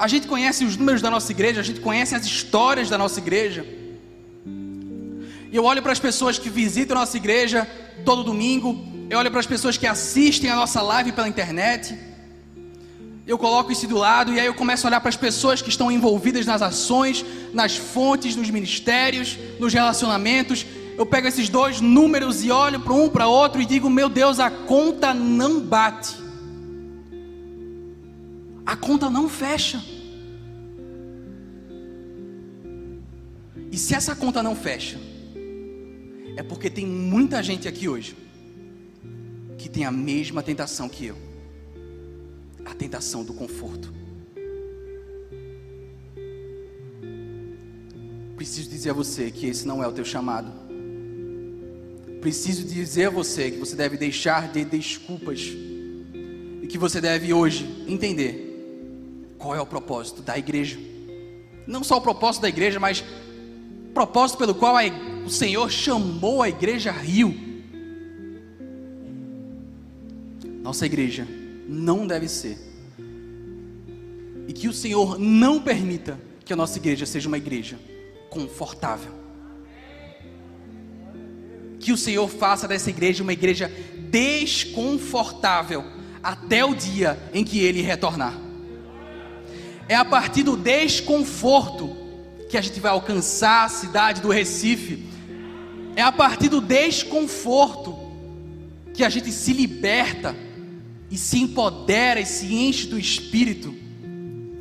a 0.00 0.08
gente 0.08 0.26
conhece 0.26 0.64
os 0.64 0.78
números 0.78 1.02
da 1.02 1.10
nossa 1.10 1.30
igreja, 1.30 1.60
a 1.60 1.62
gente 1.62 1.80
conhece 1.80 2.14
as 2.14 2.24
histórias 2.24 2.88
da 2.88 2.96
nossa 2.96 3.20
igreja. 3.20 3.66
E 4.46 5.54
eu 5.54 5.62
olho 5.62 5.82
para 5.82 5.92
as 5.92 6.00
pessoas 6.00 6.38
que 6.38 6.48
visitam 6.48 6.96
a 6.96 7.00
nossa 7.00 7.18
igreja 7.18 7.68
todo 8.02 8.24
domingo, 8.24 8.82
eu 9.10 9.18
olho 9.18 9.30
para 9.30 9.40
as 9.40 9.46
pessoas 9.46 9.76
que 9.76 9.86
assistem 9.86 10.48
a 10.48 10.56
nossa 10.56 10.80
live 10.80 11.12
pela 11.12 11.28
internet. 11.28 11.98
Eu 13.26 13.36
coloco 13.36 13.70
isso 13.70 13.86
do 13.86 13.98
lado 13.98 14.32
e 14.32 14.40
aí 14.40 14.46
eu 14.46 14.54
começo 14.54 14.86
a 14.86 14.88
olhar 14.88 15.00
para 15.00 15.10
as 15.10 15.18
pessoas 15.18 15.60
que 15.60 15.68
estão 15.68 15.92
envolvidas 15.92 16.46
nas 16.46 16.62
ações, 16.62 17.22
nas 17.52 17.76
fontes, 17.76 18.34
nos 18.34 18.48
ministérios, 18.48 19.36
nos 19.58 19.74
relacionamentos. 19.74 20.64
Eu 20.96 21.04
pego 21.04 21.28
esses 21.28 21.50
dois 21.50 21.82
números 21.82 22.42
e 22.42 22.50
olho 22.50 22.80
para 22.80 22.94
um 22.94 23.06
para 23.10 23.26
outro 23.26 23.60
e 23.60 23.66
digo: 23.66 23.90
Meu 23.90 24.08
Deus, 24.08 24.40
a 24.40 24.50
conta 24.50 25.12
não 25.12 25.60
bate 25.60 26.19
a 28.70 28.76
conta 28.76 29.10
não 29.10 29.28
fecha. 29.28 29.82
E 33.72 33.76
se 33.76 33.96
essa 33.96 34.14
conta 34.14 34.44
não 34.44 34.54
fecha, 34.54 34.96
é 36.36 36.42
porque 36.44 36.70
tem 36.70 36.86
muita 36.86 37.42
gente 37.42 37.66
aqui 37.66 37.88
hoje 37.88 38.16
que 39.58 39.68
tem 39.68 39.84
a 39.84 39.90
mesma 39.90 40.40
tentação 40.40 40.88
que 40.88 41.06
eu 41.06 41.16
a 42.64 42.72
tentação 42.72 43.24
do 43.24 43.34
conforto. 43.34 43.92
Preciso 48.36 48.70
dizer 48.70 48.90
a 48.90 48.92
você 48.92 49.32
que 49.32 49.46
esse 49.46 49.66
não 49.66 49.82
é 49.82 49.88
o 49.88 49.92
teu 49.92 50.04
chamado. 50.04 50.52
Preciso 52.20 52.62
dizer 52.62 53.06
a 53.06 53.10
você 53.10 53.50
que 53.50 53.58
você 53.58 53.74
deve 53.74 53.96
deixar 53.96 54.52
de 54.52 54.64
desculpas 54.64 55.40
e 56.62 56.68
que 56.68 56.78
você 56.78 57.00
deve 57.00 57.32
hoje 57.32 57.66
entender 57.88 58.49
qual 59.40 59.54
é 59.54 59.60
o 59.60 59.66
propósito 59.66 60.20
da 60.20 60.38
igreja. 60.38 60.78
Não 61.66 61.82
só 61.82 61.96
o 61.96 62.00
propósito 62.00 62.42
da 62.42 62.48
igreja, 62.48 62.78
mas 62.78 63.02
o 63.88 63.92
propósito 63.92 64.38
pelo 64.38 64.54
qual 64.54 64.76
a, 64.76 64.82
o 65.24 65.30
Senhor 65.30 65.70
chamou 65.70 66.42
a 66.42 66.48
igreja 66.48 66.92
Rio. 66.92 67.34
Nossa 70.62 70.84
igreja 70.84 71.26
não 71.66 72.06
deve 72.06 72.28
ser. 72.28 72.58
E 74.46 74.52
que 74.52 74.68
o 74.68 74.72
Senhor 74.72 75.18
não 75.18 75.60
permita 75.60 76.20
que 76.44 76.52
a 76.52 76.56
nossa 76.56 76.76
igreja 76.78 77.06
seja 77.06 77.26
uma 77.26 77.38
igreja 77.38 77.78
confortável. 78.28 79.12
Que 81.78 81.92
o 81.92 81.96
Senhor 81.96 82.28
faça 82.28 82.68
dessa 82.68 82.90
igreja 82.90 83.22
uma 83.22 83.32
igreja 83.32 83.72
desconfortável 84.10 85.82
até 86.22 86.62
o 86.62 86.74
dia 86.74 87.18
em 87.32 87.42
que 87.42 87.60
Ele 87.60 87.80
retornar. 87.80 88.49
É 89.90 89.96
a 89.96 90.04
partir 90.04 90.44
do 90.44 90.56
desconforto 90.56 91.96
que 92.48 92.56
a 92.56 92.60
gente 92.60 92.78
vai 92.78 92.92
alcançar 92.92 93.64
a 93.64 93.68
cidade 93.68 94.20
do 94.20 94.28
Recife. 94.28 95.04
É 95.96 96.02
a 96.02 96.12
partir 96.12 96.48
do 96.48 96.60
desconforto 96.60 97.98
que 98.94 99.02
a 99.02 99.08
gente 99.08 99.32
se 99.32 99.52
liberta 99.52 100.36
e 101.10 101.18
se 101.18 101.40
empodera 101.40 102.20
e 102.20 102.24
se 102.24 102.54
enche 102.54 102.86
do 102.86 103.00
Espírito 103.00 103.74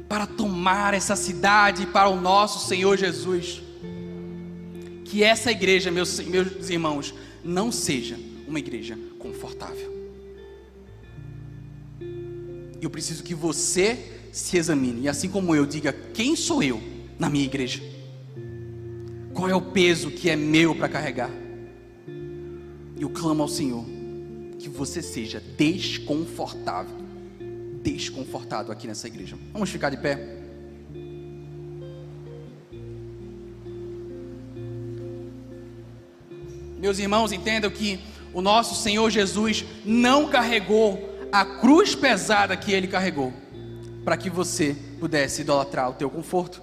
para 0.07 0.25
tomar 0.25 0.95
essa 0.95 1.15
cidade 1.15 1.86
para 1.86 2.09
o 2.09 2.19
nosso 2.19 2.67
Senhor 2.67 2.97
Jesus. 2.97 3.61
Que 5.05 5.23
essa 5.23 5.51
igreja, 5.51 5.91
meus, 5.91 6.19
meus 6.21 6.71
irmãos, 6.71 7.13
não 7.43 7.71
seja 7.71 8.17
uma 8.47 8.57
igreja 8.57 8.97
confortável. 9.19 9.93
Eu 12.82 12.89
preciso 12.89 13.21
que 13.21 13.36
você 13.36 14.18
se 14.32 14.57
examine. 14.57 15.01
E 15.01 15.09
assim 15.09 15.30
como 15.30 15.55
eu, 15.55 15.65
diga: 15.65 15.93
quem 16.13 16.36
sou 16.36 16.61
eu 16.63 16.82
na 17.17 17.30
minha 17.30 17.45
igreja? 17.45 17.82
Qual 19.34 19.49
é 19.49 19.55
o 19.55 19.61
peso 19.61 20.11
que 20.11 20.30
é 20.30 20.36
meu 20.36 20.75
para 20.75 20.89
carregar? 20.89 21.30
E 22.97 23.01
eu 23.01 23.09
clamo 23.09 23.41
ao 23.41 23.47
Senhor 23.47 23.86
que 24.57 24.67
você 24.67 25.01
seja 25.01 25.41
desconfortável, 25.57 26.95
desconfortado 27.82 28.71
aqui 28.71 28.88
nessa 28.88 29.07
igreja. 29.07 29.38
Vamos 29.53 29.69
ficar 29.69 29.89
de 29.89 29.97
pé. 29.97 30.38
Meus 36.77 36.99
irmãos, 36.99 37.32
entendam 37.32 37.69
que 37.69 37.99
o 38.34 38.41
nosso 38.41 38.75
Senhor 38.75 39.09
Jesus 39.09 39.65
não 39.86 40.30
carregou 40.30 41.09
a 41.32 41.45
cruz 41.45 41.95
pesada 41.95 42.55
que 42.55 42.71
ele 42.71 42.88
carregou 42.88 43.34
para 44.04 44.18
que 44.18 44.30
você 44.30 44.76
pudesse 45.00 45.41
idolatrar 45.41 45.89
o 45.89 45.93
teu 45.93 46.10
conforto. 46.10 46.62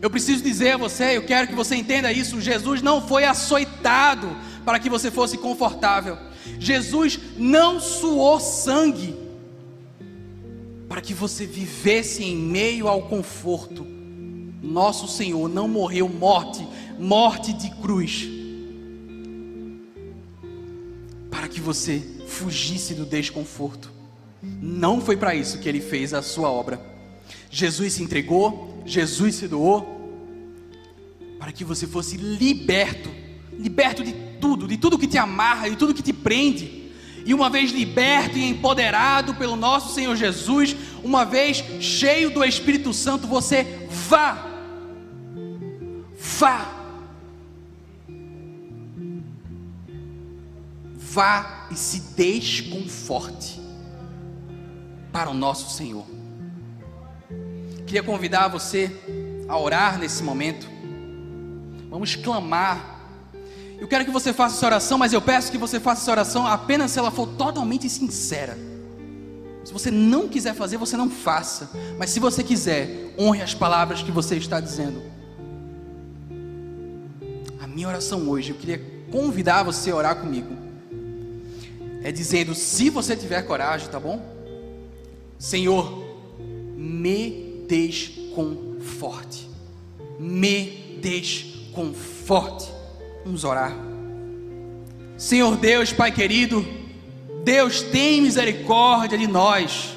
Eu 0.00 0.10
preciso 0.10 0.42
dizer 0.42 0.72
a 0.72 0.76
você, 0.76 1.16
eu 1.16 1.24
quero 1.24 1.48
que 1.48 1.54
você 1.54 1.76
entenda 1.76 2.12
isso: 2.12 2.40
Jesus 2.40 2.82
não 2.82 3.06
foi 3.06 3.24
açoitado 3.24 4.28
para 4.64 4.78
que 4.78 4.90
você 4.90 5.10
fosse 5.10 5.38
confortável. 5.38 6.18
Jesus 6.58 7.18
não 7.36 7.80
suou 7.80 8.38
sangue 8.38 9.16
para 10.88 11.00
que 11.00 11.14
você 11.14 11.46
vivesse 11.46 12.22
em 12.22 12.36
meio 12.36 12.86
ao 12.86 13.02
conforto. 13.02 13.86
Nosso 14.62 15.08
Senhor 15.08 15.48
não 15.48 15.66
morreu 15.66 16.08
morte, 16.08 16.66
morte 16.98 17.52
de 17.52 17.70
cruz, 17.76 18.28
para 21.30 21.48
que 21.48 21.60
você 21.60 22.02
fugisse 22.26 22.94
do 22.94 23.04
desconforto. 23.04 23.93
Não 24.60 25.00
foi 25.00 25.16
para 25.16 25.34
isso 25.34 25.58
que 25.58 25.68
ele 25.68 25.80
fez 25.80 26.14
a 26.14 26.22
sua 26.22 26.50
obra. 26.50 26.80
Jesus 27.50 27.94
se 27.94 28.02
entregou, 28.02 28.82
Jesus 28.84 29.36
se 29.36 29.48
doou, 29.48 29.92
para 31.38 31.52
que 31.52 31.64
você 31.64 31.86
fosse 31.86 32.16
liberto 32.16 33.24
liberto 33.58 34.02
de 34.04 34.12
tudo, 34.40 34.66
de 34.66 34.76
tudo 34.76 34.98
que 34.98 35.06
te 35.06 35.18
amarra, 35.18 35.68
de 35.68 35.76
tudo 35.76 35.94
que 35.94 36.02
te 36.02 36.12
prende. 36.12 36.90
E 37.24 37.32
uma 37.32 37.48
vez 37.48 37.70
liberto 37.70 38.36
e 38.36 38.44
empoderado 38.44 39.34
pelo 39.34 39.56
nosso 39.56 39.94
Senhor 39.94 40.14
Jesus, 40.14 40.76
uma 41.02 41.24
vez 41.24 41.64
cheio 41.80 42.30
do 42.30 42.44
Espírito 42.44 42.92
Santo, 42.92 43.26
você 43.26 43.88
vá. 44.08 44.50
Vá. 46.18 46.80
Vá 50.94 51.68
e 51.70 51.76
se 51.76 52.00
desconforte 52.14 53.63
para 55.14 55.30
o 55.30 55.34
nosso 55.34 55.74
Senhor. 55.74 56.04
Queria 57.86 58.02
convidar 58.02 58.48
você 58.48 58.94
a 59.48 59.56
orar 59.56 59.98
nesse 59.98 60.22
momento. 60.22 60.68
Vamos 61.88 62.16
clamar 62.16 62.94
eu 63.84 63.88
quero 63.88 64.04
que 64.06 64.10
você 64.10 64.32
faça 64.32 64.56
essa 64.56 64.64
oração, 64.64 64.96
mas 64.96 65.12
eu 65.12 65.20
peço 65.20 65.52
que 65.52 65.58
você 65.58 65.78
faça 65.78 66.00
essa 66.00 66.10
oração 66.10 66.46
apenas 66.46 66.90
se 66.90 66.98
ela 66.98 67.10
for 67.10 67.26
totalmente 67.26 67.86
sincera. 67.90 68.56
Se 69.62 69.72
você 69.72 69.90
não 69.90 70.26
quiser 70.26 70.54
fazer, 70.54 70.78
você 70.78 70.96
não 70.96 71.10
faça. 71.10 71.70
Mas 71.98 72.08
se 72.08 72.18
você 72.18 72.42
quiser, 72.42 73.12
honre 73.18 73.42
as 73.42 73.52
palavras 73.52 74.02
que 74.02 74.10
você 74.10 74.36
está 74.36 74.58
dizendo. 74.58 75.02
A 77.60 77.66
minha 77.66 77.86
oração 77.86 78.26
hoje, 78.28 78.52
eu 78.52 78.56
queria 78.56 78.80
convidar 79.10 79.62
você 79.62 79.90
a 79.90 79.96
orar 79.96 80.16
comigo. 80.16 80.56
É 82.02 82.10
dizendo, 82.10 82.54
se 82.54 82.88
você 82.88 83.14
tiver 83.14 83.42
coragem, 83.42 83.88
tá 83.88 84.00
bom? 84.00 84.33
Senhor, 85.38 86.04
me 86.76 87.64
desconforte. 87.68 89.48
Me 90.18 90.98
desconforte. 91.00 92.70
Vamos 93.24 93.44
orar. 93.44 93.74
Senhor 95.16 95.56
Deus, 95.56 95.92
Pai 95.92 96.12
querido, 96.12 96.64
Deus 97.44 97.82
tem 97.82 98.22
misericórdia 98.22 99.16
de 99.16 99.26
nós. 99.26 99.94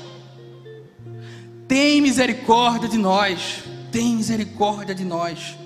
Tem 1.67 2.01
misericórdia 2.01 2.87
de 2.87 2.97
nós. 2.97 3.63
Tem 3.91 4.15
misericórdia 4.15 4.93
de 4.93 5.03
nós. 5.03 5.57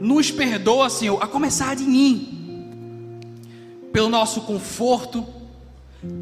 Nos 0.00 0.30
perdoa, 0.30 0.88
Senhor, 0.90 1.22
a 1.22 1.26
começar 1.26 1.74
de 1.74 1.84
mim, 1.84 3.20
pelo 3.92 4.08
nosso 4.08 4.42
conforto, 4.42 5.26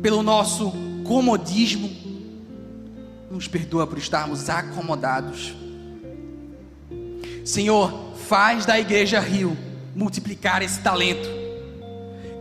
pelo 0.03 0.23
nosso 0.23 0.73
comodismo. 1.05 1.91
Nos 3.31 3.49
perdoa 3.49 3.87
por 3.87 3.99
estarmos 3.99 4.49
acomodados. 4.49 5.55
Senhor, 7.45 8.15
faz 8.29 8.65
da 8.65 8.79
igreja 8.79 9.21
Rio 9.21 9.57
multiplicar 9.95 10.63
esse 10.63 10.81
talento. 10.81 11.29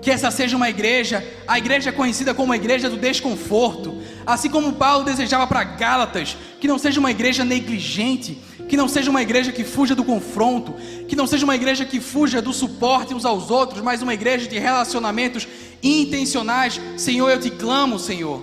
Que 0.02 0.12
essa 0.12 0.30
seja 0.32 0.58
uma 0.58 0.70
igreja, 0.70 1.26
a 1.48 1.58
igreja 1.58 1.92
conhecida 1.92 2.34
como 2.34 2.52
a 2.52 2.58
igreja 2.58 2.90
do 2.90 2.98
desconforto, 2.98 4.02
assim 4.26 4.50
como 4.50 4.74
Paulo 4.74 5.06
desejava 5.06 5.48
para 5.48 5.64
Gálatas, 5.64 6.36
que 6.60 6.68
não 6.68 6.78
seja 6.78 7.00
uma 7.00 7.12
igreja 7.12 7.46
negligente, 7.46 8.38
que 8.68 8.76
não 8.76 8.88
seja 8.88 9.10
uma 9.10 9.22
igreja 9.22 9.52
que 9.52 9.64
fuja 9.64 9.96
do 9.96 10.04
confronto, 10.04 10.74
que 11.08 11.16
não 11.16 11.28
seja 11.28 11.46
uma 11.46 11.56
igreja 11.56 11.86
que 11.86 12.02
fuja 12.02 12.42
do 12.42 12.52
suporte 12.52 13.14
uns 13.14 13.24
aos 13.24 13.50
outros, 13.50 13.82
mas 13.82 14.02
uma 14.02 14.14
igreja 14.14 14.48
de 14.48 14.60
relacionamentos 14.60 15.48
intencionais. 15.84 16.80
Senhor, 16.98 17.30
eu 17.30 17.40
te 17.40 17.52
clamo, 17.52 18.00
Senhor, 18.00 18.42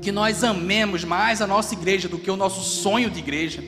que 0.00 0.10
nós 0.10 0.42
amemos 0.42 1.04
mais 1.04 1.42
a 1.42 1.46
nossa 1.46 1.74
igreja 1.74 2.08
do 2.08 2.18
que 2.18 2.30
o 2.30 2.36
nosso 2.36 2.62
sonho 2.62 3.10
de 3.10 3.18
igreja 3.18 3.62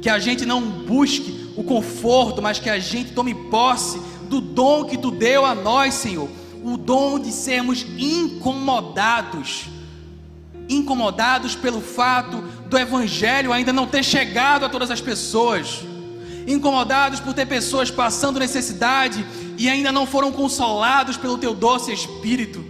que 0.00 0.08
a 0.08 0.18
gente 0.18 0.46
não 0.46 0.62
busque 0.62 1.52
o 1.56 1.62
conforto, 1.62 2.40
mas 2.40 2.58
que 2.58 2.70
a 2.70 2.78
gente 2.78 3.12
tome 3.12 3.34
posse 3.34 4.00
do 4.28 4.40
dom 4.40 4.84
que 4.84 4.96
tu 4.96 5.10
deu 5.10 5.44
a 5.44 5.54
nós, 5.54 5.94
Senhor, 5.94 6.28
o 6.62 6.76
dom 6.76 7.18
de 7.18 7.30
sermos 7.30 7.84
incomodados. 7.98 9.66
Incomodados 10.68 11.54
pelo 11.54 11.80
fato 11.80 12.42
do 12.66 12.78
Evangelho 12.78 13.52
ainda 13.52 13.72
não 13.72 13.86
ter 13.86 14.04
chegado 14.04 14.64
a 14.64 14.68
todas 14.68 14.90
as 14.90 15.00
pessoas, 15.00 15.80
incomodados 16.46 17.20
por 17.20 17.34
ter 17.34 17.46
pessoas 17.46 17.90
passando 17.90 18.38
necessidade 18.38 19.26
e 19.60 19.68
ainda 19.68 19.92
não 19.92 20.06
foram 20.06 20.32
consolados 20.32 21.18
pelo 21.18 21.36
Teu 21.36 21.54
doce 21.54 21.92
Espírito. 21.92 22.64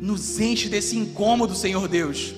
Nos 0.00 0.40
enche 0.40 0.70
desse 0.70 0.96
incômodo, 0.96 1.54
Senhor 1.54 1.86
Deus 1.86 2.34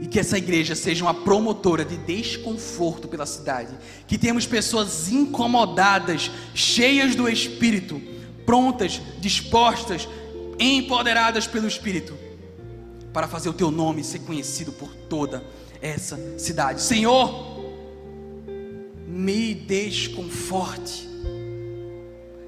e 0.00 0.06
que 0.06 0.18
essa 0.18 0.38
igreja 0.38 0.74
seja 0.74 1.04
uma 1.04 1.12
promotora 1.12 1.84
de 1.84 1.96
desconforto 1.98 3.06
pela 3.06 3.26
cidade. 3.26 3.76
Que 4.06 4.16
temos 4.16 4.46
pessoas 4.46 5.12
incomodadas, 5.12 6.30
cheias 6.54 7.14
do 7.14 7.28
Espírito, 7.28 8.00
prontas, 8.46 9.00
dispostas, 9.20 10.08
empoderadas 10.58 11.46
pelo 11.46 11.68
Espírito, 11.68 12.16
para 13.12 13.28
fazer 13.28 13.50
o 13.50 13.52
teu 13.52 13.70
nome 13.70 14.02
ser 14.02 14.20
conhecido 14.20 14.72
por 14.72 14.88
toda 14.94 15.44
essa 15.82 16.18
cidade. 16.38 16.80
Senhor, 16.80 17.59
me 19.10 19.54
desconforte, 19.54 21.08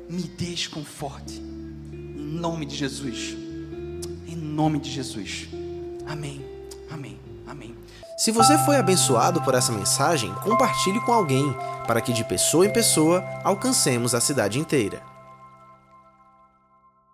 me 0.09 0.23
desconforte, 0.23 1.43
em 1.93 2.39
nome 2.39 2.65
de 2.65 2.77
Jesus, 2.77 3.37
em 4.29 4.37
nome 4.37 4.79
de 4.79 4.89
Jesus. 4.89 5.49
Amém. 6.07 6.45
Amém. 6.89 7.19
Amém. 7.49 7.75
Se 8.17 8.31
você 8.31 8.57
foi 8.59 8.77
abençoado 8.77 9.43
por 9.43 9.55
essa 9.55 9.73
mensagem, 9.73 10.33
compartilhe 10.45 11.01
com 11.01 11.13
alguém, 11.13 11.53
para 11.87 12.01
que 12.01 12.13
de 12.13 12.23
pessoa 12.23 12.65
em 12.65 12.73
pessoa 12.73 13.25
alcancemos 13.43 14.15
a 14.15 14.21
cidade 14.21 14.61
inteira. 14.61 15.12